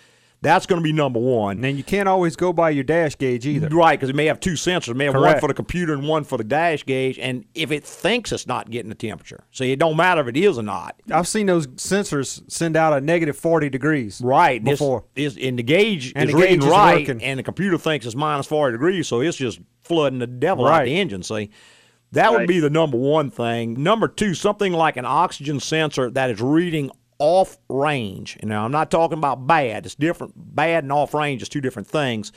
That's 0.44 0.66
going 0.66 0.82
to 0.82 0.84
be 0.84 0.92
number 0.92 1.20
one. 1.20 1.64
And 1.64 1.78
you 1.78 1.84
can't 1.84 2.10
always 2.10 2.36
go 2.36 2.52
by 2.52 2.72
your 2.72 2.84
dash 2.84 3.16
gauge 3.16 3.46
either. 3.46 3.68
Right, 3.70 4.00
because 4.00 4.10
it 4.10 4.16
may 4.16 4.26
have 4.26 4.40
two 4.40 4.54
sensors. 4.54 4.88
It 4.88 4.96
may 4.96 5.06
have 5.06 5.14
one 5.14 5.40
for 5.40 5.48
the 5.48 5.54
computer 5.54 5.94
and 5.94 6.08
one 6.08 6.24
for 6.24 6.36
the 6.40 6.44
dash 6.44 6.84
gauge. 6.84 7.20
And 7.20 7.46
if 7.54 7.72
it 7.72 7.84
thinks 7.84 8.32
it's 8.32 8.48
not 8.48 8.72
getting 8.72 8.90
the 8.90 8.96
temperature, 8.96 9.44
so 9.52 9.64
it 9.64 9.78
don't 9.78 9.96
matter 9.96 10.20
if 10.22 10.28
it 10.28 10.36
is 10.36 10.58
or 10.58 10.64
not. 10.64 10.96
I've 11.12 11.28
seen 11.28 11.46
those 11.46 11.68
sensors 11.68 12.42
send 12.52 12.76
out 12.76 12.92
a 12.92 13.02
negative 13.02 13.38
40 13.38 13.70
degrees. 13.70 14.20
Right. 14.20 14.64
Before. 14.64 15.04
is 15.16 15.38
and 15.38 15.60
the 15.60 15.64
gauge 15.64 16.12
And 16.16 16.28
is 16.28 16.34
the 16.36 16.42
gauge 16.42 16.50
reading 16.54 16.64
is 16.66 16.72
right, 16.72 17.08
working. 17.08 17.22
and 17.24 17.38
the 17.38 17.44
computer 17.44 17.78
thinks 17.78 18.08
it's 18.08 18.16
minus 18.16 18.48
forty 18.48 18.72
degrees, 18.74 19.08
so 19.08 19.22
it's 19.22 19.38
just 19.38 19.60
flooding 19.84 20.18
the 20.18 20.26
devil 20.26 20.66
out 20.66 20.72
Right. 20.72 20.86
the 20.86 21.00
engine. 21.00 21.22
See, 21.22 21.52
that 22.12 22.32
would 22.32 22.48
be 22.48 22.60
the 22.60 22.70
number 22.70 22.98
one 22.98 23.32
thing. 23.32 23.82
Number 23.82 24.08
two, 24.08 24.34
something 24.34 24.74
like 24.74 24.98
an 24.98 25.06
oxygen 25.06 25.60
sensor 25.60 26.10
that 26.12 26.30
is 26.30 26.42
reading 26.42 26.92
off 27.20 27.58
range. 27.70 28.38
Now 28.44 28.66
I'm 28.66 28.72
not 28.72 28.92
talking 28.92 29.18
about 29.18 29.48
bad. 29.48 29.86
It's 29.86 29.96
different. 29.96 30.34
Bad 30.36 30.84
and 30.84 30.92
off 30.92 31.14
range 31.14 31.42
is 31.42 31.50
two 31.50 31.62
different 31.62 31.88
things. 31.88 32.32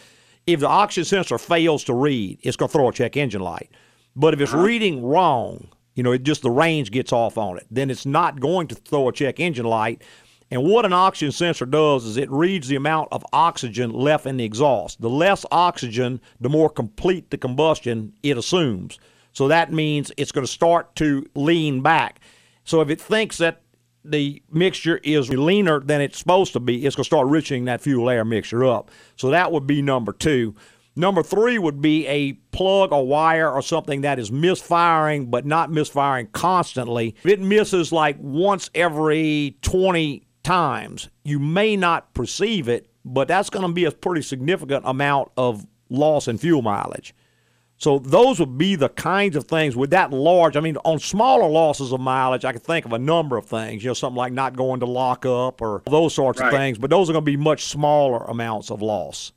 If 0.47 0.61
the 0.61 0.69
oxygen 0.69 1.07
sensor 1.07 1.39
fails 1.39 1.85
to 1.85 1.95
read, 1.95 2.39
it's 2.43 2.57
going 2.57 2.69
to 2.69 2.73
throw 2.73 2.89
a 2.89 2.93
check 2.93 3.17
engine 3.17 3.41
light. 3.41 3.71
But 4.15 4.35
if 4.35 4.41
it's 4.41 4.53
uh-huh. 4.53 4.63
reading 4.63 5.03
wrong, 5.03 5.69
you 5.95 6.03
know, 6.03 6.13
it 6.13 6.23
just 6.23 6.43
the 6.43 6.51
range 6.51 6.91
gets 6.91 7.13
off 7.13 7.39
on 7.39 7.57
it, 7.57 7.67
then 7.71 7.91
it's 7.91 8.05
not 8.05 8.41
going 8.41 8.69
to 8.69 8.75
throw 8.75 9.09
a 9.09 9.13
check 9.13 9.41
engine 9.41 9.67
light. 9.67 10.03
And 10.51 10.63
what 10.63 10.85
an 10.85 10.93
oxygen 10.93 11.33
sensor 11.33 11.67
does 11.67 12.05
is 12.05 12.17
it 12.17 12.31
reads 12.31 12.69
the 12.69 12.77
amount 12.77 13.09
of 13.11 13.25
oxygen 13.33 13.91
left 13.91 14.27
in 14.27 14.37
the 14.37 14.45
exhaust. 14.45 15.01
The 15.01 15.09
less 15.09 15.47
oxygen, 15.51 16.21
the 16.41 16.51
more 16.51 16.69
complete 16.69 17.31
the 17.31 17.39
combustion 17.39 18.13
it 18.23 18.37
assumes. 18.37 18.99
So 19.35 19.49
that 19.49 19.73
means 19.73 20.11
it's 20.17 20.33
going 20.33 20.47
to 20.47 20.51
start 20.51 20.97
to 20.97 21.27
lean 21.35 21.83
back. 21.83 22.21
So 22.65 22.81
if 22.81 22.89
it 22.89 23.01
thinks 23.01 23.37
that 23.39 23.61
the 24.05 24.43
mixture 24.51 24.99
is 25.03 25.29
leaner 25.31 25.81
than 25.81 26.01
it's 26.01 26.19
supposed 26.19 26.53
to 26.55 26.61
be, 26.61 26.87
it's 26.87 26.97
going 26.97 27.05
to 27.05 27.09
start 27.09 27.27
richening 27.27 27.67
that 27.67 27.81
fuel 27.81 28.09
air 28.09 28.25
mixture 28.25 28.65
up. 28.65 28.91
So 29.17 29.31
that 29.31 29.53
would 29.53 29.67
be 29.67 29.83
number 29.83 30.13
two. 30.13 30.55
Number 30.97 31.25
three 31.25 31.59
would 31.59 31.83
be 31.83 32.07
a 32.07 32.35
plug 32.53 32.93
or 32.93 33.05
wire 33.05 33.51
or 33.51 33.63
something 33.63 34.03
that 34.03 34.21
is 34.21 34.31
misfiring, 34.31 35.27
but 35.27 35.45
not 35.45 35.73
misfiring 35.73 36.29
constantly. 36.29 37.17
If 37.25 37.27
it 37.27 37.41
misses 37.41 37.91
like 37.91 38.17
once 38.21 38.71
every 38.75 39.59
20 39.63 40.25
times, 40.45 41.09
you 41.25 41.41
may 41.41 41.77
not 41.77 42.15
perceive 42.15 42.69
it, 42.69 42.89
but 43.05 43.27
that's 43.27 43.51
going 43.51 43.67
to 43.67 43.73
be 43.73 43.85
a 43.87 43.91
pretty 43.91 44.23
significant 44.23 44.85
amount 44.87 45.33
of 45.37 45.67
loss 45.91 46.29
in 46.29 46.39
fuel 46.39 46.63
mileage. 46.63 47.13
So 47.77 47.99
those 47.99 48.39
would 48.41 48.57
be 48.57 48.77
the 48.77 48.89
kinds 48.89 49.37
of 49.37 49.45
things 49.45 49.75
with 49.77 49.91
that 49.91 50.13
large. 50.13 50.57
I 50.57 50.61
mean, 50.61 50.77
on 50.85 50.99
smaller 51.01 51.49
losses 51.49 51.93
of 51.93 52.01
mileage, 52.01 52.45
I 52.45 52.53
could 52.53 52.63
think 52.63 52.87
of 52.87 52.93
a 52.93 52.99
number 52.99 53.37
of 53.37 53.47
things. 53.47 53.83
You 53.83 53.91
know, 53.91 53.95
something 53.95 54.17
like 54.17 54.33
not 54.33 54.55
going 54.57 54.81
to 54.81 54.87
lockup 54.87 55.61
or 55.61 55.83
those 55.87 56.15
sorts 56.15 56.41
Right. 56.41 56.53
of 56.53 56.59
things. 56.59 56.79
But 56.79 56.91
those 56.91 57.11
are 57.11 57.13
going 57.13 57.25
to 57.25 57.31
be 57.31 57.37
much 57.37 57.65
smaller 57.65 58.25
amounts 58.25 58.71
of 58.71 58.81
loss. 58.81 59.33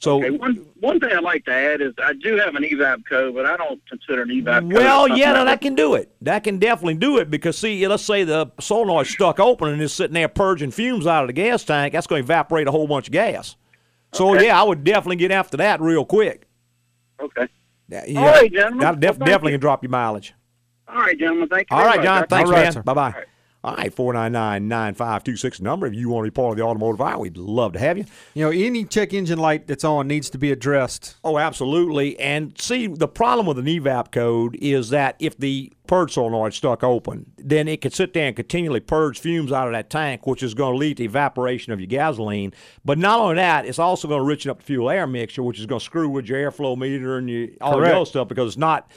So, 0.00 0.18
Okay, 0.18 0.30
one 0.30 0.54
one 0.80 1.00
thing 1.00 1.10
I'd 1.12 1.24
like 1.24 1.44
to 1.46 1.52
add 1.52 1.80
is 1.80 1.92
I 2.00 2.12
do 2.12 2.36
have 2.36 2.54
an 2.54 2.62
evap 2.62 3.04
code, 3.08 3.34
but 3.34 3.46
I 3.46 3.56
don't 3.56 3.80
consider 3.88 4.22
an 4.22 4.28
evap 4.28 4.60
code. 4.60 4.72
well, 4.74 5.08
yeah, 5.08 5.32
no, 5.32 5.44
that 5.44 5.60
can 5.60 5.74
do 5.74 5.94
it. 5.94 6.12
That 6.22 6.44
can 6.44 6.58
definitely 6.58 6.94
do 6.94 7.18
it 7.18 7.30
because 7.30 7.58
see, 7.58 7.84
let's 7.88 8.04
say 8.04 8.22
the 8.22 8.46
solenoid's 8.60 9.10
stuck 9.10 9.40
open 9.40 9.68
and 9.70 9.82
it's 9.82 9.92
sitting 9.94 10.14
there 10.14 10.28
purging 10.28 10.70
fumes 10.70 11.06
out 11.06 11.24
of 11.24 11.28
the 11.28 11.32
gas 11.32 11.64
tank. 11.64 11.94
That's 11.94 12.06
going 12.06 12.20
to 12.22 12.26
evaporate 12.26 12.68
a 12.68 12.70
whole 12.70 12.86
bunch 12.86 13.08
of 13.08 13.12
gas. 13.12 13.56
So 14.12 14.34
Okay. 14.36 14.46
yeah, 14.46 14.60
I 14.60 14.62
would 14.64 14.84
definitely 14.84 15.16
get 15.16 15.32
after 15.32 15.56
that 15.56 15.80
real 15.80 16.04
quick. 16.04 16.46
Okay. 17.20 17.48
Yeah, 17.88 18.20
All 18.20 18.26
right, 18.26 18.52
gentlemen. 18.52 19.00
Def- 19.00 19.18
Well, 19.18 19.26
definitely 19.26 19.52
you. 19.52 19.54
can 19.54 19.60
drop 19.60 19.82
your 19.82 19.90
mileage. 19.90 20.34
All 20.88 20.96
right, 21.00 21.18
gentlemen. 21.18 21.48
Thank 21.48 21.70
you. 21.70 21.76
All 21.76 21.84
right, 21.84 21.96
much. 21.96 22.04
John. 22.04 22.26
Thanks, 22.28 22.50
All 22.50 22.56
right, 22.56 22.74
man. 22.74 22.82
Bye 22.84 22.94
bye. 22.94 23.24
All 23.64 23.72
right. 23.72 23.78
All 23.78 23.84
right, 23.84 23.94
499 23.94 24.68
9526 24.68 25.60
number. 25.60 25.86
If 25.86 25.94
you 25.94 26.08
want 26.08 26.24
to 26.24 26.30
be 26.30 26.34
part 26.34 26.52
of 26.52 26.56
the 26.56 26.64
automotive 26.64 27.00
hour, 27.00 27.18
we'd 27.18 27.36
love 27.36 27.72
to 27.74 27.78
have 27.78 27.96
you. 27.96 28.04
You 28.34 28.44
know, 28.44 28.50
any 28.50 28.84
check 28.84 29.12
engine 29.12 29.38
light 29.38 29.66
that's 29.66 29.84
on 29.84 30.08
needs 30.08 30.30
to 30.30 30.38
be 30.38 30.50
addressed. 30.50 31.16
Oh, 31.22 31.38
absolutely. 31.38 32.18
And 32.18 32.58
see, 32.60 32.86
the 32.88 33.08
problem 33.08 33.46
with 33.46 33.58
an 33.58 33.66
EVAP 33.66 34.10
code 34.10 34.56
is 34.60 34.90
that 34.90 35.16
if 35.18 35.36
the 35.38 35.72
purge 35.86 36.14
solenoid 36.14 36.54
stuck 36.54 36.82
open, 36.82 37.32
then 37.36 37.68
it 37.68 37.80
could 37.80 37.92
sit 37.94 38.14
there 38.14 38.26
and 38.26 38.36
continually 38.36 38.80
purge 38.80 39.18
fumes 39.18 39.52
out 39.52 39.68
of 39.68 39.72
that 39.72 39.90
tank, 39.90 40.26
which 40.26 40.42
is 40.42 40.54
going 40.54 40.74
to 40.74 40.78
lead 40.78 40.96
to 40.98 41.04
evaporation 41.04 41.72
of 41.72 41.80
your 41.80 41.86
gasoline. 41.86 42.52
But 42.84 42.98
not 42.98 43.20
only 43.20 43.36
that, 43.36 43.64
it's 43.64 43.78
also 43.78 44.08
going 44.08 44.20
to 44.20 44.36
richen 44.36 44.50
up 44.50 44.58
the 44.58 44.64
fuel 44.64 44.90
air 44.90 45.06
mixture, 45.06 45.42
which 45.42 45.58
is 45.58 45.66
going 45.66 45.80
to 45.80 45.84
screw 45.84 46.08
with 46.08 46.26
your 46.26 46.50
airflow 46.50 46.76
meter 46.76 47.16
and 47.16 47.28
your, 47.30 47.48
all 47.60 47.80
the 47.80 47.94
other 47.94 48.04
stuff 48.04 48.28
because 48.28 48.48
it's 48.48 48.56
not 48.56 48.90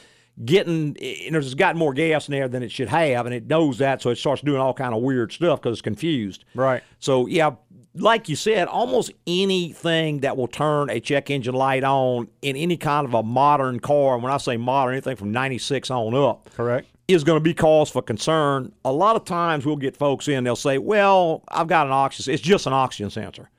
getting 0.45 0.95
you 0.99 1.31
know, 1.31 1.39
it's 1.39 1.53
got 1.53 1.75
more 1.75 1.93
gas 1.93 2.27
in 2.27 2.31
there 2.31 2.47
than 2.47 2.63
it 2.63 2.71
should 2.71 2.87
have 2.89 3.25
and 3.25 3.35
it 3.35 3.47
knows 3.47 3.77
that 3.77 4.01
so 4.01 4.09
it 4.09 4.17
starts 4.17 4.41
doing 4.41 4.59
all 4.59 4.73
kind 4.73 4.93
of 4.95 5.01
weird 5.01 5.31
stuff 5.31 5.61
because 5.61 5.73
it's 5.73 5.81
confused 5.81 6.45
Right. 6.55 6.81
so 6.99 7.27
yeah, 7.27 7.51
like 7.95 8.29
you 8.29 8.35
said, 8.37 8.67
almost 8.69 9.11
anything 9.27 10.19
that 10.21 10.37
will 10.37 10.47
turn 10.47 10.89
a 10.89 10.99
check 11.01 11.29
engine 11.29 11.53
light 11.55 11.83
on 11.83 12.29
in 12.41 12.55
any 12.55 12.77
kind 12.77 13.05
of 13.05 13.13
a 13.13 13.21
modern 13.21 13.79
car, 13.81 14.13
and 14.13 14.23
when 14.23 14.31
I 14.31 14.37
say 14.37 14.55
modern, 14.55 14.93
anything 14.93 15.17
from 15.17 15.31
96 15.33 15.91
on 15.91 16.15
up, 16.15 16.49
Correct. 16.55 16.87
is 17.09 17.25
going 17.25 17.35
to 17.37 17.43
be 17.43 17.53
cause 17.53 17.89
for 17.89 18.01
concern. 18.01 18.71
A 18.85 18.91
lot 18.93 19.17
of 19.17 19.25
times 19.25 19.65
we'll 19.65 19.75
get 19.75 19.97
folks 19.97 20.29
in, 20.29 20.45
they'll 20.45 20.55
say, 20.55 20.77
well, 20.77 21.43
I've 21.49 21.67
got 21.67 21.85
an 21.85 21.91
oxygen, 21.91 22.33
it's 22.33 22.41
just 22.41 22.65
an 22.65 22.71
oxygen 22.73 23.09
sensor. 23.09 23.49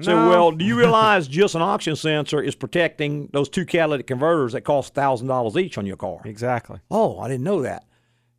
So, 0.00 0.14
No. 0.16 0.28
well, 0.30 0.50
do 0.52 0.64
you 0.64 0.74
realize 0.78 1.28
just 1.28 1.54
an 1.54 1.60
oxygen 1.60 1.96
sensor 1.96 2.40
is 2.40 2.54
protecting 2.54 3.28
those 3.32 3.48
two 3.50 3.66
catalytic 3.66 4.06
converters 4.06 4.52
that 4.52 4.62
cost 4.62 4.94
$1,000 4.94 5.56
each 5.60 5.76
on 5.76 5.84
your 5.84 5.96
car? 5.98 6.20
Exactly. 6.24 6.78
Oh, 6.90 7.18
I 7.18 7.28
didn't 7.28 7.44
know 7.44 7.60
that. 7.62 7.84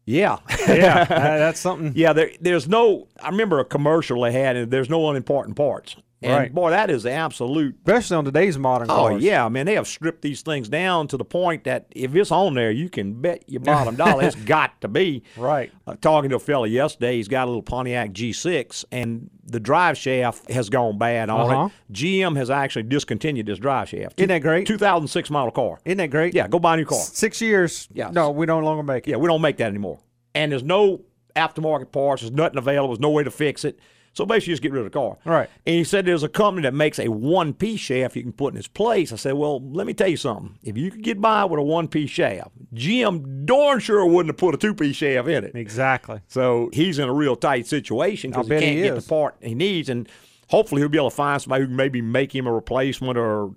Yeah. 0.05 0.37
Yeah, 0.67 1.03
that's 1.07 1.59
something. 1.59 1.93
Yeah, 1.95 2.11
there, 2.13 2.31
there's 2.41 2.67
no. 2.67 3.07
I 3.21 3.29
remember 3.29 3.59
a 3.59 3.65
commercial 3.65 4.21
they 4.23 4.31
had, 4.31 4.55
and 4.57 4.71
there's 4.71 4.89
no 4.89 5.07
unimportant 5.09 5.55
parts. 5.55 5.95
And 6.23 6.31
Right. 6.33 6.53
boy, 6.53 6.69
that 6.69 6.89
is 6.89 7.05
absolute 7.05 7.75
Especially 7.85 8.15
on 8.17 8.25
today's 8.25 8.57
modern 8.57 8.89
Oh 8.89 8.95
cars. 8.95 9.13
Oh 9.15 9.17
yeah, 9.17 9.47
man, 9.49 9.65
they 9.65 9.73
have 9.75 9.87
stripped 9.87 10.21
these 10.21 10.41
things 10.41 10.69
down 10.69 11.07
to 11.09 11.17
the 11.17 11.25
point 11.25 11.65
that 11.65 11.87
if 11.91 12.15
it's 12.15 12.31
on 12.31 12.53
there, 12.53 12.71
you 12.71 12.89
can 12.89 13.13
bet 13.21 13.43
your 13.47 13.59
bottom 13.61 13.95
dollar 13.95 14.23
it's 14.23 14.35
got 14.45 14.79
to 14.81 14.87
be. 14.87 15.23
Right. 15.37 15.71
Uh, 15.85 15.95
talking 15.99 16.29
to 16.29 16.37
a 16.37 16.39
fella 16.39 16.67
yesterday, 16.67 17.17
he's 17.17 17.27
got 17.27 17.43
a 17.43 17.47
little 17.47 17.61
Pontiac 17.61 18.11
G6, 18.13 18.85
and 18.91 19.29
the 19.45 19.59
drive 19.59 19.97
shaft 19.97 20.49
has 20.49 20.69
gone 20.69 20.97
bad 20.97 21.29
on 21.29 21.51
Uh-huh. 21.51 21.65
it. 21.89 21.93
GM 21.93 22.37
has 22.37 22.49
actually 22.49 22.83
discontinued 22.83 23.45
this 23.45 23.59
drive 23.59 23.89
shaft. 23.89 24.17
Isn't 24.19 24.29
that 24.29 24.39
great? 24.39 24.65
2006 24.65 25.29
model 25.29 25.51
car. 25.51 25.79
Isn't 25.83 25.97
that 25.97 26.07
great? 26.09 26.33
Yeah, 26.33 26.47
go 26.47 26.59
buy 26.59 26.75
a 26.75 26.77
new 26.77 26.85
car. 26.85 26.99
Six 26.99 27.41
years. 27.41 27.89
Yeah. 27.93 28.09
No, 28.11 28.31
we 28.31 28.45
no 28.45 28.59
longer 28.59 28.83
make 28.83 29.07
it. 29.07 29.11
Yeah, 29.11 29.17
we 29.17 29.27
don't 29.27 29.41
make 29.41 29.57
that 29.57 29.67
anymore. 29.67 29.99
And 30.33 30.51
there's 30.53 30.63
no 30.63 31.01
aftermarket 31.35 31.91
parts. 31.91 32.21
There's 32.21 32.31
nothing 32.31 32.57
available. 32.57 32.89
There's 32.93 32.99
no 33.01 33.09
way 33.09 33.23
to 33.23 33.31
fix 33.31 33.65
it. 33.65 33.79
So 34.13 34.25
basically, 34.25 34.51
you 34.51 34.53
just 34.53 34.63
get 34.63 34.71
rid 34.71 34.85
of 34.85 34.91
the 34.91 34.97
car. 34.97 35.17
Right. 35.25 35.49
And 35.65 35.75
he 35.75 35.83
said 35.83 36.05
there's 36.05 36.23
a 36.23 36.29
company 36.29 36.63
that 36.63 36.73
makes 36.73 36.99
a 36.99 37.07
one 37.09 37.53
piece 37.53 37.79
shaft 37.79 38.15
you 38.15 38.21
can 38.21 38.31
put 38.31 38.53
in 38.53 38.59
its 38.59 38.67
place. 38.67 39.11
I 39.11 39.15
said, 39.15 39.33
well, 39.33 39.59
let 39.71 39.87
me 39.87 39.93
tell 39.93 40.07
you 40.07 40.17
something. 40.17 40.57
If 40.63 40.77
you 40.77 40.91
could 40.91 41.01
get 41.01 41.19
by 41.19 41.43
with 41.45 41.59
a 41.59 41.63
one 41.63 41.87
piece 41.87 42.11
shaft, 42.11 42.51
GM 42.75 43.45
darn 43.45 43.79
sure 43.79 44.05
wouldn't 44.05 44.29
have 44.29 44.37
put 44.37 44.53
a 44.53 44.57
two 44.57 44.75
piece 44.75 44.97
shaft 44.97 45.27
in 45.27 45.43
it. 45.43 45.55
Exactly. 45.55 46.21
So 46.27 46.69
he's 46.73 46.99
in 46.99 47.09
a 47.09 47.13
real 47.13 47.35
tight 47.35 47.65
situation 47.65 48.31
because 48.31 48.47
he 48.47 48.51
can't 48.51 48.63
he 48.63 48.81
get 48.83 48.95
the 48.95 49.01
part 49.01 49.35
he 49.41 49.55
needs. 49.55 49.89
And 49.89 50.07
hopefully, 50.47 50.81
he'll 50.81 50.89
be 50.89 50.99
able 50.99 51.09
to 51.09 51.15
find 51.15 51.41
somebody 51.41 51.63
who 51.63 51.67
can 51.67 51.75
maybe 51.75 52.01
make 52.01 52.33
him 52.35 52.45
a 52.45 52.53
replacement 52.53 53.17
or 53.17 53.51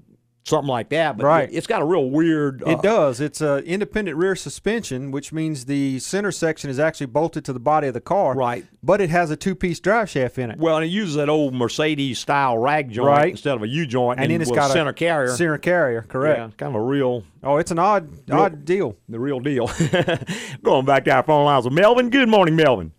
something 0.47 0.69
like 0.69 0.89
that. 0.91 1.17
But 1.17 1.27
Right. 1.27 1.49
it's 1.53 1.67
got 1.67 1.83
a 1.83 1.85
real 1.85 2.09
weird. 2.09 2.63
It 2.67 2.79
uh, 2.79 2.81
does. 2.81 3.21
It's 3.21 3.41
a 3.41 3.59
independent 3.65 4.17
rear 4.17 4.37
suspension, 4.37 5.11
which 5.11 5.33
means 5.33 5.65
the 5.65 5.99
center 5.99 6.31
section 6.31 6.71
is 6.71 6.79
actually 6.79 7.07
bolted 7.07 7.45
to 7.47 7.53
the 7.53 7.59
body 7.61 7.89
of 7.89 7.95
the 7.95 8.01
car. 8.01 8.35
Right. 8.35 8.65
But 8.83 9.01
it 9.01 9.11
has 9.11 9.31
a 9.31 9.37
two-piece 9.37 9.81
drive 9.81 10.09
shaft 10.09 10.39
in 10.39 10.51
it. 10.53 10.59
Well, 10.59 10.77
and 10.77 10.85
it 10.85 10.89
uses 10.89 11.17
that 11.17 11.29
old 11.29 11.53
Mercedes 11.55 12.19
style 12.21 12.57
rag 12.59 12.91
joint 12.91 13.09
Right. 13.09 13.31
instead 13.31 13.57
of 13.57 13.63
a 13.63 13.69
U 13.69 13.87
joint, 13.87 14.21
and 14.21 14.31
then 14.31 14.41
it's 14.41 14.51
got 14.51 14.71
a 14.71 14.73
center 14.73 14.93
carrier. 14.93 15.29
Center 15.35 15.59
carrier, 15.59 16.03
correct. 16.03 16.39
Yeah, 16.39 16.51
kind 16.57 16.77
of 16.77 16.81
a 16.81 16.85
real, 16.85 17.25
Oh, 17.43 17.57
it's 17.57 17.71
an 17.73 17.79
odd, 17.81 18.09
odd 18.31 18.65
deal. 18.65 18.97
the 19.09 19.19
real 19.19 19.41
deal. 19.41 19.69
Going 20.63 20.85
back 20.85 21.05
to 21.05 21.11
our 21.11 21.23
phone 21.23 21.45
lines 21.45 21.65
with 21.65 21.75
Melvin. 21.75 22.11
Good 22.11 22.29
morning, 22.29 22.57
Melvin. 22.57 22.93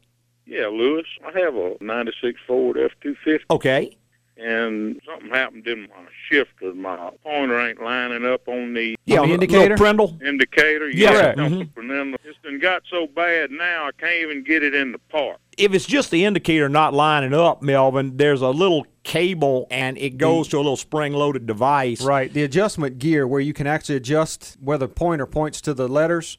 Yeah, 0.46 0.68
Louis. 0.68 1.04
I 1.26 1.38
have 1.40 1.56
a 1.56 1.76
'96 1.82 2.40
Ford 2.48 2.78
F250, 2.78 3.40
Okay. 3.52 3.97
And 4.40 5.00
something 5.06 5.30
happened 5.30 5.68
in 5.68 5.82
my 5.84 6.06
shifter. 6.30 6.74
My 6.74 7.12
pointer 7.24 7.60
ain't 7.60 7.82
lining 7.82 8.26
up 8.26 8.48
on 8.48 8.74
the 8.74 8.96
Yeah, 9.06 9.22
the 9.26 9.34
indicator? 9.34 9.60
Little 9.62 9.78
Prindle. 9.78 10.20
indicator. 10.26 10.90
Yeah, 10.90 11.12
Yeah, 11.12 11.22
correct. 11.34 11.38
don't 11.38 11.76
put 11.76 11.88
them- 11.88 12.16
It's 12.24 12.38
done 12.44 12.60
got 12.60 12.84
so 12.90 13.08
bad 13.08 13.52
now 13.52 13.86
I 13.88 13.92
can't 14.00 14.22
even 14.24 14.44
get 14.44 14.64
it 14.64 14.74
in 14.76 14.92
the 14.92 15.00
park. 15.10 15.38
If 15.58 15.74
it's 15.74 15.86
just 15.86 16.12
the 16.12 16.24
indicator 16.26 16.70
not 16.70 16.94
lining 16.94 17.34
up, 17.34 17.62
Melvin, 17.64 18.18
there's 18.18 18.42
a 18.42 18.50
little 18.50 18.86
cable 19.04 19.66
and 19.72 19.98
it 19.98 20.18
goes 20.18 20.48
to 20.50 20.58
a 20.58 20.60
little 20.60 20.78
spring-loaded 20.78 21.46
device. 21.48 22.04
Right. 22.04 22.32
The 22.32 22.44
adjustment 22.44 23.00
gear, 23.00 23.26
where 23.28 23.42
you 23.42 23.54
can 23.54 23.66
actually 23.66 23.96
adjust 23.96 24.58
where 24.62 24.78
the 24.78 24.88
pointer 24.88 25.26
points 25.26 25.62
to 25.62 25.74
the 25.74 25.88
letters, 25.88 26.38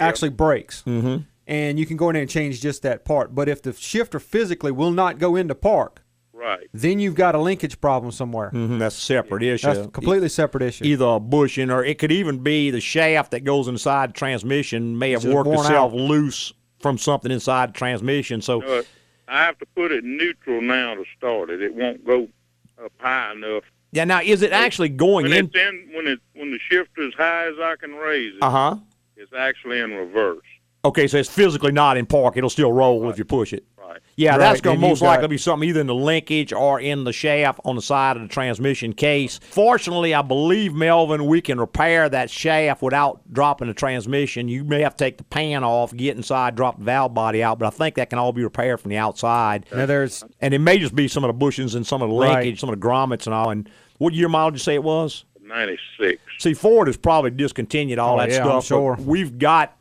actually 0.00 0.30
breaks. 0.30 0.82
Mm-hmm. 0.86 1.22
And 1.46 1.78
you 1.78 1.86
can 1.86 1.96
go 1.96 2.10
in 2.10 2.12
there 2.14 2.20
and 2.22 2.30
change 2.30 2.60
just 2.60 2.82
that 2.82 3.06
part. 3.06 3.34
But 3.34 3.48
if 3.48 3.62
the 3.62 3.72
shifter 3.72 4.20
physically 4.20 4.70
will 4.70 4.90
not 4.90 5.18
go 5.18 5.34
into 5.34 5.54
park, 5.54 6.02
Right. 6.48 6.66
then 6.72 6.98
you've 6.98 7.14
got 7.14 7.34
a 7.34 7.38
linkage 7.38 7.80
problem 7.80 8.10
somewhere. 8.12 8.50
Mhm, 8.54 8.78
that's 8.78 8.96
a 8.96 9.00
separate 9.00 9.42
issue. 9.42 9.66
That's 9.66 9.86
a 9.86 9.88
completely 9.88 10.28
separate 10.30 10.62
issue. 10.62 10.84
Either 10.84 11.04
a 11.04 11.20
bushing 11.20 11.70
or 11.70 11.84
it 11.84 11.98
could 11.98 12.12
even 12.12 12.38
be 12.38 12.70
the 12.70 12.80
shaft 12.80 13.32
that 13.32 13.40
goes 13.44 13.68
inside 13.68 14.14
transmission 14.14 14.98
may 14.98 15.10
have 15.10 15.22
Just 15.22 15.34
worked 15.34 15.50
itself 15.50 15.92
out. 15.92 15.96
loose 15.98 16.52
from 16.80 16.96
something 16.96 17.30
inside 17.30 17.74
transmission. 17.74 18.40
So 18.40 18.60
But 18.60 18.86
I 19.28 19.44
have 19.44 19.58
to 19.58 19.66
put 19.76 19.92
it 19.92 20.04
neutral 20.04 20.60
now 20.62 20.94
to 20.94 21.04
start 21.16 21.50
it. 21.50 21.60
It 21.60 21.74
won't 21.74 22.04
go 22.06 22.28
up 22.82 22.92
high 22.98 23.32
enough. 23.32 23.64
yeah, 23.92 24.04
now 24.04 24.20
is 24.22 24.42
it 24.42 24.52
actually 24.52 24.88
going 24.88 25.24
When 25.24 25.32
in? 25.34 25.44
it's 25.46 25.54
in, 25.56 25.88
when 25.94 26.06
it 26.06 26.18
when 26.34 26.50
the 26.52 26.58
shifter 26.70 27.06
as 27.06 27.14
high 27.14 27.46
as 27.48 27.54
I 27.60 27.74
can 27.76 27.94
raise 27.94 28.34
it, 28.36 28.42
Uh 28.42 28.50
huh. 28.50 28.76
it's 29.16 29.32
actually 29.36 29.80
in 29.80 29.90
reverse. 29.92 30.40
Okay, 30.84 31.08
so 31.08 31.18
it's 31.18 31.28
physically 31.28 31.72
not 31.72 31.96
in 31.96 32.06
park. 32.06 32.36
It'll 32.36 32.48
still 32.48 32.72
roll 32.72 33.10
if 33.10 33.18
you 33.18 33.24
push 33.24 33.52
it. 33.52 33.64
Right. 33.88 34.00
Yeah, 34.16 34.32
Right, 34.32 34.38
that's 34.40 34.60
going 34.60 34.78
to 34.80 34.86
most 34.86 35.00
likely 35.00 35.28
be 35.28 35.38
something 35.38 35.66
either 35.68 35.80
in 35.80 35.86
the 35.86 35.94
linkage 35.94 36.52
or 36.52 36.78
in 36.78 37.04
the 37.04 37.12
shaft 37.12 37.60
on 37.64 37.74
the 37.74 37.80
side 37.80 38.16
of 38.16 38.22
the 38.22 38.28
transmission 38.28 38.92
case. 38.92 39.40
Fortunately, 39.50 40.12
I 40.14 40.20
believe, 40.20 40.74
Melvin, 40.74 41.26
we 41.26 41.40
can 41.40 41.58
repair 41.58 42.08
that 42.08 42.28
shaft 42.30 42.82
without 42.82 43.20
dropping 43.32 43.68
the 43.68 43.74
transmission. 43.74 44.48
You 44.48 44.64
may 44.64 44.82
have 44.82 44.94
to 44.96 45.04
take 45.04 45.16
the 45.16 45.24
pan 45.24 45.64
off, 45.64 45.94
get 45.96 46.16
inside, 46.16 46.54
drop 46.54 46.78
the 46.78 46.84
valve 46.84 47.14
body 47.14 47.42
out, 47.42 47.58
but 47.58 47.66
I 47.66 47.70
think 47.70 47.94
that 47.94 48.10
can 48.10 48.18
all 48.18 48.32
be 48.32 48.42
repaired 48.44 48.78
from 48.80 48.90
the 48.90 48.98
outside. 48.98 49.64
now 49.74 49.86
there's 49.86 50.22
And 50.40 50.52
it 50.52 50.58
may 50.58 50.78
just 50.78 50.94
be 50.94 51.08
some 51.08 51.24
of 51.24 51.38
the 51.38 51.46
bushings 51.46 51.74
and 51.74 51.86
some 51.86 52.02
of 52.02 52.10
the 52.10 52.14
Right. 52.16 52.34
linkage, 52.44 52.60
some 52.60 52.68
of 52.68 52.78
the 52.78 52.86
grommets 52.86 53.24
and 53.26 53.34
all. 53.34 53.48
And 53.50 53.70
what 53.96 54.12
year 54.12 54.28
model 54.28 54.50
did 54.50 54.56
you 54.56 54.64
say 54.64 54.74
it 54.74 54.82
was? 54.84 55.24
Ninety 55.42 55.78
six. 55.98 56.20
See, 56.36 56.52
Ford 56.52 56.88
has 56.88 56.98
probably 56.98 57.30
discontinued 57.30 57.98
all 57.98 58.16
Oh, 58.16 58.18
that 58.18 58.28
yeah, 58.28 58.40
I'm 58.40 58.60
stuff. 58.60 58.66
sure. 58.66 58.98
We've 59.00 59.38
got 59.38 59.77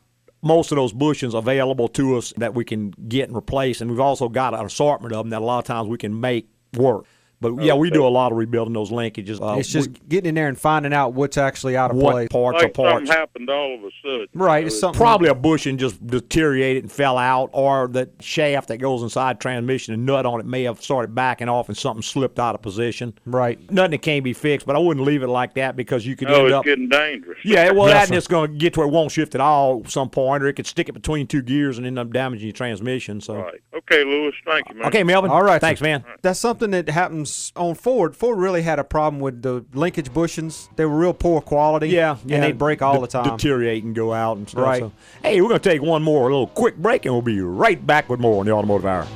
most 0.48 0.72
of 0.72 0.78
those 0.78 0.94
bushings 0.94 1.38
available 1.38 1.88
to 1.90 2.18
us 2.18 2.34
that 2.38 2.56
we 2.56 2.66
can 2.66 2.92
get 3.08 3.28
and 3.28 3.38
replace, 3.38 3.82
and 3.82 3.92
we've 3.92 4.00
also 4.00 4.30
got 4.30 4.54
an 4.54 4.66
assortment 4.66 5.14
of 5.14 5.26
them 5.26 5.30
that 5.30 5.42
a 5.42 5.46
lot 5.46 5.60
of 5.60 5.66
times 5.66 5.88
we 5.88 5.98
can 5.98 6.20
make 6.20 6.50
work. 6.76 7.06
But 7.40 7.62
yeah, 7.62 7.76
we 7.76 7.92
do 7.92 8.06
a 8.06 8.10
lot 8.10 8.32
of 8.32 8.38
rebuilding 8.40 8.74
those 8.74 8.90
linkages. 8.90 9.40
Uh, 9.40 9.60
it's 9.60 9.70
just 9.70 9.90
we- 9.92 10.00
getting 10.10 10.30
in 10.30 10.36
there 10.36 10.48
and 10.48 10.58
finding 10.60 10.92
out 10.92 11.14
what's 11.14 11.38
actually 11.38 11.78
out 11.78 11.92
of 11.92 11.98
what 11.98 12.12
place. 12.14 12.28
parts 12.30 12.56
are 12.64 12.66
Like 12.68 12.76
something 12.76 12.92
parts. 12.92 13.10
happened 13.12 13.50
all 13.50 13.76
of 13.76 13.84
a 13.84 13.90
sudden. 14.02 14.28
Right, 14.34 14.66
it's 14.66 14.76
So 14.76 14.80
something 14.88 14.98
Probably 15.00 15.30
a 15.30 15.36
bushing 15.36 15.78
just 15.78 16.06
deteriorated 16.06 16.84
and 16.86 16.92
fell 16.92 17.18
out, 17.18 17.52
or 17.54 17.88
the 17.88 18.10
shaft 18.20 18.70
that 18.70 18.78
goes 18.78 19.04
inside 19.04 19.40
transmission, 19.40 19.94
and 19.94 20.04
nut 20.06 20.26
on 20.26 20.40
it 20.40 20.46
may 20.48 20.64
have 20.64 20.82
started 20.82 21.14
backing 21.14 21.48
off 21.48 21.68
and 21.70 21.78
something 21.78 22.02
slipped 22.02 22.40
out 22.40 22.56
of 22.56 22.62
position. 22.64 23.14
Right. 23.28 23.60
Nothing 23.72 23.92
that 23.92 24.02
can't 24.02 24.24
be 24.24 24.34
fixed, 24.34 24.66
but 24.66 24.76
I 24.76 24.80
wouldn't 24.80 25.06
leave 25.06 25.22
it 25.22 25.28
like 25.28 25.54
that 25.56 25.76
because 25.76 26.08
you 26.08 26.16
could 26.16 26.30
No, 26.30 26.38
end 26.38 26.46
it's 26.48 26.54
up. 26.56 26.66
getting 26.66 26.90
dangerous. 26.90 27.38
Yeah, 27.44 27.72
well, 27.72 27.88
Yes, 27.88 27.94
that 28.06 28.10
and 28.10 28.18
it's 28.18 28.28
going 28.28 28.52
to 28.54 28.58
get 28.58 28.74
to 28.74 28.80
where 28.80 28.88
it 28.88 28.92
won't 28.92 29.12
shift 29.12 29.36
at 29.36 29.42
all 29.42 29.82
at 29.86 29.92
some 29.92 30.10
point, 30.10 30.42
or 30.44 30.48
it 30.48 30.54
could 30.54 30.66
stick 30.66 30.90
it 30.90 30.94
between 30.94 31.28
two 31.28 31.44
gears 31.44 31.78
and 31.78 31.86
end 31.86 32.00
up 32.00 32.12
damaging 32.12 32.48
your 32.48 32.54
transmission. 32.54 33.22
So, 33.22 33.36
Right. 33.36 33.62
Okay, 33.90 34.04
Louis. 34.04 34.34
Thank 34.46 34.68
you, 34.70 34.76
man. 34.76 34.88
okay, 34.88 35.04
Melvin. 35.04 35.32
All 35.32 35.44
right, 35.44 35.62
thanks, 35.62 35.80
sir. 35.80 35.86
man. 35.86 36.04
That's 36.22 36.40
something 36.40 36.72
that 36.72 36.90
happens 36.90 37.54
on 37.56 37.76
Ford. 37.76 38.18
Ford 38.18 38.38
really 38.38 38.62
had 38.62 38.80
a 38.80 38.84
problem 38.84 39.22
with 39.22 39.42
the 39.42 39.66
linkage 39.74 40.10
bushings. 40.12 40.68
They 40.76 40.84
were 40.86 40.98
real 40.98 41.14
poor 41.14 41.40
quality. 41.40 41.88
Yeah, 41.90 42.18
yeah, 42.26 42.36
and 42.36 42.44
they'd 42.44 42.58
break 42.58 42.82
all 42.82 42.96
de- 42.96 43.02
the 43.02 43.08
time. 43.08 43.38
deteriorate 43.38 43.86
and 43.86 43.96
go 43.96 44.14
out 44.14 44.36
and 44.38 44.50
stuff. 44.50 44.66
Right. 44.66 44.80
So, 44.82 44.92
hey, 45.24 45.40
we're 45.42 45.48
going 45.48 45.62
to 45.62 45.70
take 45.70 45.82
one 45.82 46.04
more 46.04 46.24
little 46.24 46.48
quick 46.48 46.76
break, 46.76 47.06
and 47.06 47.14
we'll 47.14 47.22
be 47.22 47.40
right 47.40 47.86
back 47.86 48.10
with 48.10 48.20
more 48.20 48.42
on 48.42 48.46
the 48.46 48.52
Automotive 48.52 48.86
Hour. 48.86 49.08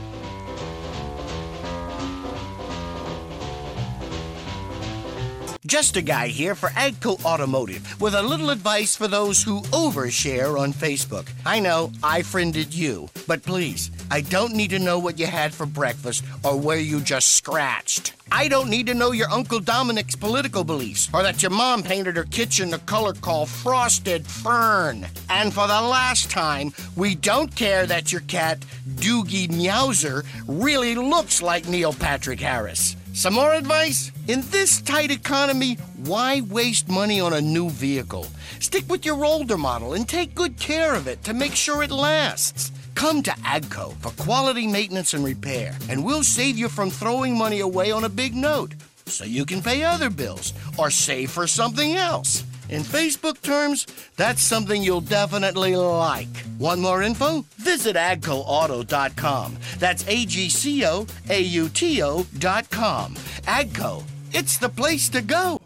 Just 5.72 5.96
a 5.96 6.02
guy 6.02 6.28
here 6.28 6.54
for 6.54 6.68
Agco 6.72 7.24
Automotive 7.24 8.02
with 8.02 8.14
a 8.14 8.22
little 8.22 8.50
advice 8.50 8.94
for 8.94 9.08
those 9.08 9.42
who 9.42 9.62
overshare 9.72 10.60
on 10.60 10.74
Facebook. 10.74 11.30
I 11.46 11.62
know 11.62 11.94
I 12.04 12.24
friended 12.24 12.76
you, 12.76 13.08
but 13.26 13.42
please, 13.42 13.90
I 14.12 14.20
don't 14.20 14.54
need 14.54 14.72
to 14.72 14.80
know 14.80 15.00
what 15.00 15.18
you 15.18 15.28
had 15.28 15.54
for 15.54 15.66
breakfast 15.66 16.26
or 16.44 16.60
where 16.60 16.78
you 16.78 17.00
just 17.00 17.32
scratched. 17.38 18.16
I 18.34 18.50
don't 18.50 18.70
need 18.70 18.86
to 18.88 18.94
know 18.94 19.14
your 19.14 19.30
Uncle 19.30 19.62
Dominic's 19.62 20.14
political 20.14 20.66
beliefs 20.66 21.10
or 21.14 21.24
that 21.24 21.42
your 21.42 21.52
mom 21.52 21.84
painted 21.84 22.18
her 22.18 22.26
kitchen 22.26 22.70
the 22.70 22.80
color 22.80 23.14
called 23.14 23.48
frosted 23.48 24.28
fern. 24.28 25.08
And 25.30 25.54
for 25.54 25.68
the 25.68 25.82
last 25.82 26.30
time, 26.30 26.74
we 26.98 27.16
don't 27.16 27.56
care 27.56 27.86
that 27.86 28.12
your 28.12 28.22
cat, 28.28 28.60
Doogie 28.96 29.48
Meowser, 29.48 30.26
really 30.48 30.96
looks 30.96 31.42
like 31.42 31.70
Neil 31.70 31.94
Patrick 31.94 32.42
Harris. 32.42 32.98
Some 33.13 33.34
more 33.34 33.54
advice? 33.54 34.10
In 34.30 34.41
this 34.52 34.82
tight 34.82 35.12
economy, 35.12 35.76
why 36.06 36.41
waste 36.41 36.88
money 36.88 37.19
on 37.19 37.34
a 37.34 37.41
new 37.41 37.69
vehicle? 37.69 38.26
Stick 38.60 38.86
with 38.89 39.06
your 39.06 39.26
older 39.26 39.58
model 39.58 39.93
and 39.93 40.08
take 40.08 40.34
good 40.34 40.58
care 40.58 40.95
of 40.95 41.08
it 41.08 41.21
to 41.26 41.34
make 41.34 41.54
sure 41.54 41.84
it 41.84 41.91
lasts. 41.91 42.71
Come 42.95 43.21
to 43.24 43.32
AGCO 43.32 43.93
for 43.97 44.24
quality 44.24 44.65
maintenance 44.65 45.13
and 45.13 45.26
repair, 45.26 45.78
and 45.89 46.06
we'll 46.06 46.24
save 46.24 46.58
you 46.58 46.69
from 46.69 46.89
throwing 46.89 47.38
money 47.38 47.60
away 47.60 47.91
on 47.91 48.06
a 48.06 48.10
big 48.10 48.34
note 48.34 48.76
so 49.06 49.26
you 49.26 49.45
can 49.45 49.62
pay 49.62 49.84
other 49.84 50.10
bills 50.10 50.54
or 50.78 50.89
save 50.89 51.32
for 51.32 51.47
something 51.47 51.95
else. 51.95 52.45
In 52.72 52.84
Facebook 52.84 53.42
terms, 53.42 53.86
that's 54.16 54.42
something 54.42 54.82
you'll 54.82 55.02
definitely 55.02 55.76
like. 55.76 56.30
Want 56.58 56.80
more 56.80 57.04
info? 57.04 57.44
Visit 57.58 57.98
agcoauto.com. 57.98 59.58
That's 59.78 60.08
A 60.08 60.26
G 60.26 60.50
C 60.50 60.86
O 60.86 61.06
A 61.30 61.42
U 61.42 61.68
T 61.68 62.02
O.com. 62.02 63.16
Agco, 63.44 64.04
it's 64.32 64.58
the 64.58 64.70
place 64.70 65.10
to 65.10 65.22
go. 65.22 65.60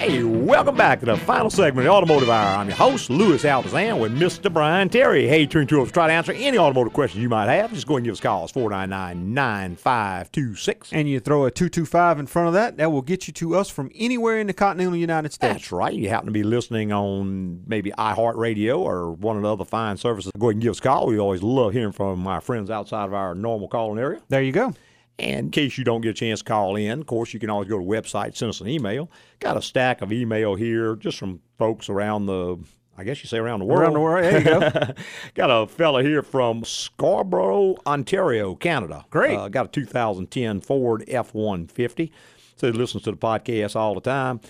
Hey, 0.00 0.24
welcome 0.24 0.76
back 0.76 1.00
to 1.00 1.06
the 1.06 1.18
final 1.18 1.50
segment 1.50 1.80
of 1.80 1.84
the 1.84 1.90
Automotive 1.90 2.30
Hour. 2.30 2.56
I'm 2.56 2.68
your 2.68 2.76
host, 2.76 3.10
Louis 3.10 3.42
Altazan, 3.42 4.00
with 4.00 4.18
Mr. 4.18 4.50
Brian 4.50 4.88
Terry. 4.88 5.28
Hey, 5.28 5.44
turn 5.44 5.66
to 5.66 5.82
us 5.82 5.88
to 5.88 5.92
try 5.92 6.06
to 6.06 6.12
answer 6.14 6.32
any 6.32 6.56
automotive 6.56 6.94
questions 6.94 7.22
you 7.22 7.28
might 7.28 7.50
have. 7.50 7.70
Just 7.74 7.86
go 7.86 7.96
and 7.96 8.04
give 8.06 8.14
us 8.14 8.18
a 8.18 8.22
call. 8.22 8.44
It's 8.44 8.52
499-9526. 8.54 10.88
And 10.92 11.06
you 11.06 11.20
throw 11.20 11.44
a 11.44 11.50
225 11.50 12.18
in 12.18 12.26
front 12.26 12.48
of 12.48 12.54
that, 12.54 12.78
that 12.78 12.90
will 12.90 13.02
get 13.02 13.26
you 13.26 13.34
to 13.34 13.56
us 13.56 13.68
from 13.68 13.90
anywhere 13.94 14.40
in 14.40 14.46
the 14.46 14.54
continental 14.54 14.96
United 14.96 15.34
States. 15.34 15.52
That's 15.52 15.70
right. 15.70 15.92
You 15.92 16.08
happen 16.08 16.28
to 16.28 16.32
be 16.32 16.44
listening 16.44 16.94
on 16.94 17.64
maybe 17.66 17.90
iHeartRadio 17.90 18.78
or 18.78 19.12
one 19.12 19.36
of 19.36 19.42
the 19.42 19.52
other 19.52 19.66
fine 19.66 19.98
services. 19.98 20.32
Go 20.38 20.46
ahead 20.46 20.54
and 20.54 20.62
give 20.62 20.70
us 20.70 20.78
a 20.78 20.82
call. 20.82 21.08
We 21.08 21.18
always 21.18 21.42
love 21.42 21.74
hearing 21.74 21.92
from 21.92 22.20
my 22.20 22.40
friends 22.40 22.70
outside 22.70 23.04
of 23.04 23.12
our 23.12 23.34
normal 23.34 23.68
calling 23.68 23.98
area. 23.98 24.22
There 24.30 24.42
you 24.42 24.52
go. 24.52 24.72
And 25.20 25.38
in 25.38 25.50
case 25.50 25.76
you 25.76 25.84
don't 25.84 26.00
get 26.00 26.10
a 26.10 26.14
chance 26.14 26.40
to 26.40 26.44
call 26.46 26.76
in, 26.76 27.00
of 27.00 27.06
course, 27.06 27.34
you 27.34 27.40
can 27.40 27.50
always 27.50 27.68
go 27.68 27.78
to 27.78 27.84
the 27.84 27.90
website, 27.90 28.34
send 28.36 28.48
us 28.48 28.62
an 28.62 28.68
email. 28.68 29.10
Got 29.38 29.58
a 29.58 29.62
stack 29.62 30.00
of 30.00 30.12
email 30.12 30.54
here 30.54 30.96
just 30.96 31.18
from 31.18 31.40
folks 31.58 31.90
around 31.90 32.24
the, 32.24 32.56
I 32.96 33.04
guess 33.04 33.22
you 33.22 33.28
say 33.28 33.36
around 33.36 33.58
the 33.58 33.66
world. 33.66 33.82
Around 33.82 33.92
the 33.92 34.00
world. 34.00 34.24
There 34.24 34.38
you 34.38 34.44
go. 34.44 34.94
got 35.34 35.50
a 35.50 35.66
fella 35.66 36.02
here 36.02 36.22
from 36.22 36.64
Scarborough, 36.64 37.76
Ontario, 37.86 38.54
Canada. 38.54 39.04
Great. 39.10 39.36
Uh, 39.36 39.48
got 39.48 39.66
a 39.66 39.68
2010 39.68 40.62
Ford 40.62 41.04
F-150. 41.06 42.10
So 42.56 42.72
he 42.72 42.72
listens 42.72 43.02
to 43.02 43.10
the 43.10 43.16
podcast 43.18 43.76
all 43.76 43.94
the 43.94 44.00
time. 44.00 44.40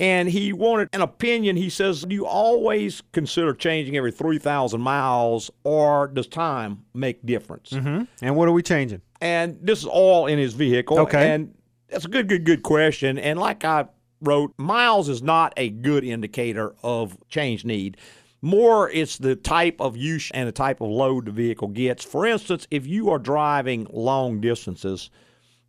And 0.00 0.28
he 0.28 0.52
wanted 0.52 0.88
an 0.92 1.02
opinion. 1.02 1.56
He 1.56 1.68
says, 1.70 2.02
Do 2.02 2.14
you 2.14 2.26
always 2.26 3.02
consider 3.12 3.52
changing 3.54 3.96
every 3.96 4.10
3,000 4.10 4.80
miles, 4.80 5.50
or 5.62 6.08
does 6.08 6.26
time 6.26 6.84
make 6.94 7.24
difference? 7.24 7.70
hmm 7.70 8.02
And 8.22 8.34
what 8.34 8.48
are 8.48 8.52
we 8.52 8.62
changing? 8.62 9.02
and 9.22 9.58
this 9.60 9.80
is 9.80 9.84
all 9.84 10.26
in 10.26 10.38
his 10.38 10.54
vehicle. 10.54 10.98
Okay. 11.00 11.30
And 11.30 11.54
that's 11.90 12.06
a 12.06 12.08
good, 12.08 12.26
good, 12.26 12.44
good 12.44 12.62
question. 12.62 13.18
And 13.18 13.38
like 13.38 13.66
I 13.66 13.84
wrote, 14.22 14.54
miles 14.56 15.10
is 15.10 15.22
not 15.22 15.52
a 15.58 15.68
good 15.68 16.04
indicator 16.04 16.74
of 16.82 17.18
change 17.28 17.66
need. 17.66 17.98
More, 18.40 18.88
it's 18.90 19.18
the 19.18 19.36
type 19.36 19.78
of 19.78 19.94
use 19.98 20.30
and 20.32 20.48
the 20.48 20.52
type 20.52 20.80
of 20.80 20.88
load 20.88 21.26
the 21.26 21.32
vehicle 21.32 21.68
gets. 21.68 22.02
For 22.02 22.24
instance, 22.24 22.66
if 22.70 22.86
you 22.86 23.10
are 23.10 23.18
driving 23.18 23.86
long 23.90 24.40
distances, 24.40 25.10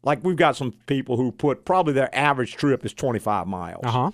like 0.04 0.24
we've 0.24 0.38
got 0.38 0.56
some 0.56 0.72
people 0.88 1.18
who 1.18 1.34
put 1.34 1.66
probably 1.66 1.92
their 1.92 2.14
average 2.16 2.56
trip 2.56 2.86
is 2.86 2.94
25 2.94 3.48
miles. 3.48 3.82
Uh 3.84 3.92
huh. 3.92 4.12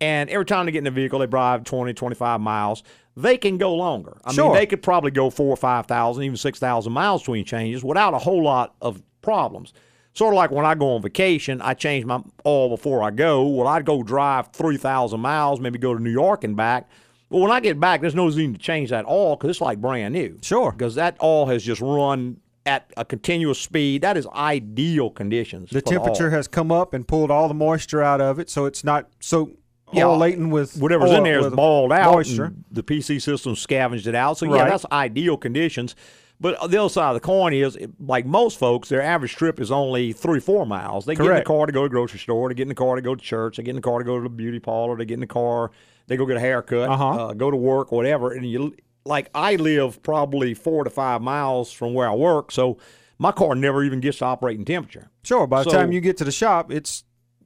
And 0.00 0.30
every 0.30 0.44
time 0.46 0.66
they 0.66 0.72
get 0.72 0.78
in 0.78 0.84
the 0.84 0.90
vehicle, 0.90 1.18
they 1.18 1.26
drive 1.26 1.64
20, 1.64 1.92
25 1.92 2.40
miles. 2.40 2.82
They 3.16 3.36
can 3.36 3.58
go 3.58 3.74
longer. 3.74 4.18
I 4.24 4.32
Sure. 4.32 4.44
mean, 4.46 4.54
they 4.54 4.66
could 4.66 4.82
probably 4.82 5.10
go 5.10 5.28
four 5.28 5.48
or 5.50 5.56
5,000, 5.56 6.22
even 6.22 6.36
6,000 6.36 6.92
miles 6.92 7.22
between 7.22 7.44
changes 7.44 7.82
without 7.82 8.14
a 8.14 8.18
whole 8.18 8.42
lot 8.42 8.74
of 8.80 9.02
problems. 9.22 9.72
Sort 10.14 10.34
of 10.34 10.36
like 10.36 10.50
when 10.50 10.64
I 10.64 10.74
go 10.74 10.94
on 10.94 11.02
vacation, 11.02 11.60
I 11.60 11.74
change 11.74 12.04
my 12.04 12.22
oil 12.46 12.68
before 12.70 13.02
I 13.02 13.10
go. 13.10 13.46
Well, 13.46 13.66
I'd 13.66 13.84
go 13.84 14.02
drive 14.02 14.48
3,000 14.52 15.20
miles, 15.20 15.60
maybe 15.60 15.78
go 15.78 15.94
to 15.94 16.02
New 16.02 16.10
York 16.10 16.44
and 16.44 16.56
back. 16.56 16.88
Well, 17.30 17.42
when 17.42 17.50
I 17.50 17.60
get 17.60 17.78
back, 17.78 18.00
there's 18.00 18.14
no 18.14 18.28
need 18.28 18.54
to 18.54 18.58
change 18.60 18.90
that 18.90 19.04
oil 19.06 19.36
because 19.36 19.50
it's 19.50 19.60
like 19.60 19.80
brand 19.80 20.14
new. 20.14 20.38
Sure. 20.42 20.72
Because 20.72 20.94
that 20.94 21.16
oil 21.22 21.46
has 21.46 21.62
just 21.62 21.80
run 21.80 22.38
at 22.64 22.90
a 22.96 23.04
continuous 23.04 23.60
speed. 23.60 24.02
That 24.02 24.16
is 24.16 24.26
ideal 24.28 25.10
conditions. 25.10 25.70
The 25.70 25.82
temperature 25.82 26.30
has 26.30 26.48
come 26.48 26.70
up 26.72 26.94
and 26.94 27.06
pulled 27.06 27.30
all 27.30 27.48
the 27.48 27.54
moisture 27.54 28.02
out 28.02 28.20
of 28.20 28.38
it, 28.38 28.48
so 28.48 28.64
it's 28.64 28.82
not 28.84 29.08
so 29.20 29.50
Yeah, 29.92 30.04
oil 30.06 30.18
laden 30.18 30.50
with 30.50 30.76
whatever's 30.76 31.10
oil- 31.10 31.16
in 31.18 31.24
there 31.24 31.38
is 31.38 31.44
with 31.46 31.56
balled 31.56 31.92
out. 31.92 32.12
Moisture. 32.14 32.44
and 32.44 32.64
The 32.70 32.82
PC 32.82 33.18
system 33.20 33.56
scavenged 33.56 34.06
it 34.06 34.14
out. 34.14 34.38
So 34.38 34.46
yeah, 34.46 34.62
Right. 34.62 34.70
that's 34.70 34.84
ideal 34.92 35.36
conditions. 35.36 35.94
But 36.40 36.70
the 36.70 36.78
other 36.78 36.88
side 36.88 37.08
of 37.08 37.14
the 37.14 37.20
coin 37.20 37.52
is, 37.52 37.76
like 37.98 38.24
most 38.24 38.58
folks, 38.60 38.88
their 38.90 39.02
average 39.02 39.34
trip 39.34 39.58
is 39.60 39.72
only 39.72 40.12
three, 40.12 40.38
four 40.38 40.66
miles. 40.66 41.04
They 41.04 41.16
get 41.16 41.26
in 41.26 41.34
the 41.34 41.42
car 41.42 41.66
to 41.66 41.72
go 41.72 41.82
to 41.82 41.88
the 41.88 41.92
grocery 41.92 42.20
store. 42.20 42.48
They 42.48 42.54
get 42.54 42.62
in 42.62 42.68
the 42.68 42.74
car 42.76 42.94
to 42.94 43.02
go 43.02 43.14
to 43.16 43.20
church. 43.20 43.56
They 43.56 43.64
get 43.64 43.70
in 43.70 43.76
the 43.76 43.82
car 43.82 43.98
to 43.98 44.04
go 44.04 44.18
to 44.18 44.22
the 44.22 44.28
beauty 44.28 44.60
parlor. 44.60 44.96
They 44.96 45.04
get 45.04 45.14
in 45.14 45.20
the 45.20 45.26
car. 45.26 45.72
They 46.06 46.16
go 46.16 46.26
get 46.26 46.36
a 46.36 46.40
haircut. 46.40 46.90
Uh-huh. 46.90 47.08
Uh, 47.08 47.32
go 47.32 47.50
to 47.50 47.56
work, 47.56 47.90
whatever. 47.90 48.30
And 48.30 48.46
you, 48.48 48.72
like, 49.04 49.30
I 49.34 49.56
live 49.56 50.00
probably 50.04 50.54
four 50.54 50.84
to 50.84 50.90
five 50.90 51.22
miles 51.22 51.72
from 51.72 51.92
where 51.92 52.08
I 52.08 52.14
work, 52.14 52.52
so 52.52 52.78
my 53.18 53.32
car 53.32 53.56
never 53.56 53.82
even 53.82 53.98
gets 53.98 54.18
to 54.18 54.26
operating 54.26 54.64
temperature. 54.64 55.08
Sure. 55.24 55.46
By 55.48 55.64
the 55.64 55.70
So- 55.70 55.76
time 55.76 55.90
you 55.90 56.00
get 56.00 56.16
to 56.18 56.24
the 56.24 56.30
shop, 56.30 56.70
it's 56.70 57.02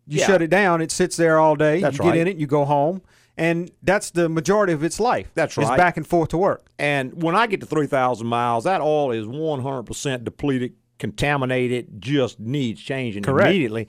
you 0.06 0.20
Yeah. 0.20 0.26
shut 0.26 0.42
it 0.42 0.50
down. 0.50 0.80
It 0.80 0.90
sits 0.90 1.16
there 1.16 1.38
all 1.38 1.56
day. 1.56 1.80
That's 1.80 1.98
you 1.98 2.04
get 2.04 2.16
in 2.16 2.28
it. 2.28 2.36
You 2.36 2.46
go 2.46 2.64
home, 2.64 3.02
and 3.36 3.70
that's 3.82 4.10
the 4.10 4.28
majority 4.28 4.72
of 4.72 4.82
its 4.84 4.98
life. 5.00 5.30
That's 5.34 5.56
right. 5.56 5.66
It's 5.68 5.76
back 5.76 5.96
and 5.96 6.06
forth 6.06 6.30
to 6.30 6.38
work. 6.38 6.66
And 6.78 7.22
when 7.22 7.34
I 7.36 7.46
get 7.46 7.60
to 7.60 7.66
3,000 7.66 8.26
miles, 8.26 8.64
that 8.64 8.80
oil 8.80 9.10
is 9.12 9.26
100% 9.26 10.24
depleted, 10.24 10.74
contaminated, 10.98 12.00
just 12.00 12.40
needs 12.40 12.80
changing 12.80 13.22
Correct. 13.22 13.48
immediately. 13.50 13.88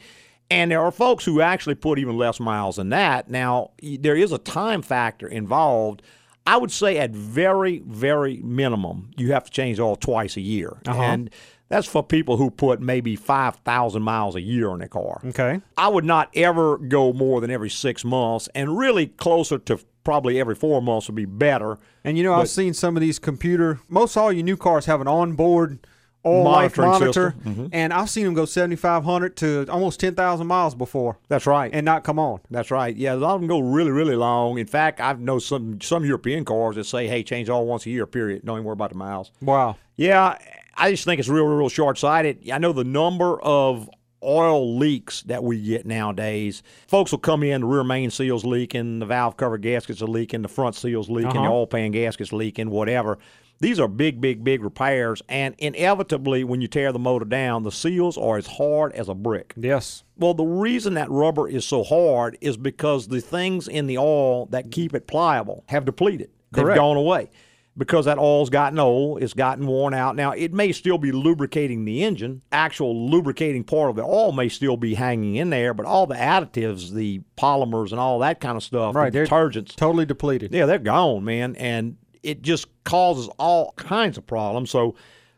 And 0.51 0.71
there 0.71 0.81
are 0.81 0.91
folks 0.91 1.25
who 1.25 1.41
actually 1.41 1.75
put 1.75 1.97
even 1.97 2.17
less 2.17 2.39
miles 2.39 2.75
than 2.75 2.89
that. 2.89 3.29
Now, 3.29 3.71
there 3.81 4.15
is 4.15 4.31
a 4.31 4.37
time 4.37 4.81
factor 4.81 5.27
involved. 5.27 6.01
I 6.45 6.57
would 6.57 6.71
say 6.71 6.97
at 6.97 7.11
very, 7.11 7.79
very 7.87 8.41
minimum, 8.43 9.11
you 9.15 9.31
have 9.31 9.45
to 9.45 9.51
change 9.51 9.79
oil 9.79 9.95
twice 9.95 10.35
a 10.37 10.41
year. 10.41 10.77
Uh-huh. 10.85 11.01
And 11.01 11.29
that's 11.73 11.87
for 11.87 12.03
people 12.03 12.37
who 12.37 12.51
put 12.51 12.79
maybe 12.81 13.15
5,000 13.15 14.01
miles 14.03 14.35
a 14.35 14.41
year 14.41 14.69
on 14.69 14.77
their 14.79 14.87
car. 14.87 15.21
Okay. 15.25 15.59
I 15.75 15.87
would 15.87 16.05
not 16.05 16.29
ever 16.35 16.77
go 16.77 17.13
more 17.13 17.41
than 17.41 17.49
every 17.49 17.69
six 17.71 18.05
months, 18.05 18.47
and 18.53 18.77
really 18.77 19.07
closer 19.07 19.57
to 19.57 19.79
probably 20.03 20.39
every 20.39 20.53
four 20.53 20.81
months 20.83 21.07
would 21.07 21.15
be 21.15 21.25
better. 21.25 21.79
And 22.03 22.15
you 22.17 22.23
know, 22.23 22.33
I've 22.35 22.49
seen 22.49 22.73
some 22.73 22.95
of 22.95 23.01
these 23.01 23.17
computer. 23.17 23.79
Most 23.89 24.15
all 24.17 24.31
your 24.31 24.43
new 24.43 24.57
cars 24.57 24.85
have 24.85 25.01
an 25.01 25.07
onboard 25.07 25.79
oil 26.25 26.43
life 26.43 26.77
monitor. 26.77 27.33
Mhm. 27.43 27.69
and 27.73 27.91
I've 27.91 28.09
seen 28.09 28.25
them 28.25 28.33
go 28.33 28.45
seventy 28.45 28.75
five 28.75 29.03
hundred 29.03 29.35
to 29.37 29.65
almost 29.69 29.99
ten 29.99 30.13
thousand 30.15 30.45
miles 30.47 30.75
before, 30.75 31.17
That's 31.27 31.45
right. 31.47 31.71
and 31.73 31.83
not 31.85 32.03
come 32.03 32.19
on. 32.19 32.39
That's 32.51 32.69
right. 32.71 32.95
Yeah, 32.95 33.15
a 33.15 33.15
lot 33.15 33.33
of 33.35 33.41
them 33.41 33.47
go 33.47 33.59
really, 33.59 33.91
really 33.91 34.15
long. 34.15 34.57
In 34.59 34.67
fact, 34.67 35.01
I 35.01 35.13
know 35.13 35.39
some 35.39 35.81
some 35.81 36.05
European 36.05 36.45
cars 36.45 36.75
that 36.75 36.83
say, 36.85 37.07
"Hey, 37.07 37.23
change 37.23 37.49
all 37.49 37.65
once 37.65 37.85
a 37.85 37.89
year." 37.89 38.05
Period. 38.05 38.45
Don't 38.45 38.57
even 38.57 38.65
worry 38.65 38.73
about 38.73 38.91
the 38.91 38.97
miles. 38.97 39.31
Wow. 39.41 39.75
Yeah, 39.97 40.37
I 40.75 40.91
just 40.91 41.05
think 41.05 41.19
it's 41.19 41.29
real, 41.29 41.45
real 41.45 41.69
short 41.69 41.97
sighted. 41.97 42.49
I 42.51 42.57
know 42.57 42.73
the 42.73 42.83
number 42.83 43.41
of 43.41 43.89
oil 44.23 44.77
leaks 44.77 45.21
that 45.23 45.43
we 45.43 45.61
get 45.61 45.85
nowadays. 45.85 46.63
Folks 46.87 47.11
will 47.11 47.19
come 47.19 47.43
in, 47.43 47.61
the 47.61 47.67
rear 47.67 47.83
main 47.83 48.09
seals 48.09 48.45
leaking, 48.45 48.99
the 48.99 49.05
valve 49.05 49.35
cover 49.37 49.57
gaskets 49.57 50.01
are 50.01 50.07
leaking, 50.07 50.41
the 50.41 50.47
front 50.47 50.75
seals 50.75 51.09
leaking, 51.09 51.33
the 51.33 51.39
Uh-huh. 51.39 51.51
oil 51.53 51.67
pan 51.67 51.91
gaskets 51.91 52.31
leaking, 52.31 52.69
whatever. 52.69 53.17
These 53.59 53.79
are 53.79 53.87
big, 53.87 54.19
big, 54.19 54.43
big 54.43 54.63
repairs, 54.63 55.21
and 55.29 55.55
inevitably, 55.57 56.43
when 56.43 56.59
you 56.59 56.67
tear 56.67 56.91
the 56.91 56.99
motor 56.99 57.23
down, 57.25 57.63
the 57.63 57.71
seals 57.71 58.17
are 58.17 58.37
as 58.37 58.47
hard 58.47 58.91
as 58.93 59.07
a 59.07 59.13
brick. 59.13 59.53
Yes. 59.55 60.03
Well, 60.17 60.33
the 60.33 60.43
reason 60.43 60.95
that 60.95 61.09
rubber 61.09 61.47
is 61.47 61.65
so 61.65 61.83
hard 61.83 62.37
is 62.41 62.57
because 62.57 63.07
the 63.09 63.21
things 63.21 63.67
in 63.67 63.87
the 63.87 63.97
oil 63.97 64.47
that 64.47 64.71
keep 64.71 64.93
it 64.95 65.05
pliable 65.07 65.63
have 65.67 65.85
depleted. 65.85 66.29
They've 66.51 66.63
Correct. 66.63 66.77
gone 66.79 66.97
away 66.97 67.29
because 67.77 68.05
that 68.05 68.17
oil's 68.19 68.49
gotten 68.49 68.77
old, 68.79 69.23
it's 69.23 69.33
gotten 69.33 69.65
worn 69.65 69.93
out. 69.93 70.15
Now, 70.15 70.31
it 70.31 70.53
may 70.53 70.71
still 70.71 70.97
be 70.97 71.11
lubricating 71.11 71.85
the 71.85 72.03
engine. 72.03 72.43
Actual 72.51 73.09
lubricating 73.09 73.63
part 73.63 73.89
of 73.89 73.95
the 73.95 74.03
oil 74.03 74.31
may 74.31 74.47
still 74.49 74.77
be 74.77 74.93
hanging 74.93 75.35
in 75.37 75.49
there, 75.49 75.73
but 75.73 75.85
all 75.85 76.05
the 76.05 76.15
additives, 76.15 76.91
the 76.91 77.21
polymers 77.37 77.91
and 77.91 77.99
all 77.99 78.19
that 78.19 78.39
kind 78.39 78.55
of 78.57 78.63
stuff, 78.63 78.93
Right. 78.95 79.11
the 79.11 79.19
They're 79.19 79.25
detergents, 79.27 79.75
totally 79.75 80.05
depleted. 80.05 80.53
yeah, 80.53 80.65
they're 80.67 80.77
gone, 80.77 81.23
man, 81.25 81.55
and 81.55 81.97
it 82.21 82.41
just 82.43 82.67
causes 82.83 83.27
all 83.39 83.73
kinds 83.75 84.17
of 84.17 84.27
problems. 84.27 84.69
So, 84.69 84.95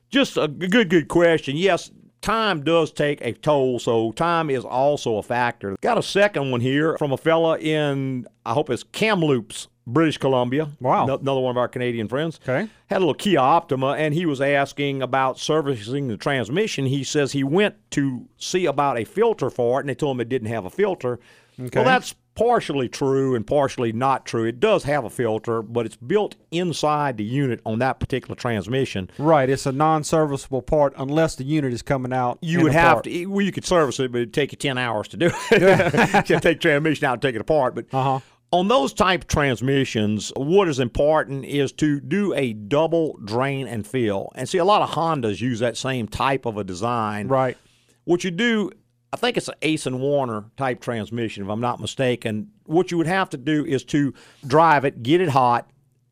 just 0.09 0.37
a 0.37 0.47
good, 0.47 0.89
good 0.89 1.07
question. 1.07 1.55
Yes, 1.57 1.89
time 2.21 2.63
does 2.63 2.91
take 2.91 3.21
a 3.21 3.33
toll, 3.33 3.79
so 3.79 4.11
time 4.11 4.49
is 4.49 4.63
also 4.65 5.17
a 5.17 5.23
factor. 5.23 5.75
Got 5.81 5.97
a 5.97 6.03
second 6.03 6.51
one 6.51 6.59
here 6.61 6.97
from 6.97 7.11
a 7.11 7.17
fella 7.17 7.57
in, 7.59 8.27
I 8.45 8.53
hope 8.53 8.69
it's 8.69 8.83
Kamloops, 8.83 9.67
British 9.87 10.17
Columbia. 10.17 10.69
Wow. 10.79 11.05
No- 11.05 11.17
another 11.17 11.39
one 11.41 11.51
of 11.51 11.57
our 11.57 11.67
Canadian 11.67 12.07
friends. 12.07 12.39
Okay. 12.47 12.67
Had 12.87 12.97
a 12.97 12.99
little 12.99 13.13
Kia 13.13 13.39
Optima, 13.39 13.91
and 13.93 14.13
he 14.13 14.25
was 14.25 14.41
asking 14.41 15.01
about 15.01 15.37
servicing 15.39 16.07
the 16.07 16.17
transmission. 16.17 16.85
He 16.85 17.03
says 17.03 17.31
he 17.33 17.43
went 17.43 17.75
to 17.91 18.25
see 18.37 18.65
about 18.65 18.97
a 18.97 19.03
filter 19.05 19.49
for 19.49 19.79
it, 19.79 19.83
and 19.83 19.89
they 19.89 19.95
told 19.95 20.15
him 20.17 20.21
it 20.21 20.29
didn't 20.29 20.47
have 20.49 20.65
a 20.65 20.69
filter. 20.69 21.19
Okay. 21.59 21.79
Well, 21.79 21.85
that's 21.85 22.13
partially 22.35 22.89
true 22.89 23.33
and 23.33 23.47
partially 23.47 23.93
not 23.93 24.25
true. 24.25 24.43
It 24.43 24.59
does 24.59 24.83
have 24.83 25.05
a 25.05 25.09
filter, 25.09 25.61
but 25.61 25.85
it's 25.85 25.95
built 25.95 26.35
inside 26.51 27.15
the 27.15 27.23
unit 27.23 27.61
on 27.65 27.79
that 27.79 27.97
particular 28.01 28.35
transmission. 28.35 29.09
Right. 29.17 29.49
It's 29.49 29.65
a 29.65 29.71
non-serviceable 29.71 30.63
part 30.63 30.93
unless 30.97 31.35
the 31.35 31.45
unit 31.45 31.71
is 31.71 31.81
coming 31.81 32.11
out. 32.11 32.37
You 32.41 32.61
would 32.63 32.73
have 32.73 32.93
part. 32.95 33.03
to, 33.05 33.25
well, 33.27 33.39
you 33.45 33.53
could 33.53 33.63
service 33.63 34.01
it, 34.01 34.11
but 34.11 34.17
it'd 34.17 34.33
take 34.33 34.51
you 34.51 34.57
10 34.57 34.77
hours 34.77 35.07
to 35.09 35.17
do 35.17 35.31
it. 35.51 36.29
you 36.29 36.39
take 36.41 36.59
transmission 36.59 37.05
out 37.05 37.13
and 37.13 37.21
take 37.21 37.35
it 37.35 37.41
apart. 37.41 37.73
But 37.73 37.85
Uh-huh. 37.93 38.19
On 38.55 38.69
those 38.69 38.93
type 38.93 39.27
transmissions, 39.27 40.31
what 40.37 40.69
is 40.69 40.79
important 40.79 41.43
is 41.43 41.73
to 41.73 41.99
do 41.99 42.33
a 42.35 42.53
double 42.53 43.19
drain 43.25 43.67
and 43.67 43.85
fill. 43.85 44.31
And 44.33 44.47
see, 44.47 44.59
a 44.59 44.63
lot 44.63 44.81
of 44.81 44.91
Hondas 44.91 45.41
use 45.41 45.59
that 45.59 45.75
same 45.75 46.07
type 46.07 46.45
of 46.45 46.55
a 46.55 46.63
design. 46.63 47.27
Right. 47.27 47.57
What 48.05 48.23
you 48.23 48.31
do, 48.31 48.71
I 49.11 49.17
think 49.17 49.35
it's 49.35 49.49
an 49.49 49.55
Aisin 49.61 49.99
Warner 49.99 50.45
type 50.55 50.79
transmission, 50.79 51.43
if 51.43 51.49
I'm 51.49 51.59
not 51.59 51.81
mistaken. 51.81 52.49
What 52.63 52.91
you 52.91 52.97
would 52.97 53.07
have 53.07 53.29
to 53.31 53.37
do 53.37 53.65
is 53.65 53.83
to 53.85 54.13
drive 54.47 54.85
it, 54.85 55.03
get 55.03 55.19
it 55.19 55.27
hot, 55.27 55.69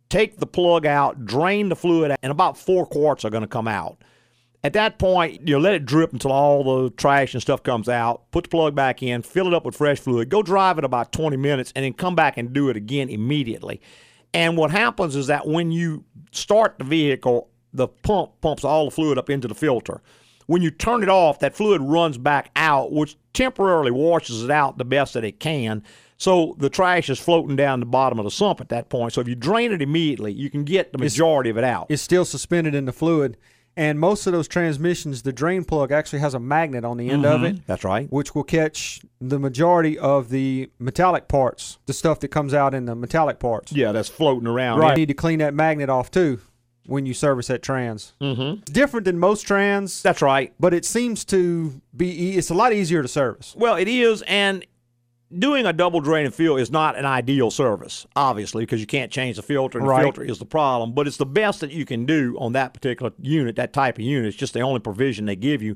take 0.09 0.35
the 0.35 0.45
plug 0.45 0.85
out, 0.85 1.25
drain 1.25 1.69
the 1.69 1.77
fluid, 1.77 2.11
out, 2.11 2.19
and 2.21 2.29
about 2.29 2.57
four 2.57 2.85
quarts 2.85 3.23
are 3.23 3.29
going 3.29 3.43
to 3.43 3.47
come 3.47 3.69
out. 3.69 4.01
At 4.65 4.73
that 4.73 4.97
point, 4.97 5.45
you 5.47 5.55
know, 5.55 5.59
let 5.59 5.73
it 5.73 5.85
drip 5.85 6.13
until 6.13 6.31
all 6.31 6.63
the 6.63 6.89
trash 6.91 7.33
and 7.33 7.41
stuff 7.41 7.63
comes 7.63 7.89
out. 7.89 8.31
Put 8.31 8.45
the 8.45 8.49
plug 8.49 8.75
back 8.75 9.03
in, 9.03 9.21
fill 9.21 9.47
it 9.47 9.53
up 9.53 9.65
with 9.65 9.75
fresh 9.75 9.99
fluid. 9.99 10.29
Go 10.29 10.41
drive 10.41 10.77
it 10.77 10.85
about 10.85 11.11
20 11.11 11.35
minutes, 11.35 11.73
and 11.75 11.83
then 11.83 11.93
come 11.93 12.15
back 12.15 12.37
and 12.37 12.53
do 12.53 12.69
it 12.69 12.77
again 12.77 13.09
immediately. 13.09 13.81
And 14.33 14.55
what 14.55 14.71
happens 14.71 15.15
is 15.17 15.27
that 15.27 15.45
when 15.45 15.71
you 15.71 16.05
start 16.31 16.75
the 16.77 16.85
vehicle, 16.85 17.49
the 17.73 17.87
pump 17.87 18.39
pumps 18.39 18.63
all 18.63 18.85
the 18.85 18.91
fluid 18.91 19.17
up 19.17 19.29
into 19.29 19.47
the 19.47 19.55
filter. 19.55 20.01
When 20.47 20.61
you 20.61 20.71
turn 20.71 21.03
it 21.03 21.09
off, 21.09 21.39
that 21.39 21.55
fluid 21.55 21.81
runs 21.81 22.17
back 22.17 22.51
out, 22.55 22.91
which 22.91 23.17
temporarily 23.33 23.91
washes 23.91 24.43
it 24.43 24.51
out 24.51 24.77
the 24.77 24.85
best 24.85 25.13
that 25.13 25.23
it 25.23 25.39
can. 25.39 25.83
So 26.17 26.55
the 26.57 26.69
trash 26.69 27.09
is 27.09 27.19
floating 27.19 27.55
down 27.55 27.79
the 27.79 27.85
bottom 27.85 28.19
of 28.19 28.25
the 28.25 28.31
sump 28.31 28.61
at 28.61 28.69
that 28.69 28.89
point. 28.89 29.13
So 29.13 29.21
if 29.21 29.27
you 29.27 29.35
drain 29.35 29.71
it 29.73 29.81
immediately, 29.81 30.31
you 30.31 30.49
can 30.49 30.63
get 30.63 30.91
the 30.93 30.97
majority 30.97 31.49
of 31.49 31.57
it 31.57 31.63
out. 31.63 31.87
It's 31.89 32.01
still 32.01 32.25
suspended 32.25 32.75
in 32.75 32.85
the 32.85 32.93
fluid. 32.93 33.37
And 33.75 33.99
most 33.99 34.27
of 34.27 34.33
those 34.33 34.47
transmissions, 34.47 35.23
the 35.23 35.33
drain 35.33 35.63
plug 35.63 35.91
actually 35.91 36.19
has 36.19 36.33
a 36.35 36.39
magnet 36.39 36.85
on 36.85 36.97
the 36.97 37.09
end 37.09 37.25
of 37.25 37.43
it, 37.43 37.65
That's 37.65 37.83
right. 37.83 38.07
which 38.11 38.35
will 38.35 38.43
catch 38.43 39.01
the 39.19 39.39
majority 39.39 39.97
of 39.97 40.29
the 40.29 40.69
metallic 40.77 41.27
parts, 41.27 41.79
the 41.87 41.93
stuff 41.93 42.19
that 42.19 42.27
comes 42.27 42.53
out 42.53 42.73
in 42.75 42.85
the 42.85 42.93
metallic 42.95 43.39
parts. 43.39 43.71
Yeah, 43.71 43.91
that's 43.91 44.09
floating 44.09 44.47
around. 44.47 44.79
Right. 44.79 44.91
You 44.91 44.97
need 44.97 45.07
to 45.07 45.13
clean 45.15 45.39
that 45.39 45.53
magnet 45.55 45.89
off 45.89 46.11
too 46.11 46.39
when 46.85 47.05
you 47.05 47.13
service 47.13 47.47
that 47.47 47.63
trans. 47.63 48.13
Mm-hmm. 48.21 48.61
Different 48.71 49.05
than 49.05 49.17
most 49.17 49.41
trans, 49.43 50.03
That's 50.03 50.21
right. 50.21 50.53
but 50.59 50.73
it 50.73 50.83
seems 50.85 51.23
to 51.25 51.81
be. 51.95 52.07
e- 52.33 52.37
It's 52.37 52.49
a 52.49 52.53
lot 52.53 52.73
easier 52.73 53.01
to 53.01 53.07
service. 53.07 53.55
Well, 53.57 53.75
it 53.75 53.87
is, 53.87 54.21
and 54.27 54.65
doing 55.39 55.65
a 55.65 55.73
double 55.73 55.99
drain 55.99 56.25
and 56.25 56.33
fill 56.33 56.57
is 56.57 56.71
not 56.71 56.97
an 56.97 57.05
ideal 57.05 57.51
service, 57.51 58.05
obviously, 58.15 58.63
because 58.63 58.79
you 58.79 58.87
can't 58.87 59.11
change 59.11 59.35
the 59.37 59.41
filter, 59.43 59.77
and 59.79 59.87
Right. 59.87 59.99
the 59.99 60.03
filter 60.03 60.23
is 60.23 60.39
the 60.39 60.45
problem. 60.45 60.93
But 60.93 61.07
it's 61.07 61.17
the 61.17 61.25
best 61.25 61.59
that 61.61 61.71
you 61.71 61.85
can 61.85 62.05
do 62.05 62.35
on 62.39 62.53
that 62.53 62.73
particular 62.73 63.11
unit, 63.19 63.55
that 63.55 63.73
type 63.73 63.97
of 63.97 64.03
unit. 64.03 64.27
It's 64.27 64.37
just 64.37 64.53
the 64.53 64.61
only 64.61 64.79
provision 64.79 65.25
they 65.25 65.35
give 65.35 65.61
you. 65.61 65.75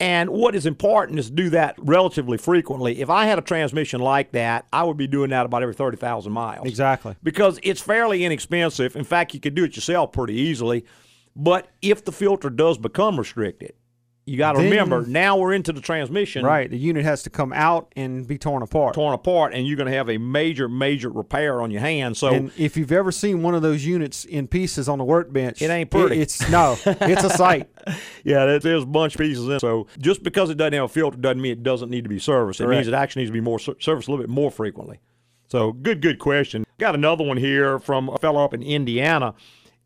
And 0.00 0.30
what 0.30 0.56
is 0.56 0.66
important 0.66 1.18
is 1.20 1.26
to 1.26 1.32
do 1.32 1.50
that 1.50 1.76
relatively 1.78 2.36
frequently. 2.36 3.00
If 3.00 3.08
I 3.08 3.26
had 3.26 3.38
a 3.38 3.42
transmission 3.42 4.00
like 4.00 4.32
that, 4.32 4.66
I 4.72 4.82
would 4.82 4.96
be 4.96 5.06
doing 5.06 5.30
that 5.30 5.46
about 5.46 5.62
every 5.62 5.74
30,000 5.74 6.32
miles. 6.32 6.66
Exactly. 6.66 7.14
Because 7.22 7.60
it's 7.62 7.80
fairly 7.80 8.24
inexpensive. 8.24 8.96
In 8.96 9.04
fact, 9.04 9.32
you 9.32 9.38
could 9.38 9.54
do 9.54 9.64
it 9.64 9.76
yourself 9.76 10.10
pretty 10.12 10.34
easily. 10.34 10.84
But 11.36 11.68
if 11.82 12.04
the 12.04 12.12
filter 12.12 12.50
does 12.50 12.78
become 12.78 13.16
restricted, 13.18 13.74
you 14.24 14.38
got 14.38 14.52
to 14.52 14.60
remember 14.60 15.04
now 15.04 15.36
we're 15.36 15.52
into 15.52 15.72
the 15.72 15.80
transmission 15.80 16.44
Right. 16.44 16.70
The 16.70 16.78
unit 16.78 17.04
has 17.04 17.24
to 17.24 17.30
come 17.30 17.52
out 17.52 17.92
and 17.96 18.26
be 18.26 18.38
torn 18.38 18.62
apart. 18.62 18.94
torn 18.94 19.14
apart, 19.14 19.52
and 19.52 19.66
you're 19.66 19.76
going 19.76 19.90
to 19.90 19.96
have 19.96 20.08
a 20.08 20.16
major, 20.18 20.68
major 20.68 21.08
repair 21.10 21.60
on 21.60 21.70
your 21.72 21.80
hands. 21.80 22.18
So 22.18 22.28
and 22.28 22.52
if 22.56 22.76
you've 22.76 22.92
ever 22.92 23.10
seen 23.10 23.42
one 23.42 23.54
of 23.56 23.62
those 23.62 23.84
units 23.84 24.24
in 24.24 24.46
pieces 24.46 24.88
on 24.88 24.98
the 24.98 25.04
workbench, 25.04 25.60
It 25.60 25.70
ain't 25.70 25.90
pretty. 25.90 26.20
it's 26.20 26.48
no, 26.50 26.76
it's 26.86 27.24
a 27.24 27.30
sight. 27.30 27.68
yeah, 28.24 28.46
there- 28.46 28.58
there's 28.60 28.84
a 28.84 28.86
bunch 28.86 29.16
of 29.16 29.20
pieces 29.20 29.48
in. 29.48 29.58
So 29.58 29.88
just 29.98 30.22
because 30.22 30.50
it 30.50 30.56
doesn't 30.56 30.72
have 30.74 30.84
a 30.84 30.88
filter 30.88 31.16
doesn't 31.18 31.40
mean 31.42 31.52
it 31.52 31.62
doesn't 31.64 31.90
need 31.90 32.04
to 32.04 32.10
be 32.10 32.18
serviced. 32.20 32.60
It 32.60 32.68
means 32.68 32.86
it 32.86 32.94
actually 32.94 33.22
needs 33.22 33.30
to 33.30 33.34
be 33.34 33.40
more 33.40 33.58
serviced 33.58 33.88
a 33.88 34.10
little 34.10 34.18
bit 34.18 34.28
more 34.30 34.50
frequently. 34.52 35.00
So 35.48 35.72
good, 35.72 36.00
good 36.00 36.18
question. 36.18 36.64
Got 36.78 36.94
another 36.94 37.24
one 37.24 37.36
here 37.36 37.78
from 37.78 38.08
a 38.08 38.18
fellow 38.18 38.42
up 38.44 38.54
in 38.54 38.62
Indiana, 38.62 39.34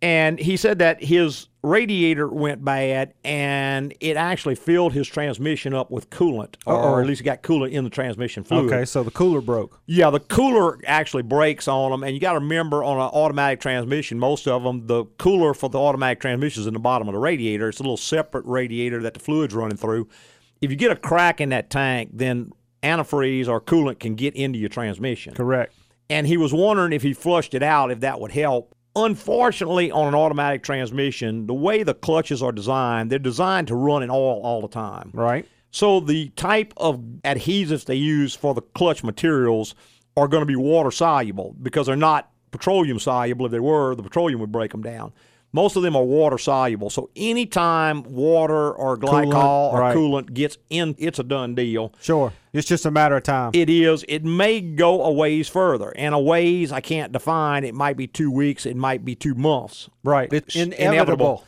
and 0.02 0.38
he 0.38 0.56
said 0.56 0.78
that 0.80 1.02
his 1.02 1.48
radiator 1.62 2.28
went 2.28 2.64
bad 2.64 3.12
and 3.24 3.92
it 3.98 4.16
actually 4.16 4.54
filled 4.54 4.92
his 4.92 5.08
transmission 5.08 5.74
up 5.74 5.90
with 5.90 6.10
coolant, 6.10 6.54
or, 6.64 6.74
Uh-oh. 6.74 7.00
at 7.00 7.06
least 7.06 7.20
it 7.22 7.24
got 7.24 7.42
coolant 7.42 7.72
in 7.72 7.82
the 7.82 7.90
transmission 7.90 8.44
fluid. 8.44 8.72
Okay, 8.72 8.84
so 8.84 9.02
the 9.02 9.10
cooler 9.10 9.40
broke. 9.40 9.80
Yeah, 9.86 10.10
the 10.10 10.20
cooler 10.20 10.78
actually 10.86 11.24
breaks 11.24 11.66
on 11.66 11.90
them, 11.90 12.04
and 12.04 12.14
you 12.14 12.20
got 12.20 12.34
to 12.34 12.38
remember 12.38 12.84
on 12.84 12.98
an 12.98 13.10
automatic 13.12 13.60
transmission, 13.60 14.18
most 14.18 14.46
of 14.46 14.62
them, 14.62 14.86
the 14.86 15.06
cooler 15.18 15.54
for 15.54 15.68
the 15.68 15.78
automatic 15.80 16.20
transmission 16.20 16.60
is 16.60 16.66
in 16.68 16.74
the 16.74 16.80
bottom 16.80 17.08
of 17.08 17.14
the 17.14 17.18
radiator. 17.18 17.68
It's 17.68 17.80
a 17.80 17.82
little 17.82 17.96
separate 17.96 18.44
radiator 18.44 19.02
that 19.02 19.14
the 19.14 19.20
fluid's 19.20 19.54
running 19.54 19.76
through. 19.76 20.08
If 20.60 20.70
you 20.70 20.76
get 20.76 20.92
a 20.92 20.96
crack 20.96 21.40
in 21.40 21.48
that 21.48 21.68
tank, 21.68 22.10
then 22.12 22.52
antifreeze 22.82 23.48
or 23.48 23.60
coolant 23.60 23.98
can 23.98 24.14
get 24.14 24.36
into 24.36 24.58
your 24.58 24.68
transmission. 24.68 25.34
Correct. 25.34 25.74
And 26.08 26.28
he 26.28 26.36
was 26.36 26.52
wondering 26.52 26.92
if 26.92 27.02
he 27.02 27.12
flushed 27.12 27.54
it 27.54 27.62
out, 27.64 27.90
if 27.90 27.98
that 28.00 28.20
would 28.20 28.30
help. 28.30 28.75
Unfortunately, 28.96 29.90
on 29.90 30.08
an 30.08 30.14
automatic 30.14 30.62
transmission, 30.62 31.46
the 31.46 31.54
way 31.54 31.82
the 31.82 31.92
clutches 31.92 32.42
are 32.42 32.50
designed, 32.50 33.12
they're 33.12 33.18
designed 33.18 33.68
to 33.68 33.74
run 33.74 34.02
in 34.02 34.10
oil 34.10 34.40
all 34.42 34.62
the 34.62 34.68
time. 34.68 35.10
Right. 35.12 35.46
So 35.70 36.00
the 36.00 36.30
type 36.30 36.72
of 36.78 36.98
adhesives 37.22 37.84
they 37.84 37.94
use 37.94 38.34
for 38.34 38.54
the 38.54 38.62
clutch 38.62 39.04
materials 39.04 39.74
are 40.16 40.28
going 40.28 40.40
to 40.40 40.46
be 40.46 40.56
water 40.56 40.90
soluble 40.90 41.54
because 41.62 41.86
they're 41.86 41.94
not 41.94 42.30
petroleum 42.50 42.98
soluble. 42.98 43.44
If 43.44 43.52
they 43.52 43.60
were, 43.60 43.94
the 43.94 44.02
petroleum 44.02 44.40
would 44.40 44.50
break 44.50 44.70
them 44.70 44.82
down. 44.82 45.12
Most 45.56 45.74
of 45.74 45.82
them 45.82 45.96
are 45.96 46.02
water 46.04 46.36
soluble. 46.36 46.90
So 46.90 47.08
anytime 47.16 48.02
water 48.02 48.72
or 48.72 48.98
glycol 48.98 49.72
or 49.72 49.80
right. 49.80 49.96
coolant 49.96 50.34
gets 50.34 50.58
in, 50.68 50.94
it's 50.98 51.18
a 51.18 51.22
done 51.22 51.54
deal. 51.54 51.94
Sure. 52.02 52.34
It's 52.52 52.68
just 52.68 52.84
a 52.84 52.90
matter 52.90 53.16
of 53.16 53.22
time. 53.22 53.52
It 53.54 53.70
is. 53.70 54.04
It 54.06 54.22
may 54.22 54.60
go 54.60 55.02
a 55.02 55.10
ways 55.10 55.48
further, 55.48 55.94
and 55.96 56.14
a 56.14 56.18
ways 56.18 56.72
I 56.72 56.82
can't 56.82 57.10
define. 57.10 57.64
It 57.64 57.74
might 57.74 57.96
be 57.96 58.06
two 58.06 58.30
weeks. 58.30 58.66
It 58.66 58.76
might 58.76 59.02
be 59.02 59.14
two 59.14 59.34
months. 59.34 59.88
right. 60.04 60.30
It's 60.30 60.54
It's 60.54 60.76
inevitable. 60.76 61.42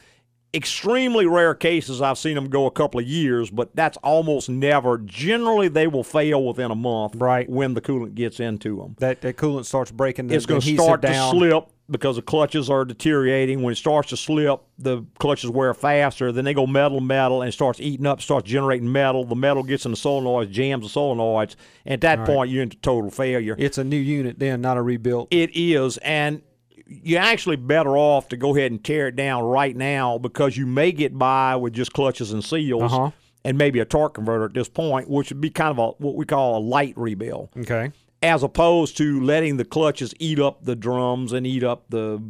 Extremely 0.54 1.26
rare 1.26 1.54
cases 1.54 2.00
I've 2.00 2.16
seen 2.16 2.34
them 2.34 2.48
go 2.48 2.64
a 2.64 2.70
couple 2.70 3.00
of 3.00 3.06
years, 3.06 3.50
but 3.50 3.76
that's 3.76 3.98
almost 3.98 4.48
never. 4.48 4.96
Generally, 4.96 5.68
they 5.68 5.86
will 5.86 6.02
fail 6.04 6.42
within 6.42 6.70
a 6.70 6.74
month. 6.74 7.16
Right. 7.16 7.48
when 7.48 7.74
the 7.74 7.82
coolant 7.82 8.14
gets 8.14 8.40
into 8.40 8.78
them, 8.78 8.96
That 8.98 9.20
that 9.20 9.36
coolant 9.36 9.66
starts 9.66 9.90
breaking 9.90 10.28
the, 10.28 10.34
it's 10.34 10.46
going 10.46 10.62
to 10.62 10.74
start 10.74 11.02
down. 11.02 11.34
to 11.34 11.38
slip 11.38 11.68
because 11.90 12.16
the 12.16 12.22
clutches 12.22 12.70
are 12.70 12.84
deteriorating. 12.84 13.62
When 13.62 13.72
it 13.72 13.76
starts 13.76 14.08
to 14.10 14.16
slip, 14.16 14.62
the 14.78 15.04
clutches 15.18 15.50
wear 15.50 15.74
faster. 15.74 16.32
Then 16.32 16.44
they 16.44 16.54
go 16.54 16.66
metal 16.66 17.00
metal 17.00 17.42
and 17.42 17.48
it 17.50 17.52
starts 17.52 17.80
eating 17.80 18.06
up, 18.06 18.20
starts 18.22 18.48
generating 18.48 18.90
metal. 18.90 19.24
The 19.24 19.34
metal 19.36 19.62
gets 19.62 19.84
in 19.84 19.92
the 19.92 19.96
solenoids, 19.98 20.50
jams 20.50 20.92
the 20.92 21.00
solenoids, 21.00 21.56
and 21.84 21.92
at 21.94 22.00
that 22.02 22.26
point 22.26 22.50
you're 22.50 22.62
into 22.62 22.76
total 22.78 23.10
failure. 23.10 23.54
It's 23.58 23.78
a 23.78 23.84
new 23.84 23.96
unit 23.96 24.38
then, 24.38 24.60
not 24.62 24.76
a 24.78 24.82
rebuilt. 24.82 25.28
It 25.30 25.50
is, 25.54 25.98
and 25.98 26.42
you're 26.88 27.20
actually 27.20 27.56
better 27.56 27.96
off 27.96 28.28
to 28.30 28.36
go 28.36 28.56
ahead 28.56 28.70
and 28.72 28.82
tear 28.82 29.08
it 29.08 29.16
down 29.16 29.44
right 29.44 29.76
now 29.76 30.16
because 30.18 30.56
you 30.56 30.66
may 30.66 30.90
get 30.90 31.16
by 31.16 31.54
with 31.54 31.74
just 31.74 31.92
clutches 31.92 32.32
and 32.32 32.42
seals 32.42 32.92
Uh-huh. 32.92 33.10
and 33.44 33.58
maybe 33.58 33.78
a 33.78 33.84
torque 33.84 34.14
converter 34.14 34.46
at 34.46 34.54
this 34.54 34.68
point, 34.68 35.08
which 35.08 35.28
would 35.30 35.40
be 35.40 35.50
kind 35.50 35.70
of 35.70 35.78
a 35.78 35.88
what 36.02 36.14
we 36.14 36.24
call 36.24 36.56
a 36.58 36.62
light 36.62 36.94
rebuild, 36.96 37.50
Okay. 37.58 37.92
as 38.22 38.42
opposed 38.42 38.96
to 38.96 39.22
letting 39.22 39.58
the 39.58 39.64
clutches 39.66 40.14
eat 40.18 40.40
up 40.40 40.64
the 40.64 40.74
drums 40.74 41.32
and 41.34 41.46
eat 41.46 41.62
up 41.62 41.84
the 41.90 42.22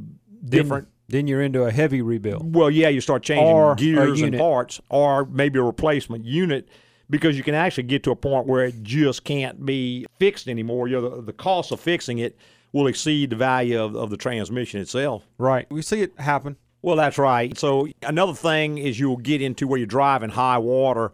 different. 0.45 0.89
Then 1.11 1.27
you're 1.27 1.41
into 1.41 1.63
a 1.65 1.71
heavy 1.71 2.03
rebuild. 2.03 2.55
Well, 2.55 2.71
yeah, 2.71 2.89
you 2.89 3.01
start 3.01 3.23
changing 3.23 3.47
Or 3.47 3.75
gears 3.77 4.21
and 4.21 4.37
parts, 4.37 4.79
or 4.91 5.25
maybe 5.25 5.59
a 5.59 5.63
replacement 5.63 6.25
unit, 6.27 6.69
because 7.09 7.37
you 7.39 7.43
can 7.43 7.55
actually 7.55 7.85
get 7.85 8.03
to 8.03 8.11
a 8.11 8.17
point 8.17 8.47
where 8.47 8.65
it 8.67 8.83
just 8.83 9.25
can't 9.25 9.65
be 9.65 10.05
fixed 10.19 10.49
anymore. 10.49 10.87
You 10.89 11.01
know, 11.01 11.09
the, 11.17 11.23
the 11.23 11.33
cost 11.33 11.73
of 11.73 11.81
fixing 11.81 12.19
it 12.19 12.37
will 12.73 12.87
exceed 12.87 13.31
the 13.31 13.37
value 13.37 13.83
of, 13.83 13.97
of 13.97 14.11
the 14.11 14.16
transmission 14.16 14.81
itself. 14.81 15.27
Right. 15.39 15.71
We 15.71 15.83
see 15.83 16.03
it 16.03 16.19
happen. 16.19 16.57
Well, 16.83 16.97
that's 16.97 17.19
right. 17.19 17.57
So 17.59 17.89
another 18.03 18.35
thing 18.35 18.79
is 18.79 19.01
you'll 19.01 19.16
get 19.16 19.43
into 19.43 19.66
where 19.66 19.79
you're 19.79 19.87
driving 19.87 20.31
high 20.31 20.59
water, 20.59 21.12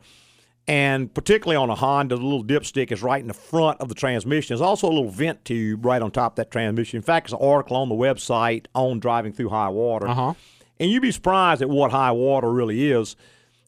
and 0.67 1.13
particularly 1.13 1.57
on 1.57 1.71
a 1.71 1.75
Honda, 1.75 2.17
the 2.17 2.23
little 2.23 2.45
dipstick 2.45 2.93
is 2.93 3.03
right 3.03 3.21
in 3.21 3.29
the 3.29 3.35
front 3.35 3.81
of 3.81 3.89
the 3.89 3.95
transmission. 3.95 4.55
There's 4.55 4.61
also 4.61 4.89
a 4.89 4.93
little 4.93 5.11
vent 5.11 5.45
tube 5.45 5.85
right 5.85 6.03
on 6.03 6.11
top 6.11 6.33
of 6.33 6.37
that 6.37 6.51
transmission. 6.51 6.99
In 6.99 7.03
fact, 7.03 7.29
there's 7.29 7.41
an 7.41 7.47
article 7.47 7.77
on 7.77 7.89
the 7.89 7.95
website 7.95 8.67
on 8.75 9.01
driving 9.01 9.33
through 9.33 9.51
high 9.51 9.69
water. 9.69 10.09
Uh-huh. 10.09 10.35
And 10.81 10.91
you'd 10.91 11.03
be 11.03 11.13
surprised 11.13 11.63
at 11.63 11.69
what 11.69 11.91
high 11.93 12.13
water 12.13 12.53
really 12.53 12.91
is. 12.91 13.17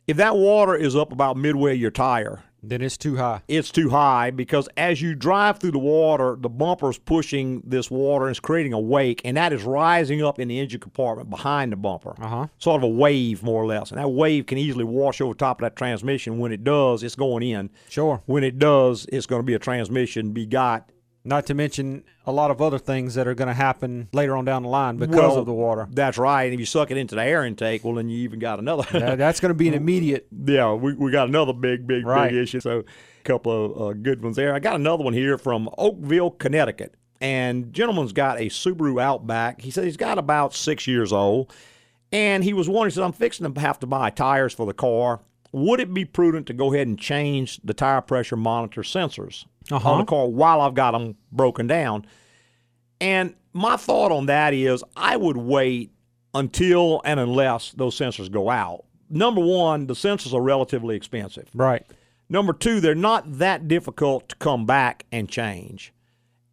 If 0.06 0.18
that 0.18 0.36
water 0.36 0.74
is 0.74 0.94
up 0.94 1.12
about 1.12 1.36
midway 1.36 1.74
your 1.74 1.90
tire, 1.90 2.42
Then 2.62 2.82
it's 2.82 2.96
too 2.96 3.16
high. 3.16 3.42
it's 3.48 3.70
too 3.70 3.90
high 3.90 4.30
because 4.30 4.68
as 4.76 5.00
you 5.00 5.14
drive 5.14 5.58
through 5.58 5.72
the 5.72 5.78
water, 5.78 6.36
the 6.38 6.48
bumper 6.48 6.90
is 6.90 6.98
pushing 6.98 7.62
this 7.64 7.90
water 7.90 8.26
and 8.26 8.32
it's 8.32 8.40
creating 8.40 8.72
a 8.72 8.80
wake, 8.80 9.20
and 9.24 9.36
that 9.36 9.52
is 9.52 9.62
rising 9.62 10.22
up 10.22 10.38
in 10.38 10.48
the 10.48 10.58
engine 10.58 10.80
compartment 10.80 11.30
behind 11.30 11.70
the 11.72 11.76
bumper. 11.76 12.14
Uh-huh. 12.20 12.46
Sort 12.58 12.82
of 12.82 12.82
a 12.82 12.92
wave, 12.92 13.42
more 13.42 13.62
or 13.62 13.66
less. 13.66 13.90
And 13.90 14.00
that 14.00 14.08
wave 14.08 14.46
can 14.46 14.58
easily 14.58 14.84
wash 14.84 15.20
over 15.20 15.34
top 15.34 15.60
of 15.60 15.64
that 15.64 15.76
transmission. 15.76 16.38
When 16.38 16.52
it 16.52 16.64
does, 16.64 17.02
it's 17.02 17.14
going 17.14 17.42
in. 17.42 17.70
Sure. 17.88 18.22
When 18.26 18.42
it 18.42 18.58
does, 18.58 19.06
it's 19.12 19.26
going 19.26 19.42
to 19.42 19.46
be 19.46 19.54
a 19.54 19.58
transmission 19.58 20.32
begot. 20.32 20.90
Not 21.26 21.46
to 21.46 21.54
mention 21.54 22.04
a 22.24 22.32
lot 22.32 22.50
of 22.50 22.62
other 22.62 22.78
things 22.78 23.14
that 23.14 23.26
are 23.26 23.34
going 23.34 23.48
to 23.48 23.54
happen 23.54 24.08
later 24.12 24.36
on 24.36 24.44
down 24.44 24.62
the 24.62 24.68
line 24.68 24.96
because 24.96 25.16
Well, 25.16 25.38
of 25.38 25.46
the 25.46 25.52
water. 25.52 25.88
That's 25.90 26.16
right. 26.18 26.44
And 26.44 26.54
if 26.54 26.60
you 26.60 26.66
suck 26.66 26.90
it 26.90 26.96
into 26.96 27.14
the 27.16 27.22
air 27.24 27.44
intake, 27.44 27.84
well, 27.84 27.94
then 27.94 28.08
you 28.08 28.18
even 28.20 28.38
got 28.38 28.58
another. 28.58 28.84
That- 28.98 29.18
that's 29.18 29.40
going 29.40 29.50
to 29.50 29.54
be 29.54 29.68
an 29.68 29.74
immediate. 29.82 30.26
yeah, 30.46 30.72
we, 30.72 30.94
we 30.94 31.10
got 31.10 31.28
another 31.28 31.52
big, 31.52 31.86
big, 31.86 32.06
Right. 32.06 32.30
big 32.30 32.38
issue. 32.38 32.60
So, 32.60 32.80
a 32.80 33.22
couple 33.24 33.64
of 33.64 33.80
uh, 33.82 33.92
good 33.94 34.22
ones 34.22 34.36
there. 34.36 34.54
I 34.54 34.60
got 34.60 34.76
another 34.76 35.02
one 35.04 35.14
here 35.14 35.36
from 35.36 35.68
Oakville, 35.76 36.30
Connecticut. 36.30 36.94
And 37.20 37.72
gentleman's 37.72 38.12
got 38.12 38.38
a 38.38 38.46
Subaru 38.46 39.00
Outback. 39.02 39.62
He 39.62 39.70
said 39.70 39.84
he's 39.84 39.96
got 39.96 40.18
about 40.18 40.54
six 40.54 40.86
years 40.86 41.12
old. 41.12 41.52
And 42.12 42.44
he 42.44 42.52
was 42.52 42.68
wondering, 42.68 42.90
he 42.90 42.94
said, 42.94 43.02
I'm 43.04 43.12
fixing 43.12 43.52
to 43.52 43.60
have 43.60 43.80
to 43.80 43.86
buy 43.86 44.10
tires 44.10 44.52
for 44.52 44.64
the 44.66 44.74
car. 44.74 45.20
Would 45.56 45.80
it 45.80 45.94
be 45.94 46.04
prudent 46.04 46.46
to 46.48 46.52
go 46.52 46.72
ahead 46.72 46.86
and 46.86 46.98
change 46.98 47.60
the 47.64 47.72
tire 47.74 48.02
pressure 48.02 48.36
monitor 48.36 48.82
sensors 48.82 49.46
Uh-huh. 49.70 49.90
on 49.90 49.98
the 50.00 50.04
car 50.04 50.26
while 50.28 50.60
I've 50.60 50.74
got 50.74 50.90
them 50.92 51.16
broken 51.32 51.66
down? 51.66 52.06
And 53.00 53.34
my 53.52 53.76
thought 53.76 54.12
on 54.12 54.26
that 54.26 54.52
is 54.54 54.84
I 54.96 55.16
would 55.16 55.36
wait 55.36 55.92
until 56.34 57.00
and 57.04 57.18
unless 57.18 57.72
those 57.72 57.96
sensors 57.98 58.30
go 58.30 58.50
out 58.50 58.84
number 59.08 59.40
one, 59.40 59.86
the 59.86 59.94
sensors 59.94 60.34
are 60.34 60.40
relatively 60.42 60.96
expensive. 60.96 61.48
Right. 61.54 61.84
Number 62.28 62.52
two, 62.52 62.80
they're 62.80 62.94
not 62.94 63.38
that 63.38 63.68
difficult 63.68 64.28
to 64.30 64.36
come 64.36 64.66
back 64.66 65.06
and 65.12 65.28
change. 65.28 65.92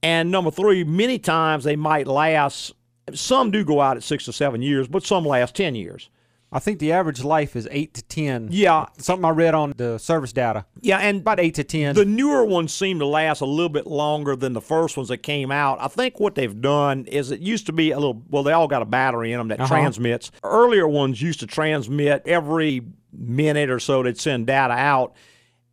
And 0.04 0.30
number 0.30 0.52
three, 0.52 0.84
many 0.84 1.18
times 1.18 1.64
they 1.64 1.76
might 1.76 2.06
last. 2.06 2.74
Some 3.14 3.50
do 3.50 3.66
go 3.66 3.82
out 3.82 3.98
at 3.98 4.04
six 4.04 4.26
to 4.26 4.34
seven 4.34 4.62
years, 4.62 4.88
but 4.88 5.04
some 5.04 5.26
last 5.26 5.56
10 5.56 5.74
years. 5.76 6.10
I 6.54 6.60
think 6.60 6.80
the 6.80 6.92
average 6.92 7.24
life 7.24 7.56
is 7.56 7.68
eight 7.72 7.94
to 7.96 8.04
ten. 8.04 8.48
Yeah. 8.52 8.86
Something 8.98 9.26
I 9.26 9.30
read 9.32 9.54
on 9.56 9.74
the 9.76 9.98
service 9.98 10.32
data. 10.32 10.66
Yeah, 10.82 11.00
and 11.00 11.22
About 11.22 11.40
eight 11.40 11.56
to 11.56 11.64
ten. 11.64 11.96
the 11.96 12.06
newer 12.06 12.46
ones 12.46 12.74
seem 12.74 13.00
to 13.00 13.06
last 13.06 13.42
a 13.42 13.46
little 13.46 13.70
bit 13.70 13.88
longer 13.88 14.36
than 14.36 14.54
the 14.54 14.62
first 14.62 14.96
ones 14.96 15.10
that 15.10 15.18
came 15.18 15.52
out. 15.52 15.80
I 15.82 15.88
think 15.88 16.20
what 16.20 16.36
they've 16.36 16.62
done 16.62 17.06
is 17.06 17.32
it 17.32 17.40
used 17.40 17.66
to 17.66 17.74
be 17.74 17.92
a 17.92 17.96
little, 18.00 18.22
well, 18.30 18.44
they 18.44 18.52
all 18.54 18.68
got 18.68 18.82
a 18.82 18.86
battery 18.86 19.32
in 19.32 19.40
them 19.40 19.48
that 19.50 19.60
Uh-huh. 19.60 19.68
transmits. 19.74 20.32
Earlier 20.44 20.88
ones 20.88 21.22
used 21.22 21.40
to 21.42 21.48
transmit 21.48 22.22
every 22.26 22.82
minute 23.12 23.70
or 23.70 23.80
so, 23.80 24.04
they'd 24.04 24.20
send 24.20 24.48
data 24.48 24.74
out. 24.74 25.14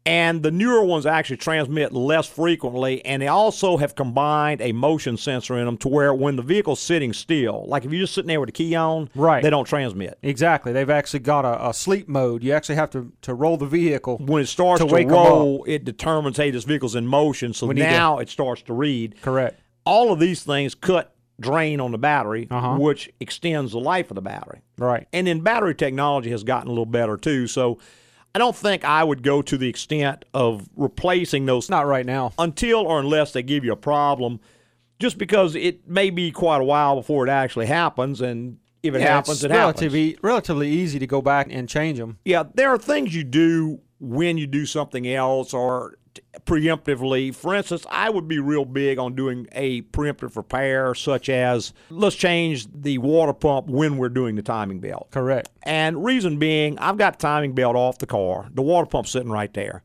And 0.07 0.43
the 0.43 0.51
newer 0.51 0.83
ones 0.83 1.05
actually 1.05 1.37
transmit 1.37 1.93
less 1.93 2.27
frequently, 2.27 3.05
and 3.05 3.21
they 3.21 3.27
also 3.29 3.77
have 3.77 3.95
combined 3.95 4.63
a 4.63 4.73
motion 4.73 5.19
sensor 5.19 5.59
in 5.59 5.67
them 5.67 5.77
to 5.79 5.89
where 5.89 6.15
when 6.15 6.37
the 6.37 6.43
vehicle's 6.43 6.81
sitting 6.81 7.13
still, 7.13 7.65
like 7.69 7.85
if 7.85 7.93
you're 7.93 8.01
just 8.01 8.15
sitting 8.15 8.29
there 8.29 8.41
with 8.41 8.49
the 8.49 8.53
key 8.53 8.75
on, 8.75 9.11
Right. 9.15 9.43
they 9.43 9.51
don't 9.51 9.67
transmit. 9.67 10.19
exactly. 10.23 10.73
They've 10.73 10.89
actually 10.89 11.21
got 11.21 11.45
a, 11.45 11.69
a 11.69 11.75
sleep 11.75 12.09
mode. 12.09 12.43
You 12.43 12.53
actually 12.55 12.77
have 12.77 12.89
to, 12.91 13.13
to 13.23 13.35
roll 13.35 13.59
the 13.59 13.67
vehicle. 13.67 14.17
When 14.19 14.43
it 14.43 14.47
starts 14.47 14.83
To 14.83 14.89
to, 14.89 15.07
roll, 15.07 15.65
it 15.69 15.85
determines, 15.85 16.39
hey, 16.39 16.51
this 16.51 16.65
vehicle's 16.65 16.95
in 16.97 17.07
motion, 17.07 17.53
so 17.53 17.67
We 17.67 17.75
need 17.75 17.83
to- 17.83 17.91
now 17.91 18.19
it 18.19 18.31
starts 18.31 18.63
to 18.63 18.73
read. 18.73 19.21
Correct. 19.21 19.61
all 19.85 20.13
of 20.13 20.19
these 20.19 20.43
things 20.45 20.75
cut 20.75 21.15
drain 21.41 21.81
on 21.81 21.91
the 21.91 21.99
battery, 21.99 22.47
Uh-huh. 22.51 22.77
which 22.79 23.11
extends 23.21 23.73
the 23.73 23.81
life 23.81 24.11
of 24.11 24.15
the 24.15 24.21
battery. 24.23 24.61
Right. 24.79 25.07
And 25.13 25.27
then 25.27 25.41
battery 25.41 25.75
technology 25.75 26.31
has 26.31 26.45
gotten 26.45 26.69
a 26.69 26.71
little 26.71 26.85
better 26.87 27.17
too. 27.17 27.47
So 27.47 27.79
I 28.35 28.39
don't 28.39 28.55
think 28.55 28.85
I 28.85 29.03
would 29.03 29.23
go 29.23 29.43
to 29.43 29.59
the 29.59 29.69
extent 29.69 30.25
of 30.33 30.69
replacing 30.77 31.47
those 31.47 31.69
Not 31.69 31.87
right 31.87 32.07
now. 32.07 32.33
until 32.39 32.81
or 32.81 33.01
unless 33.01 33.33
they 33.33 33.43
give 33.43 33.65
you 33.65 33.73
a 33.73 33.77
problem, 33.77 34.41
just 35.01 35.19
because 35.19 35.55
it 35.57 35.89
may 35.89 36.11
be 36.11 36.31
quite 36.31 36.61
a 36.61 36.65
while 36.65 36.95
before 36.97 37.27
it 37.27 37.31
actually 37.31 37.67
happens. 37.67 38.21
And 38.21 38.59
if 38.83 38.95
it 38.95 39.01
Yeah, 39.01 39.09
happens, 39.09 39.43
it 39.43 39.51
happens. 39.51 39.59
relatively, 39.83 40.17
relatively 40.23 40.69
easy 40.71 40.99
to 41.01 41.07
go 41.07 41.21
back 41.21 41.49
and 41.51 41.69
change 41.69 41.99
them. 41.99 42.19
Yeah, 42.25 42.45
there 42.55 42.69
are 42.71 42.79
things 42.79 43.15
you 43.15 43.25
do 43.25 43.81
when 43.99 44.39
you 44.39 44.47
do 44.47 44.65
something 44.65 45.07
else 45.09 45.53
or 45.53 45.99
preemptively. 46.45 47.35
For 47.35 47.55
instance, 47.55 47.87
I 47.91 48.11
would 48.11 48.29
be 48.29 48.39
real 48.39 48.65
big 48.65 48.99
on 48.99 49.15
doing 49.15 49.47
a 49.53 49.83
preemptive 49.83 50.37
repair, 50.37 50.95
such 50.95 51.29
as 51.29 51.73
let's 51.91 52.17
change 52.17 52.67
the 52.73 52.99
water 52.99 53.33
pump 53.33 53.69
when 53.69 53.97
we're 53.97 54.09
doing 54.09 54.37
the 54.37 54.43
timing 54.43 54.81
belt. 54.81 55.09
Correct. 55.11 55.51
And 55.63 56.05
reason 56.05 56.39
being, 56.39 56.79
I've 56.79 56.99
got 56.99 57.19
timing 57.21 57.55
belt 57.55 57.77
off 57.77 57.99
the 57.99 58.07
car. 58.07 58.49
The 58.53 58.63
water 58.63 58.87
pump's 58.87 59.11
sitting 59.11 59.31
right 59.31 59.53
there. 59.55 59.83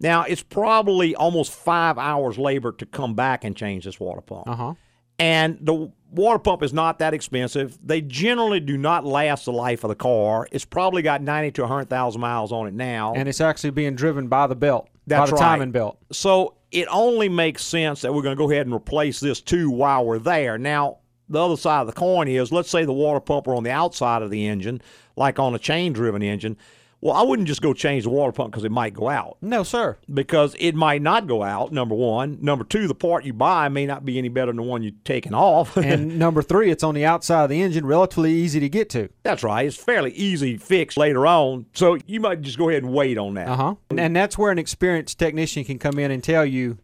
Now, 0.00 0.22
it's 0.22 0.42
probably 0.42 1.14
almost 1.14 1.52
five 1.52 1.98
hours 1.98 2.38
labor 2.38 2.72
to 2.72 2.86
come 2.86 3.14
back 3.14 3.44
and 3.44 3.56
change 3.56 3.84
this 3.84 3.98
water 3.98 4.20
pump. 4.20 4.48
Uh 4.48 4.56
huh. 4.56 4.74
And 5.18 5.58
the 5.60 5.90
water 6.12 6.38
pump 6.38 6.62
is 6.62 6.72
not 6.72 7.00
that 7.00 7.12
expensive. 7.12 7.78
They 7.84 8.00
generally 8.00 8.60
do 8.60 8.76
not 8.76 9.04
last 9.04 9.44
the 9.46 9.52
life 9.52 9.82
of 9.82 9.88
the 9.88 9.96
car. 9.96 10.46
It's 10.52 10.64
probably 10.64 11.02
got 11.02 11.22
90 11.22 11.52
to 11.52 11.62
100,000 11.62 12.20
miles 12.20 12.52
on 12.52 12.68
it 12.68 12.74
now. 12.74 13.14
And 13.14 13.28
it's 13.28 13.40
actually 13.40 13.70
being 13.70 13.96
driven 13.96 14.28
by 14.28 14.46
the 14.46 14.54
belt, 14.54 14.88
That's 15.08 15.30
by 15.30 15.36
the 15.36 15.40
right. 15.40 15.50
timing 15.50 15.70
belt. 15.72 15.98
So 16.12 16.54
it 16.70 16.86
only 16.90 17.28
makes 17.28 17.64
sense 17.64 18.02
that 18.02 18.12
we're 18.12 18.22
going 18.22 18.36
to 18.36 18.42
go 18.42 18.50
ahead 18.50 18.66
and 18.66 18.74
replace 18.74 19.20
this 19.20 19.40
too 19.40 19.70
while 19.70 20.04
we're 20.04 20.18
there. 20.18 20.58
Now, 20.58 20.98
the 21.28 21.42
other 21.42 21.56
side 21.56 21.82
of 21.82 21.86
the 21.86 21.92
coin 21.92 22.28
is 22.28 22.52
let's 22.52 22.70
say 22.70 22.84
the 22.84 22.92
water 22.92 23.20
pump 23.20 23.46
were 23.46 23.54
on 23.54 23.62
the 23.62 23.70
outside 23.70 24.22
of 24.22 24.30
the 24.30 24.46
engine, 24.46 24.80
like 25.16 25.38
on 25.38 25.54
a 25.54 25.58
chain 25.58 25.92
driven 25.92 26.22
engine. 26.22 26.56
Well, 27.00 27.14
I 27.14 27.22
wouldn't 27.22 27.46
just 27.46 27.62
go 27.62 27.72
change 27.72 28.04
the 28.04 28.10
water 28.10 28.32
pump 28.32 28.50
because 28.50 28.64
it 28.64 28.72
might 28.72 28.92
go 28.92 29.08
out. 29.08 29.36
No, 29.40 29.62
sir. 29.62 29.98
Because 30.12 30.56
it 30.58 30.74
might 30.74 31.00
not 31.00 31.28
go 31.28 31.44
out, 31.44 31.72
number 31.72 31.94
one. 31.94 32.38
Number 32.40 32.64
two, 32.64 32.88
the 32.88 32.94
part 32.94 33.24
you 33.24 33.32
buy 33.32 33.68
may 33.68 33.86
not 33.86 34.04
be 34.04 34.18
any 34.18 34.28
better 34.28 34.48
than 34.50 34.56
the 34.56 34.62
one 34.64 34.82
you're 34.82 34.92
taking 35.04 35.34
off. 35.34 35.76
And 35.88 36.18
number 36.18 36.42
three, 36.42 36.70
it's 36.70 36.82
on 36.82 36.94
the 36.94 37.06
outside 37.06 37.44
of 37.44 37.50
the 37.50 37.62
engine, 37.62 37.86
relatively 37.86 38.32
easy 38.32 38.60
to 38.60 38.68
get 38.68 38.90
to. 38.90 39.08
That's 39.22 39.42
right. 39.42 39.64
It's 39.64 39.76
fairly 39.76 40.10
easy 40.12 40.58
fix 40.58 40.96
later 40.96 41.26
on. 41.26 41.66
So 41.72 41.96
you 42.06 42.20
might 42.20 42.42
just 42.42 42.58
go 42.58 42.68
ahead 42.68 42.82
and 42.82 42.92
wait 42.92 43.16
on 43.16 43.34
that. 43.34 43.48
Uh 43.48 43.56
huh. 43.56 43.74
And, 43.90 44.00
and 44.00 44.16
that's 44.16 44.36
where 44.36 44.50
an 44.50 44.58
experienced 44.58 45.18
technician 45.18 45.64
can 45.64 45.78
come 45.78 45.98
in 45.98 46.10
and 46.10 46.22
tell 46.22 46.44
you, 46.44 46.78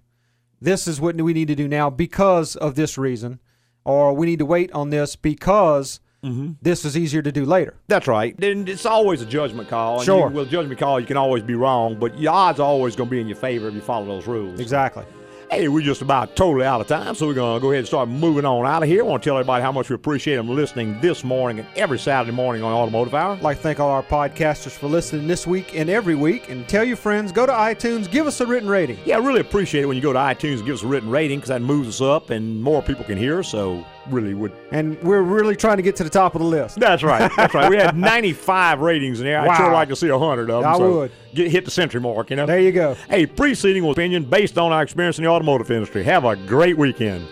this 0.61 0.87
is 0.87 1.01
what 1.01 1.21
we 1.21 1.35
need 1.35 1.49
to 1.49 1.55
do 1.55 1.69
now 1.69 1.91
because 1.91 2.57
of 2.57 2.77
this 2.77 2.97
reason, 2.97 3.41
or 3.85 4.15
we 4.15 4.27
need 4.27 4.39
to 4.39 4.47
wait 4.47 4.73
on 4.73 4.89
this 4.91 5.17
because 5.17 6.01
Mm-hmm. 6.25 6.53
this 6.63 6.85
is 6.85 6.97
easier 6.97 7.23
to 7.23 7.31
do 7.31 7.45
later. 7.45 7.75
That's 7.89 8.07
right. 8.07 8.35
Then 8.39 8.67
it's 8.67 8.87
always 8.87 9.21
a 9.23 9.27
judgment 9.27 9.69
call. 9.69 9.97
And 9.97 10.05
Sure. 10.05 10.29
You, 10.31 10.37
with 10.37 10.49
a 10.49 10.51
judgment 10.51 10.81
call, 10.81 10.99
you 10.99 11.07
can 11.07 11.17
always 11.17 11.43
be 11.43 11.55
wrong, 11.55 11.99
but 11.99 12.19
your 12.19 12.33
odds 12.33 12.61
are 12.61 12.67
always 12.67 12.97
going 12.97 13.09
to 13.09 13.11
be 13.11 13.21
in 13.21 13.29
your 13.29 13.37
favor 13.37 13.69
if 13.69 13.75
you 13.75 13.81
follow 13.81 14.07
those 14.07 14.27
rules. 14.27 14.59
Exactly. 14.61 15.05
Hey, 15.51 15.69
we're 15.69 15.83
just 15.83 16.01
about 16.03 16.35
totally 16.35 16.65
out 16.67 16.81
of 16.81 16.87
time, 16.89 17.15
so 17.15 17.27
we're 17.27 17.35
going 17.35 17.59
to 17.59 17.63
go 17.63 17.71
ahead 17.71 17.81
and 17.81 17.87
start 17.87 18.09
moving 18.09 18.45
on 18.47 18.67
out 18.67 18.83
of 18.83 18.89
here. 18.89 19.03
I 19.05 19.07
want 19.07 19.23
to 19.23 19.29
tell 19.29 19.37
everybody 19.37 19.63
how 19.63 19.71
much 19.71 19.89
we 19.91 19.95
appreciate 19.95 20.37
them 20.37 20.49
listening 20.49 20.99
this 21.01 21.23
morning 21.23 21.61
and 21.61 21.69
every 21.77 21.99
Saturday 21.99 22.35
morning 22.35 22.63
on 22.65 22.73
Automotive 22.73 23.15
Hour. 23.15 23.35
I'd 23.35 23.43
like 23.43 23.59
to 23.59 23.63
thank 23.63 23.79
all 23.79 23.91
our 23.91 24.03
podcasters 24.03 24.73
for 24.73 24.89
listening 24.89 25.29
this 25.29 25.47
week 25.47 25.77
and 25.77 25.91
every 25.91 26.15
week. 26.15 26.49
And 26.49 26.67
tell 26.67 26.83
your 26.83 26.97
friends, 26.97 27.31
go 27.31 27.45
to 27.47 27.53
iTunes, 27.53 28.11
give 28.11 28.27
us 28.27 28.41
a 28.41 28.47
written 28.47 28.69
rating. 28.69 28.99
Yeah, 29.05 29.17
I 29.17 29.19
really 29.19 29.41
appreciate 29.41 29.83
it 29.83 29.87
when 29.87 29.97
you 29.97 30.03
go 30.03 30.15
to 30.15 30.19
iTunes 30.19 30.57
and 30.57 30.65
give 30.65 30.77
us 30.77 30.83
a 30.83 30.87
written 30.87 31.11
rating 31.11 31.39
because 31.39 31.51
that 31.51 31.63
moves 31.63 31.89
us 31.89 32.01
up 32.01 32.31
and 32.31 32.61
more 32.63 32.83
people 32.83 33.05
can 33.05 33.19
hear 33.19 33.39
us. 33.41 33.49
So, 33.49 33.85
really 34.11 34.35
would. 34.35 34.53
And 34.71 35.01
we're 35.03 35.23
really 35.23 35.57
trying 35.57 35.77
to 35.77 35.83
get 35.83 35.97
to 35.97 36.05
the 36.05 36.11
top 36.11 36.35
of 36.35 36.41
the 36.41 36.47
list. 36.47 36.79
That's 36.79 37.03
right. 37.03 37.31
That's 37.37 37.55
right. 37.55 37.71
We 37.71 37.77
had 37.77 37.97
95 37.97 38.81
ratings 38.81 39.21
in 39.21 39.27
there. 39.27 39.43
Wow. 39.43 39.51
I'd 39.51 39.57
sure 39.57 39.73
like 39.73 39.89
to 39.89 39.97
see 39.97 40.11
100 40.11 40.51
of 40.51 40.63
them. 40.63 40.73
I 40.73 40.77
so 40.77 40.99
would. 40.99 41.13
Get, 41.35 41.51
hit 41.51 41.65
the 41.65 41.71
century 41.71 42.01
mark, 42.01 42.31
you 42.31 42.37
know? 42.37 42.47
There 42.47 42.61
you 42.61 42.73
go. 42.73 42.97
A 43.11 43.27
preceding 43.27 43.89
opinion 43.89 44.25
based 44.25 44.59
on 44.59 44.73
our 44.73 44.83
experience 44.83 45.19
in 45.19 45.25
the 45.25 45.31
automotive 45.31 45.71
industry. 45.71 46.05
Have 46.05 46.25
a 46.25 46.37
great 46.37 46.77
weekend. 46.79 47.27